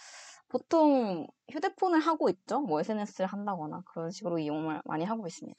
[0.50, 2.62] 보통 휴대폰을 하고 있죠.
[2.62, 5.58] 뭐 SNS를 한다거나 그런 식으로 이용을 많이 하고 있습니다.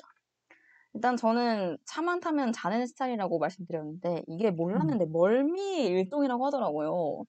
[0.96, 4.56] 일단 저는 차만 타면 자는 스타일이라고 말씀드렸는데 이게 음.
[4.56, 7.24] 몰랐는데 멀미의 일종이라고 하더라고요.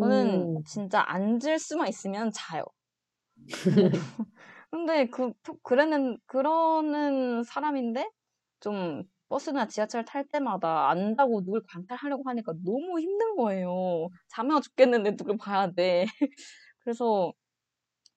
[0.00, 2.62] 저는 오, 진짜 앉을 수만 있으면 자요.
[3.34, 3.46] 뭐
[4.70, 5.32] 근데 그
[5.62, 8.10] 그러는 그러는 사람인데
[8.60, 14.08] 좀 버스나 지하철 탈 때마다 안다고 누굴 관찰하려고 하니까 너무 힘든 거예요.
[14.54, 16.06] 와 죽겠는데 누굴 봐야 돼.
[16.80, 17.30] 그래서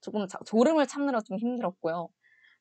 [0.01, 2.07] 조금 자- 졸음을 참느라 좀 힘들었고요.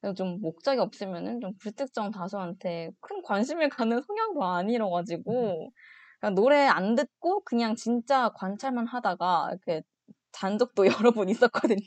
[0.06, 5.72] 그래서 좀 목적이 없으면은 좀 불특정 다수한테 큰 관심을 가는 성향도 아니라가지고
[6.20, 9.82] 그냥 노래 안 듣고 그냥 진짜 관찰만 하다가 이렇게
[10.32, 11.80] 잔 적도 여러 번 있었거든요.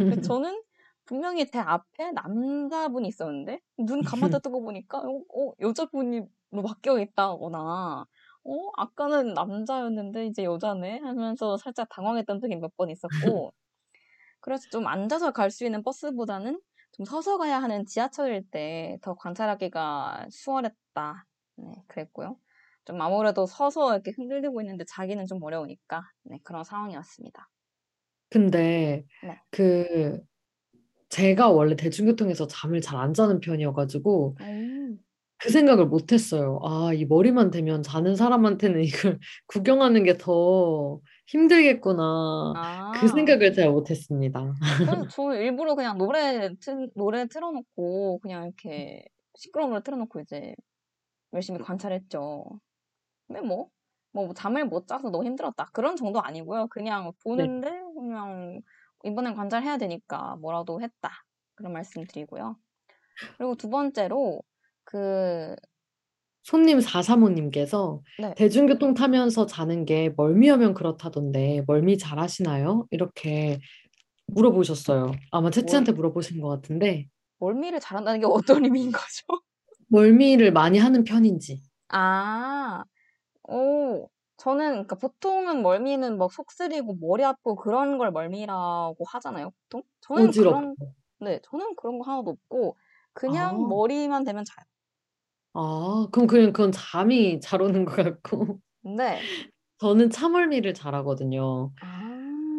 [0.22, 0.62] 저는
[1.04, 8.06] 분명히 제 앞에 남자분이 있었는데 눈 감았다 뜨고 보니까 어, 어, 여자분이 뭐 바뀌어 있다거나
[8.44, 13.52] 어 아까는 남자였는데 이제 여자네 하면서 살짝 당황했던 적이 몇 번 있었고
[14.40, 16.60] 그래서 좀 앉아서 갈 수 있는 버스보다는
[16.92, 21.26] 좀 서서 가야 하는 지하철일 때 더 관찰하기가 수월했다.
[21.56, 22.38] 네, 그랬고요.
[22.84, 27.48] 좀 아무래도 서서 이렇게 흔들리고 있는데 자기는 좀 어려우니까 네, 그런 상황이었습니다.
[28.30, 29.40] 근데 네.
[29.50, 30.20] 그
[31.10, 34.98] 제가 원래 대중교통에서 잠을 잘 안 자는 편이어가지고 음.
[35.38, 36.58] 그 생각을 못 했어요.
[36.64, 38.80] 아, 이 머리만 대면 자는 사람한테는
[39.16, 42.52] 이걸 구경하는 게 더 힘들겠구나.
[42.94, 44.54] 그 아, 생각을 잘 못 했습니다.
[44.78, 49.04] 그래서 저 일부러 그냥 노래 틀, 노래 틀어 놓고 그냥 이렇게
[49.34, 50.54] 시끄러운 노래 틀어 놓고 이제
[51.32, 52.60] 열심히 관찰했죠.
[53.26, 53.68] 근데 뭐,
[54.12, 55.68] 뭐 잠을 못 자서 너무 힘들었다.
[55.72, 56.68] 그런 정도 아니고요.
[56.68, 57.10] 그냥 네.
[57.24, 58.60] 보는데 그냥
[59.04, 61.10] 이번엔 관찰해야 되니까 뭐라도 했다.
[61.56, 62.56] 그런 말씀 드리고요.
[63.38, 64.42] 그리고 두 번째로
[64.86, 65.54] 그,
[66.42, 72.86] 손님 435님께서 네, 대중교통 타면서 자는 게 멀미하면 그렇다던데 멀미 잘 하시나요?
[72.92, 73.58] 이렇게
[74.28, 75.12] 물어보셨어요.
[75.32, 77.08] 아마 멀, 채채한테 물어보신 것 같은데
[77.38, 79.24] 멀미를 잘한다는 게 어떤 의미인 거죠?
[79.88, 81.60] 멀미를 많이 하는 편인지.
[81.88, 82.84] 아,
[83.44, 89.82] 오, 저는, 그러니까 보통은 멀미는 막 속 쓰리고 머리 아프고 그런 걸 멀미라고 하잖아요, 보통?
[90.00, 90.60] 저는 어지럽고.
[90.60, 90.76] 그런,
[91.20, 92.76] 네, 저는 그런 거 하나도 없고,
[93.12, 94.64] 그냥 아, 머리만 대면 자요.
[95.58, 98.60] 아, 그럼 그냥 그건 잠이 잘 오는 것 같고.
[98.82, 99.28] 근데,
[99.78, 101.72] 저는 차멀미를 잘하거든요.
[101.80, 101.98] 아,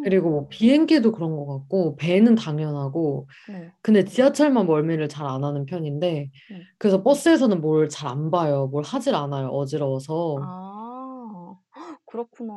[0.03, 5.65] 그리고 뭐 비행기도 그런 것 같고, 배는 당연하고, 네, 근데 지하철만 멀미를 잘 안 하는
[5.65, 6.67] 편인데, 네.
[6.79, 8.67] 그래서 버스에서는 뭘 잘 안 봐요.
[8.67, 9.49] 뭘 하질 않아요.
[9.49, 10.37] 어지러워서.
[10.41, 12.53] 아, 헉, 그렇구나.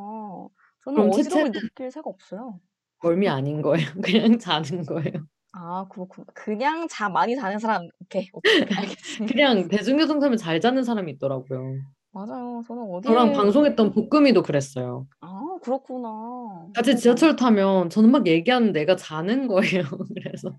[0.83, 2.59] 저는 그럼 어지러움을 채채는 느낄 새가 없어요.
[3.03, 3.87] 멀미 아닌 거예요.
[4.03, 5.25] 그냥 자는 거예요.
[5.53, 6.25] 아, 그렇구나.
[6.33, 8.61] 그냥 자 많이 자는 사람, 오케이, 오케이,
[8.95, 9.33] 알겠습니다.
[9.33, 11.79] 그냥 대중교통 타면 잘 자는 사람이 있더라고요.
[12.13, 12.61] 맞아요.
[12.67, 15.07] 저는 저랑 어딜, 방송했던 볶음이도 그랬어요.
[15.21, 16.67] 아, 그렇구나.
[16.73, 16.95] 같이 신기하네.
[16.95, 19.83] 지하철 타면 저는 막 얘기하는 내가 자는 거예요.
[20.15, 20.57] 그래서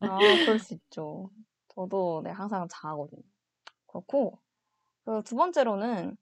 [0.00, 1.30] 아, 그럴 수 있죠.
[1.74, 3.22] 저도 네, 항상 자거든요.
[3.86, 4.38] 그렇고,
[5.04, 6.16] 그 두 번째로는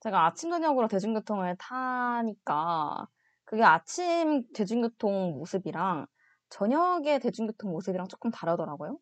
[0.00, 3.08] 제가 아침, 저녁으로 대중교통을 타니까
[3.44, 6.06] 그게 아침 대중교통 모습이랑
[6.50, 8.98] 저녁의 대중교통 모습이랑 조금 다르더라고요.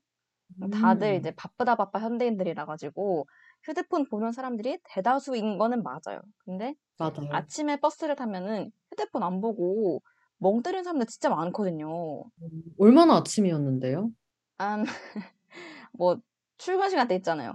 [0.70, 3.27] 다들 음, 이제 바쁘다 바빠 현대인들이라 가지고
[3.64, 6.23] 휴대폰 보는 사람들이 대다수인 거는 맞아요.
[6.39, 7.31] 근데 맞아요.
[7.31, 10.02] 아침에 버스를 타면은 휴대폰 안 보고
[10.39, 12.24] 멍 때리는 사람들 진짜 많거든요.
[12.43, 14.12] 음, 얼마나 아침이었는데요?
[14.59, 14.85] 한,
[15.93, 16.20] 뭐,
[16.59, 17.55] 출근 시간 때 있잖아요.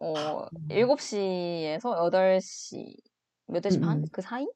[0.00, 2.96] 어, 음, 7시에서 8시,
[3.46, 4.02] 몇시 음, 반?
[4.04, 4.10] 음.
[4.12, 4.46] 그 사이?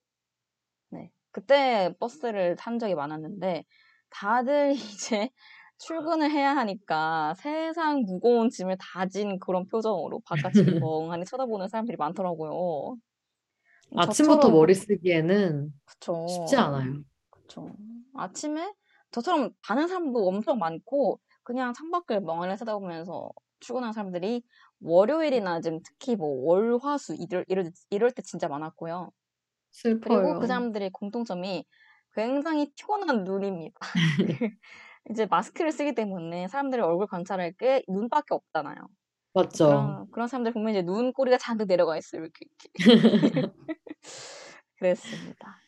[0.90, 1.12] 네.
[1.32, 3.64] 그때 버스를 탄 적이 많았는데,
[4.10, 5.30] 다들 이제
[5.78, 12.96] 출근을 해야 하니까 세상 무거운 짐을 다진 그런 표정으로 바깥을 멍하니 쳐다보는 사람들이 많더라고요.
[13.96, 16.12] 아침부터 저처럼, 머리 쓰기에는 그쵸.
[16.26, 17.04] 쉽지 않아요.
[17.30, 17.68] 그쵸.
[18.14, 18.74] 아침에
[19.12, 23.30] 저처럼 가는 사람도 엄청 많고, 그냥 창밖을 멍하니 쳐다보면서
[23.60, 24.42] 출근하는 사람들이
[24.80, 29.10] 월요일이나 지금 특히 뭐 월, 화, 수 이럴, 이럴, 이럴 때 진짜 많았고요.
[30.00, 30.48] 그리고 그 슬퍼요.
[30.48, 31.64] 사람들의 공통점이
[32.16, 33.76] 굉장히 피곤한 눈입니다.
[35.10, 38.76] 이제 마스크를 쓰기 때문에 사람들의 얼굴 관찰할 게 눈밖에 없잖아요.
[39.34, 39.66] 맞죠?
[39.66, 42.22] 그런, 그런 사람들 보면 이제 눈꼬리가 잔뜩 내려가 있어요.
[42.22, 42.70] 이렇게, 이렇게.
[44.76, 45.62] 그랬습니다.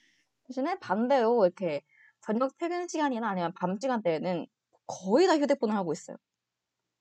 [0.47, 1.83] 대신에 반대로 이렇게
[2.23, 4.47] 저녁 퇴근 시간이나 아니면 밤 시간대에는
[4.87, 6.17] 거의 다 휴대폰을 하고 있어요.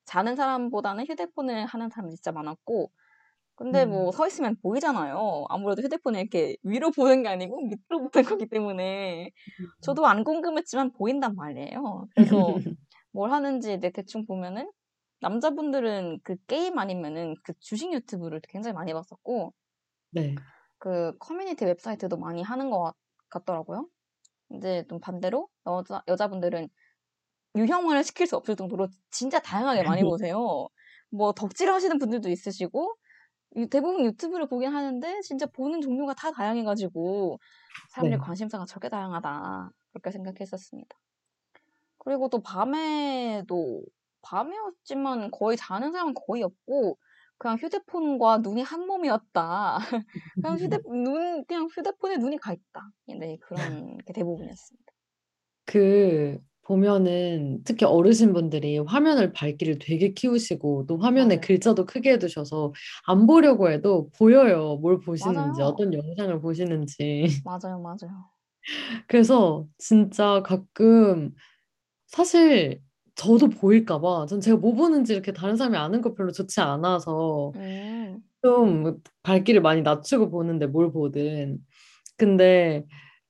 [0.05, 2.91] 자는 사람보다는 휴대폰을 하는 사람이 진짜 많았고,
[3.57, 5.45] 근데 뭐 음, 서 있으면 보이잖아요.
[5.49, 9.31] 아무래도 휴대폰을 이렇게 위로 보는 게 아니고 밑으로 보는 거기 때문에
[9.81, 12.07] 저도 안 궁금했지만 보인단 말이에요.
[12.11, 12.61] 그래서
[13.13, 14.71] 뭘 하는지 대충 보면은
[15.21, 19.53] 남자분들은 그 게임 아니면은 그 주식 유튜브를 굉장히 많이 봤었고,
[20.09, 20.43] 네.
[20.79, 22.95] 그 커뮤니티 웹사이트도 많이 하는 것 같-
[23.29, 23.89] 같더라고요.
[24.51, 26.69] 이제 좀 반대로 여자, 여자분들은
[27.57, 30.69] 유형화시킬 수 없을 정도로 진짜 다양하게 많이 보세요.
[31.11, 32.97] 뭐 덕질 하시는 분들도 있으시고 유-
[33.69, 37.39] 대부분 유튜브를 보긴 하는데 진짜 보는 종류가 다 다양해가지고
[37.89, 38.19] 사람들의 네.
[38.19, 40.97] 관심사가 저렇게 다양하다 그렇게 생각했었습니다.
[41.99, 43.83] 그리고 또 밤에도
[44.21, 46.97] 밤이었지만 거의 자는 사람은 거의 없고
[47.37, 49.77] 그냥 휴대폰과 눈이 한 몸이었다.
[50.41, 52.91] 그냥 휴대 눈 그냥 휴대폰에 눈이 가 있다.
[53.19, 54.93] 네 그런 게 대부분이었습니다.
[55.65, 61.41] 그 보면은 특히 어르신분들이 화면을 밝기를 되게 키우시고 또 화면에 맞아요.
[61.41, 62.73] 글자도 크게 해두셔서
[63.07, 64.77] 안 보려고 해도 보여요.
[64.81, 65.71] 뭘 보시는지, 맞아요.
[65.71, 67.25] 어떤 영상을 보시는지.
[67.45, 68.29] 맞아요, 맞아요.
[69.07, 71.33] 그래서 진짜 가끔
[72.07, 72.81] 사실
[73.15, 74.25] 저도 보일까 봐.
[74.27, 79.61] 전 제가 뭐 보는지 이렇게 다른 사람이 아는 거 별로 좋지 않아서 음, 좀 밝기를
[79.61, 81.59] 많이 낮추고 보는데 뭘 보든.
[82.17, 82.85] 근데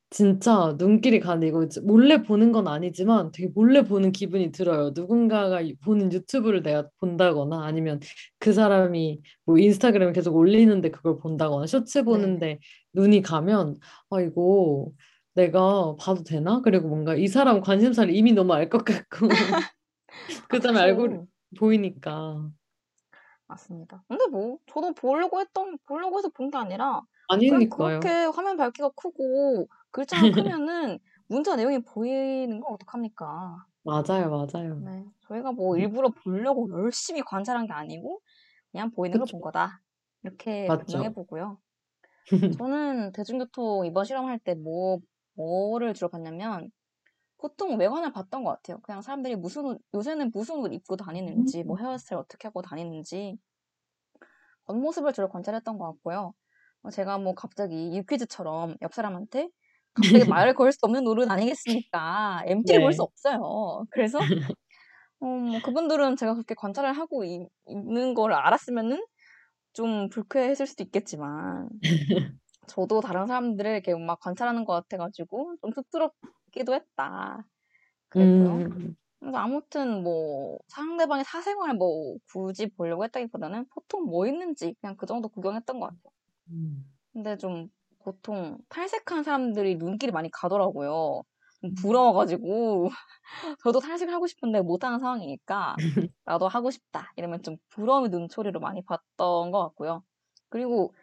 [0.09, 4.91] 진짜 눈길이 가리고 이제 몰래 보는 건 아니지만 되게 몰래 보는 기분이 들어요.
[4.95, 7.99] 누군가가 이- 보는 유튜브를 내가 본다거나 아니면
[8.39, 12.05] 그 사람이 뭐 인스타그램에 계속 올리는데 그걸 본다거나 쇼츠 네네.
[12.05, 12.59] 보는데
[12.93, 13.75] 눈이 가면
[14.09, 14.91] 아 이거
[15.35, 16.61] 내가 봐도 되나?
[16.61, 19.27] 그리고 뭔가 이 사람 관심사를 이미 너무 알 것 같고 아,
[20.49, 21.27] 그 다음에 알고.
[21.59, 22.49] 보이니까
[23.47, 24.03] 맞습니다.
[24.07, 27.99] 근데 뭐, 저도 보려고 했던, 보려고 해서 본 게 아니라, 아니니까요.
[27.99, 33.65] 그렇게 화면 밝기가 크고, 글자가 크면은 문자 내용이 보이는 거 어떡합니까?
[33.84, 34.85] 맞아요, 맞아요.
[34.85, 35.05] 네.
[35.22, 38.22] 저희가 뭐 일부러 보려고 열심히 관찰한 게 아니고,
[38.72, 39.81] 그냥 보이는 걸 본 거다.
[40.23, 41.15] 이렇게 맞죠.
[41.15, 41.59] 보고요.
[42.51, 44.99] 저는 대중교통 이번 실험할 때 뭐,
[45.35, 46.72] 뭐를 주로 봤냐면,
[47.38, 48.80] 보통 외관을 봤던 것 같아요.
[48.81, 53.38] 그냥 사람들이 무슨 옷, 요새는 무슨 옷 입고 다니는지, 뭐 헤어스타일 어떻게 하고 다니는지,
[54.65, 56.34] 겉모습을 주로 관찰했던 것 같고요.
[56.84, 59.49] 어, 제가 뭐 갑자기 유퀴즈처럼 옆 사람한테
[59.98, 62.44] 갑자기 말을 걸 수 없는 노릇 아니겠습니까?
[62.45, 63.03] MT를 볼수 네.
[63.03, 63.86] 없어요.
[63.91, 64.30] 그래서
[65.22, 69.06] 어, 뭐 그분들은 제가 그렇게 관찰을 하고 이- 있는 걸 알았으면은
[69.74, 71.69] 좀 불쾌했을 수도 있겠지만
[72.68, 77.45] 저도 다른 사람들을 이렇게 막 관찰하는 것 같아가지고 좀 쑥스럽기도 했다.
[78.10, 78.65] 그랬고요.
[78.72, 85.06] 음, 그래서 아무튼 뭐 상대방의 사생활 뭐 굳이 보려고 했다기보다는 보통 뭐 있는지 그냥 그
[85.07, 86.14] 정도 구경했던 것 같아요.
[86.49, 86.91] 음.
[87.14, 87.69] 근데 좀
[88.07, 91.23] 보통 탈색한 사람들이 눈길이 많이 가더라고요.
[91.61, 91.75] 좀 음.
[91.75, 92.89] 부러워가지고
[93.63, 95.77] 저도 탈색하고 싶은데 못하는 상황이니까
[96.25, 100.03] 나도 하고 싶다 이러면 좀 부러움의 눈초리로 많이 봤던 것 같고요.
[100.49, 100.93] 그리고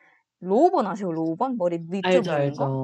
[0.41, 1.13] 로우번 아세요?
[1.13, 2.75] 로우번 머리 밑으로 알죠, 묶는 거?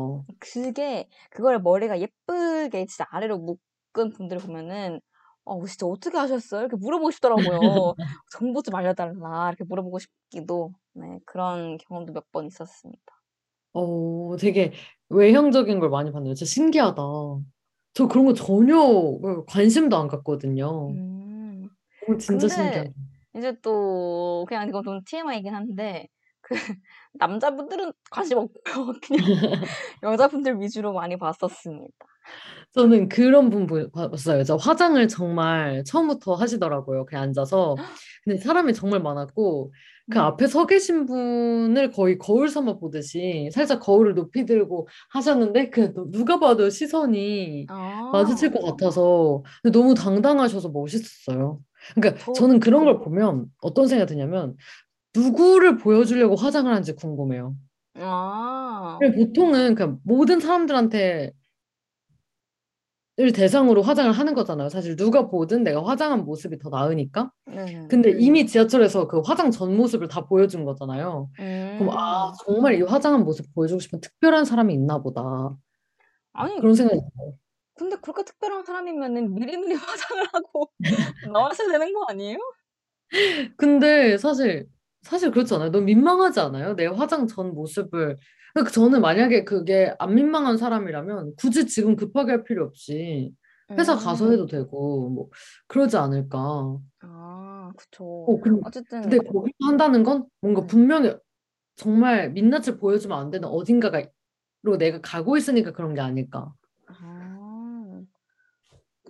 [0.40, 5.00] 그게 그걸 머리가 예쁘게 진짜 아래로 묶은 분들을 보면은
[5.44, 6.62] 어 진짜 어떻게 하셨어요?
[6.62, 7.94] 이렇게 물어보고 싶더라고요.
[8.32, 13.19] 정보 좀 알려달라 이렇게 물어보고 싶기도 네 그런 경험도 몇 번 있었습니다.
[13.72, 14.72] 어, 되게
[15.08, 16.34] 외형적인 걸 많이 봤네요.
[16.34, 17.02] 진짜 신기하다.
[17.94, 18.78] 저 그런 거 전혀
[19.46, 20.90] 관심도 안 갔거든요.
[20.90, 21.68] 음.
[22.08, 22.90] 오, 진짜 신기하다.
[23.36, 26.08] 이제 또 그냥 이건 좀 TMI이긴 한데
[26.40, 26.54] 그
[27.14, 28.92] 남자분들은 관심 없고요.
[29.06, 29.24] 그냥
[30.02, 31.92] 여자분들 위주로 많이 봤었습니다.
[32.72, 34.44] 저는 그런 분 보- 봤어요.
[34.44, 37.04] 저 화장을 정말 처음부터 하시더라고요.
[37.06, 37.74] 그냥 앉아서.
[38.24, 39.72] 근데 사람이 정말 많았고,
[40.10, 40.22] 그 음.
[40.22, 46.38] 앞에 서 계신 분을 거의 거울 삼아 보듯이 살짝 거울을 높이 들고 하셨는데, 그 누가
[46.38, 47.66] 봐도 시선이
[48.12, 48.52] 마주칠 아.
[48.52, 49.42] 것 같아서
[49.72, 51.60] 너무 당당하셔서 멋있었어요.
[51.94, 53.04] 그러니까 저 저는 그런 걸 네.
[53.04, 54.56] 보면 어떤 생각이 드냐면,
[55.14, 57.54] 누구를 보여주려고 화장을 하는지 궁금해요.
[57.94, 58.98] 아.
[59.16, 61.32] 보통은 그냥 모든 사람들한테
[63.20, 64.70] 을 대상으로 화장을 하는 거잖아요.
[64.70, 67.30] 사실 누가 보든 내가 화장한 모습이 더 나으니까.
[67.44, 67.88] 네네.
[67.88, 71.28] 근데 이미 지하철에서 그 화장 전 모습을 다 보여준 거잖아요.
[71.36, 72.34] 그럼 아, 음.
[72.44, 75.54] 정말 이 화장한 모습 보여주고 싶은 특별한 사람이 있나 보다.
[76.32, 77.34] 아니 그런 생각이 들어요.
[77.74, 79.74] 근데 그렇게 특별한 사람이면은 미리미리
[80.16, 80.70] 화장을 하고
[81.32, 82.38] 나왔어야 되는 거 아니에요?
[83.56, 84.66] 근데 사실
[85.02, 85.70] 사실 그렇지 않아요?
[85.70, 86.74] 너무 민망하지 않아요?
[86.76, 88.18] 내 화장 전 모습을.
[88.52, 93.32] 그러니까 저는 만약에 그게 안 민망한 사람이라면 굳이 지금 급하게 할 필요 없이
[93.72, 94.32] 회사 가서 음.
[94.32, 95.28] 해도 되고 뭐
[95.68, 96.76] 그러지 않을까.
[97.02, 98.04] 아, 그쵸.
[98.04, 100.66] 어, 근- 어쨌든 근데 거기서 한다는 건 뭔가 네.
[100.66, 101.14] 분명히
[101.76, 104.08] 정말 민낯을 보여주면 안 되는 어딘가로
[104.78, 106.52] 내가 가고 있으니까 그런 게 아닐까.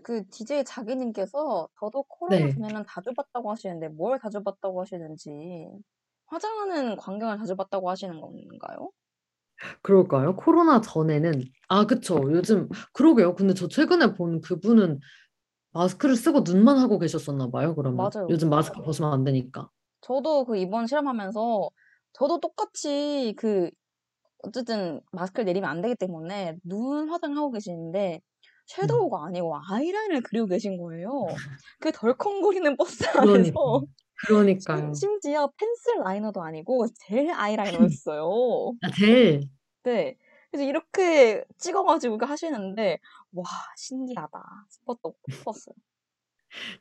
[0.00, 0.02] 아.
[0.02, 2.54] 그 DJ 자기님께서 저도 코로나 네.
[2.54, 5.68] 전에는 자주 봤다고 하시는데 뭘 자주 봤다고 하시는지
[6.26, 8.90] 화장하는 광경을 자주 봤다고 하시는 건가요?
[9.82, 10.36] 그럴까요?
[10.36, 12.18] 코로나 전에는 아, 그쵸.
[12.32, 13.34] 요즘 그러게요.
[13.34, 15.00] 근데 저 최근에 본 그분은
[15.72, 18.10] 마스크를 쓰고 눈만 하고 계셨었나 봐요, 그러면.
[18.12, 18.26] 맞아요.
[18.30, 19.68] 요즘 마스크 벗으면 안 되니까.
[20.00, 21.68] 저도 그 이번 실험하면서
[22.12, 23.70] 저도 똑같이 그
[24.42, 28.29] 어쨌든 마스크를 내리면 안 되기 때문에 눈 화장하고 계시는데 음.
[28.70, 31.26] 섀도우가 아니고 아이라인을 그리고 계신 거예요.
[31.80, 33.34] 그 덜컹거리는 버스 그러니까.
[33.34, 33.82] 안에서
[34.26, 34.92] 그러니까요.
[34.92, 38.72] 심, 심지어 펜슬 라이너도 아니고 젤 아이라이너였어요.
[38.82, 39.40] 아, 젤.
[39.84, 40.16] 네.
[40.50, 42.98] 그래서 이렇게 찍어가지고 하시는데
[43.32, 43.44] 와
[43.76, 45.74] 신기하다 싶었던 싶었어요.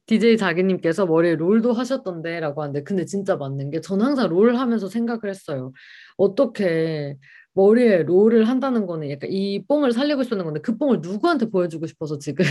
[0.07, 5.71] DJ 자기님께서 머리에 롤도 하셨던데라고 하는데 근데 진짜 맞는 게전 항상 롤 하면서 생각을 했어요.
[6.17, 7.17] 어떻게
[7.53, 12.17] 머리에 롤을 한다는 거는 약간 이 뽕을 살리고 싶는 건데 그 뽕을 누구한테 보여주고 싶어서
[12.17, 12.45] 지금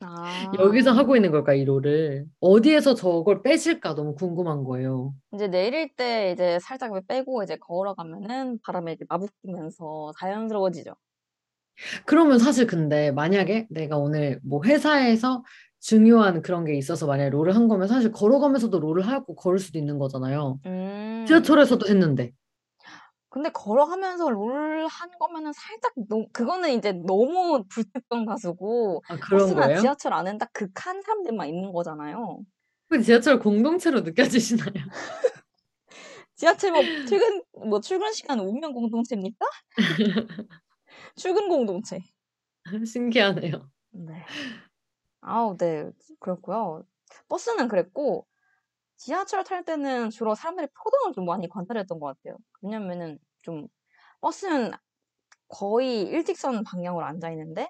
[0.60, 5.14] 여기서 아 하고 있는 걸까 이 롤을 어디에서 저걸 빼실까 너무 궁금한 거예요.
[5.34, 10.94] 이제 내릴 때 이제 살짝 빼고 이제 걸어가면은 바람에 이렇게 마북히면서 자연스러워지죠.
[12.04, 15.42] 그러면 사실 근데 만약에 내가 오늘 뭐 회사에서
[15.80, 19.98] 중요한 그런 게 있어서 만약에 롤을 한 거면 사실 걸어가면서도 롤을 하고 걸을 수도 있는
[19.98, 20.60] 거잖아요.
[20.66, 21.24] 음.
[21.26, 22.32] 지하철에서도 했는데.
[23.32, 29.54] 근데 걸어가면서 롤 한 거면은 살짝 너무 그거는 이제 너무 불특정 다수고 아, 그런 버스나
[29.54, 29.80] 거예요?
[29.80, 32.40] 지하철 안은 딱 극한 사람들만 있는 거잖아요.
[32.88, 34.72] 그 지하철 공동체로 느껴지시나요?
[36.36, 39.46] 지하철 뭐 퇴근 뭐 출근 시간 오면 공동체입니까?
[41.16, 42.00] 출근 공동체.
[42.86, 43.70] 신기하네요.
[43.90, 44.24] 네.
[45.20, 45.90] 아우 네.
[46.20, 46.84] 그렇고요.
[47.28, 48.26] 버스는 그랬고
[49.02, 52.36] 지하철 탈 때는 주로 사람들의 표정을 좀 많이 관찰했던 것 같아요.
[52.60, 53.66] 왜냐면은 좀
[54.20, 54.70] 버스는
[55.48, 57.68] 거의 일직선 방향으로 앉아 있는데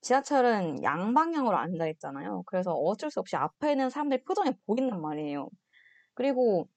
[0.00, 2.42] 지하철은 양방향으로 앉아 있잖아요.
[2.46, 5.50] 그래서 어쩔 수 없이 앞에 있는 사람들의 표정이 보인단 말이에요.
[6.14, 6.68] 그리고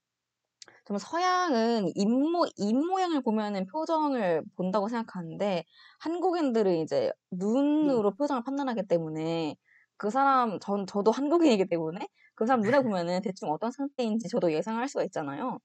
[0.85, 5.63] 좀 서양은 입모, 입모양을 보면은 표정을 본다고 생각하는데
[6.01, 9.55] 한국인들은 이제 눈으로 표정을 판단하기 때문에
[9.97, 11.99] 그 사람, 전, 저도 한국인이기 때문에
[12.35, 15.59] 그 사람 눈에 보면은 대충 어떤 상태인지 저도 예상할 수가 있잖아요.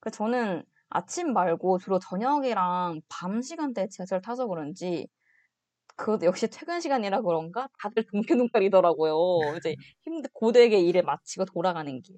[0.00, 5.08] 그래서 저는 아침 말고 주로 저녁이랑 밤 시간대에 지하철 타서 그런지
[5.96, 9.56] 그것도 역시 퇴근 시간이라 그런가 다들 동태눈깔이더라고요.
[9.58, 12.16] 이제 힘들 고되게 일을 마치고 돌아가는 길.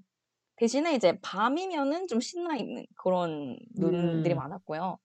[0.57, 4.37] 대신에 이제 밤이면은 좀 신나 있는 그런 눈들이 음.
[4.37, 4.99] 많았고요.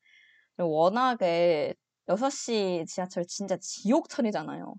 [0.60, 1.76] 워낙에
[2.10, 4.76] 6시 지하철 진짜 지옥철이잖아요.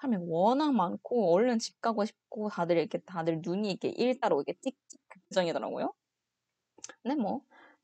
[0.00, 5.00] 사람이 워낙 많고 얼른 집 가고 싶고 다들 이렇게 다들 눈이 이렇게 일자로 이렇게 찍찍
[5.08, 5.92] 그 표정이더라고요.
[7.02, 7.42] 근데 뭐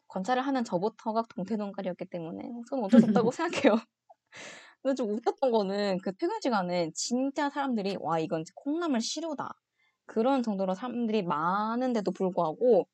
[0.09, 3.75] 관찰을 하는 저부터가 동태눈깔이었기 때문에 저는 어쩔 수 없다고 생각해요.
[4.83, 9.51] 근데 좀 웃겼던 거는 그 퇴근 시간에 진짜 사람들이 와 이건 콩나물 시루다
[10.07, 12.89] 그런 정도로 사람들이 많은데도 불구하고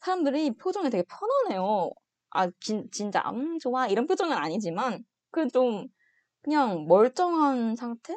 [0.00, 1.90] 사람들이 표정이 되게 편안해요.
[2.30, 5.88] 아 진, 진짜 음 좋아 이런 표정은 아니지만 그 좀
[6.42, 8.16] 그냥 멀쩡한 상태?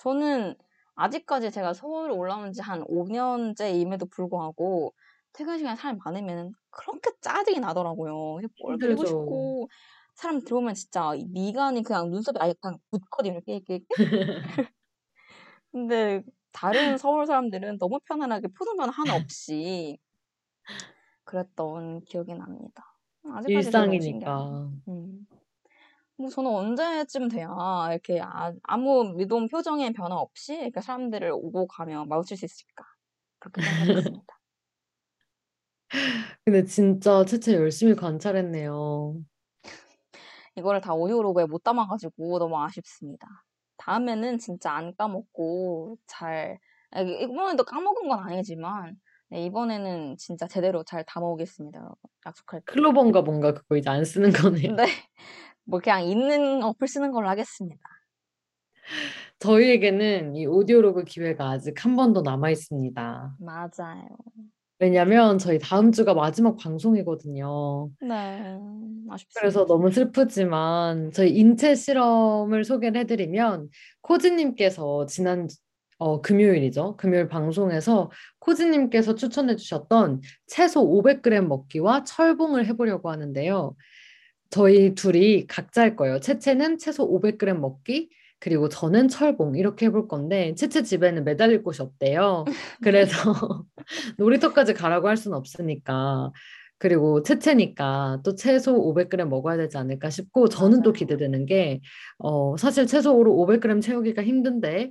[0.00, 0.54] 저는
[0.94, 4.94] 아직까지 제가 서울 올라온 지 한 5년째임에도 불구하고
[5.32, 8.40] 퇴근 시간에 사람이 많으면 그렇게 짜증이 나더라고요.
[8.58, 9.06] 뭘 힘들죠.
[9.06, 9.68] 싶고
[10.14, 13.34] 사람 들어오면 진짜 이 미간이 그냥 눈썹이 아예 그냥 붙거든요.
[13.34, 13.84] 이렇게 이렇게.
[15.72, 16.22] 근데
[16.52, 19.98] 다른 서울 사람들은 너무 편안하게 표정 변화 하나 없이
[21.24, 22.84] 그랬던 기억이 납니다.
[23.24, 23.70] 아직까지.
[23.72, 24.72] 일상이니까.
[24.88, 25.26] 음.
[26.20, 27.48] 뭐 저는 언제쯤 돼야
[27.90, 32.84] 이렇게 아, 아무 미동 표정의 변화 없이 이렇게 사람들을 오고 가며 마주칠 수 있을까
[33.38, 34.40] 그렇게 생각하고 있습니다.
[36.44, 39.16] 근데 진짜 채채 열심히 관찰했네요.
[40.56, 43.26] 이거를 다 오디오로그에 못 담아가지고 너무 아쉽습니다.
[43.78, 46.58] 다음에는 진짜 안 까먹고 잘
[46.90, 51.96] 아, 이- 이번에도 까먹은 건 아니지만 네, 이번에는 진짜 제대로 잘 담아오겠습니다, 여러분.
[52.26, 52.64] 약속할게요.
[52.74, 54.74] 클로버인가 뭔가 그거 이제 안 쓰는 거네요.
[54.74, 54.84] 네,
[55.70, 57.80] 뭐 그냥 있는 어플 쓰는 걸로 하겠습니다.
[59.38, 63.36] 저희에게는 이 오디오로그 기회가 아직 한 번 더 남아 있습니다.
[63.38, 64.08] 맞아요.
[64.78, 67.90] 왜냐면 저희 다음 주가 마지막 방송이거든요.
[68.00, 68.58] 네,
[69.10, 69.40] 아쉽습니다.
[69.40, 73.68] 그래서 너무 슬프지만 저희 인체 실험을 소개를 해드리면
[74.00, 75.48] 코지님께서 지난
[75.98, 76.96] 어, 금요일이죠.
[76.96, 83.76] 금요일 방송에서 코지님께서 추천해 주셨던 채소 500g 먹기와 철봉을 해보려고 하는데요.
[84.50, 86.20] 저희 둘이 각자 할 거예요.
[86.20, 88.10] 채채는 채소 500g 먹기,
[88.40, 92.44] 그리고 저는 철봉 이렇게 해볼 건데 채채 집에는 매달릴 곳이 없대요.
[92.82, 93.66] 그래서
[94.18, 96.32] 놀이터까지 가라고 할 수는 없으니까
[96.78, 100.92] 그리고 채채니까 또 채소 500g 먹어야 되지 않을까 싶고 저는 또 맞아요.
[100.94, 101.80] 기대되는 게
[102.18, 104.90] 어, 사실 채소로 500g 채우기가 힘든데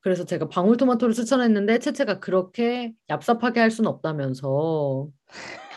[0.00, 5.08] 그래서 제가 방울토마토를 추천했는데 채채가 그렇게 얍삽하게 할 수는 없다면서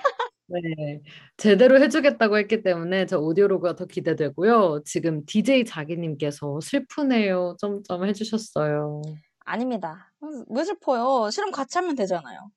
[0.62, 1.02] 네,
[1.38, 4.84] 제대로 해주겠다고 했기 때문에 저 오디오로그가 더 기대되고요.
[4.86, 7.56] 지금 DJ 자기님께서 슬프네요.
[7.60, 9.02] 점점 해주셨어요.
[9.40, 10.12] 아닙니다.
[10.50, 11.30] 왜 슬퍼요?
[11.32, 12.52] 실험 같이 하면 되잖아요.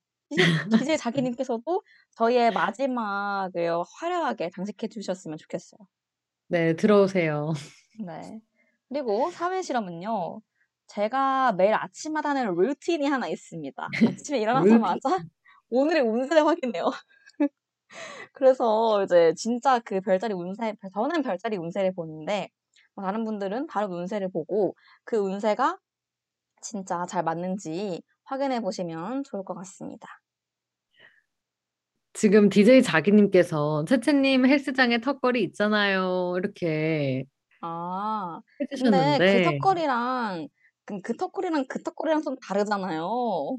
[0.78, 1.82] DJ 자기님께서도
[2.16, 5.81] 저희의 마지막을 화려하게 장식해 주셨으면 좋겠어요.
[6.48, 7.52] 네, 들어오세요.
[8.05, 8.40] 네.
[8.89, 10.40] 그리고 사회 실험은요.
[10.89, 13.89] 제가 매일 아침마다 하는 루틴이 하나 있습니다.
[14.06, 15.18] 아침에 일어나자마자
[15.70, 16.85] 오늘의 운세를 확인해요.
[18.33, 22.49] 그래서 이제 진짜 그 별자리 운세, 저는 별자리 운세를 보는데
[22.95, 25.79] 뭐 다른 분들은 다른 운세를 보고 그 운세가
[26.61, 30.09] 진짜 잘 맞는지 확인해 보시면 좋을 것 같습니다.
[32.13, 36.35] 지금 DJ 자기님께서 채채님 헬스장에 턱걸이 있잖아요.
[36.39, 37.25] 이렇게
[37.61, 40.49] 아, 근데 그 해주셨는데 턱걸이랑
[40.87, 43.09] 그, 그 턱걸이랑 그 턱걸이랑 좀 다르잖아요.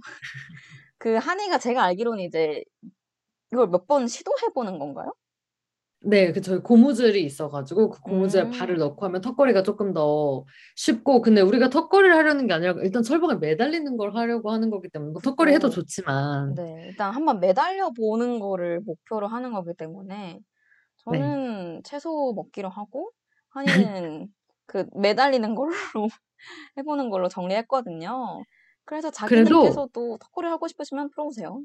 [0.97, 2.63] 그 한이가 제가 알기로는 이제
[3.51, 5.13] 이걸 몇 번 시도해 보는 건가요?
[6.01, 8.49] 네, 그 저희 고무줄이 있어가지고 그 고무줄에 음.
[8.49, 10.45] 발을 넣고 하면 턱걸이가 조금 더
[10.75, 15.11] 쉽고 근데 우리가 턱걸이를 하려는 게 아니라 일단 철봉에 매달리는 걸 하려고 하는 거기 때문에
[15.11, 15.71] 뭐 턱걸이 해도 그쵸.
[15.71, 20.39] 좋지만 네, 일단 한번 매달려 보는 거를 목표로 하는 거기 때문에
[21.05, 21.37] 네.
[21.37, 23.11] 저는 채소 먹기로 하고
[23.51, 24.29] 한이는
[24.67, 25.71] 그 매달리는 걸로
[26.77, 28.45] 해보는 걸로 정리했거든요.
[28.85, 31.61] 그래서 그래도 자기님께서도 턱걸이 하고 싶으시면 풀어오세요.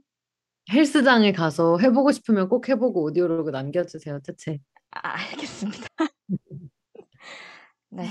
[0.71, 4.59] 헬스장에 가서 해보고 싶으면 꼭 해보고 오디오로그 남겨주세요, 채채.
[4.93, 5.87] 아, 알겠습니다.
[7.91, 8.07] 네.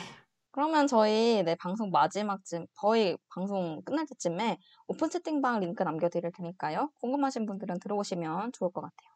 [0.51, 4.57] 그러면 저희 네, 방송 마지막쯤, 거의 방송 끝날 때쯤에
[4.87, 6.91] 오픈 채팅방 링크 남겨드릴 테니까요.
[6.99, 9.09] 궁금하신 분들은 들어오시면 좋을 것 같아요.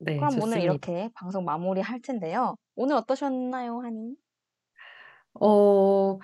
[0.00, 0.60] 네, 그럼 오늘 좋습니다.
[0.60, 2.56] 이렇게 방송 마무리 할 텐데요.
[2.74, 4.16] 오늘 어떠셨나요, 하니?
[5.40, 6.18] 어,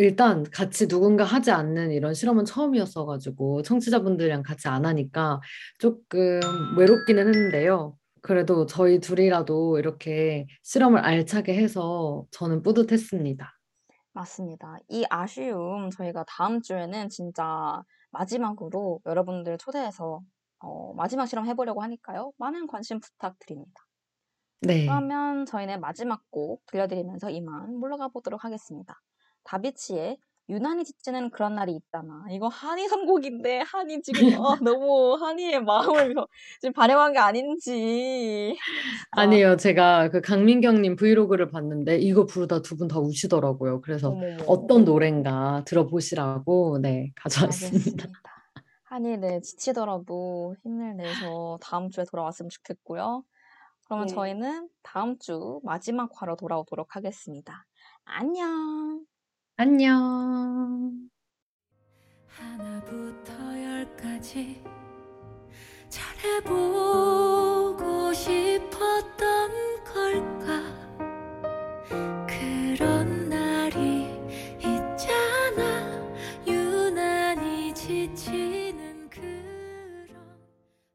[0.00, 5.42] 일단 같이 누군가 하지 않는 이런 실험은 처음이었어가지고 청취자분들이랑 같이 안 하니까
[5.78, 6.40] 조금
[6.78, 7.98] 외롭기는 했는데요.
[8.22, 13.52] 그래도 저희 둘이라도 이렇게 실험을 알차게 해서 저는 뿌듯했습니다.
[14.12, 14.78] 맞습니다.
[14.88, 20.22] 이 아쉬움 저희가 다음 주에는 진짜 마지막으로 여러분들 초대해서
[20.60, 22.32] 어, 마지막 실험 해보려고 하니까요.
[22.38, 23.72] 많은 관심 부탁드립니다.
[24.62, 24.86] 네.
[24.86, 28.98] 그러면 저희는 마지막 곡 들려드리면서 이만 물러가 보도록 하겠습니다.
[29.44, 30.18] 다비치의
[30.48, 32.24] 유난히 지치는 그런 날이 있잖아.
[32.30, 36.14] 이거 한이 선곡인데 한이 지금 어, 너무 한이의 마음을
[36.60, 38.56] 지금 반영한 게 아닌지.
[39.12, 39.56] 아, 아니에요.
[39.56, 43.80] 제가 그 강민경님 브이로그를 봤는데 이거 부르다 두 분 다 우시더라고요.
[43.82, 44.42] 그래서 어머머.
[44.46, 47.76] 어떤 노래인가 들어보시라고 네, 가져왔습니다.
[47.76, 48.08] 알겠습니다.
[48.84, 53.22] 한이 네 지치더라도 힘을 내서 다음 주에 돌아왔으면 좋겠고요.
[53.86, 54.14] 그러면 네.
[54.14, 57.66] 저희는 다음 주 마지막 화로 돌아오도록 하겠습니다.
[58.04, 59.04] 안녕.
[59.62, 60.90] 안녕.
[62.26, 64.64] 하나부터 열까지
[65.90, 67.34] 잘해보고
[68.14, 69.50] 싶었던
[69.84, 70.62] 걸까?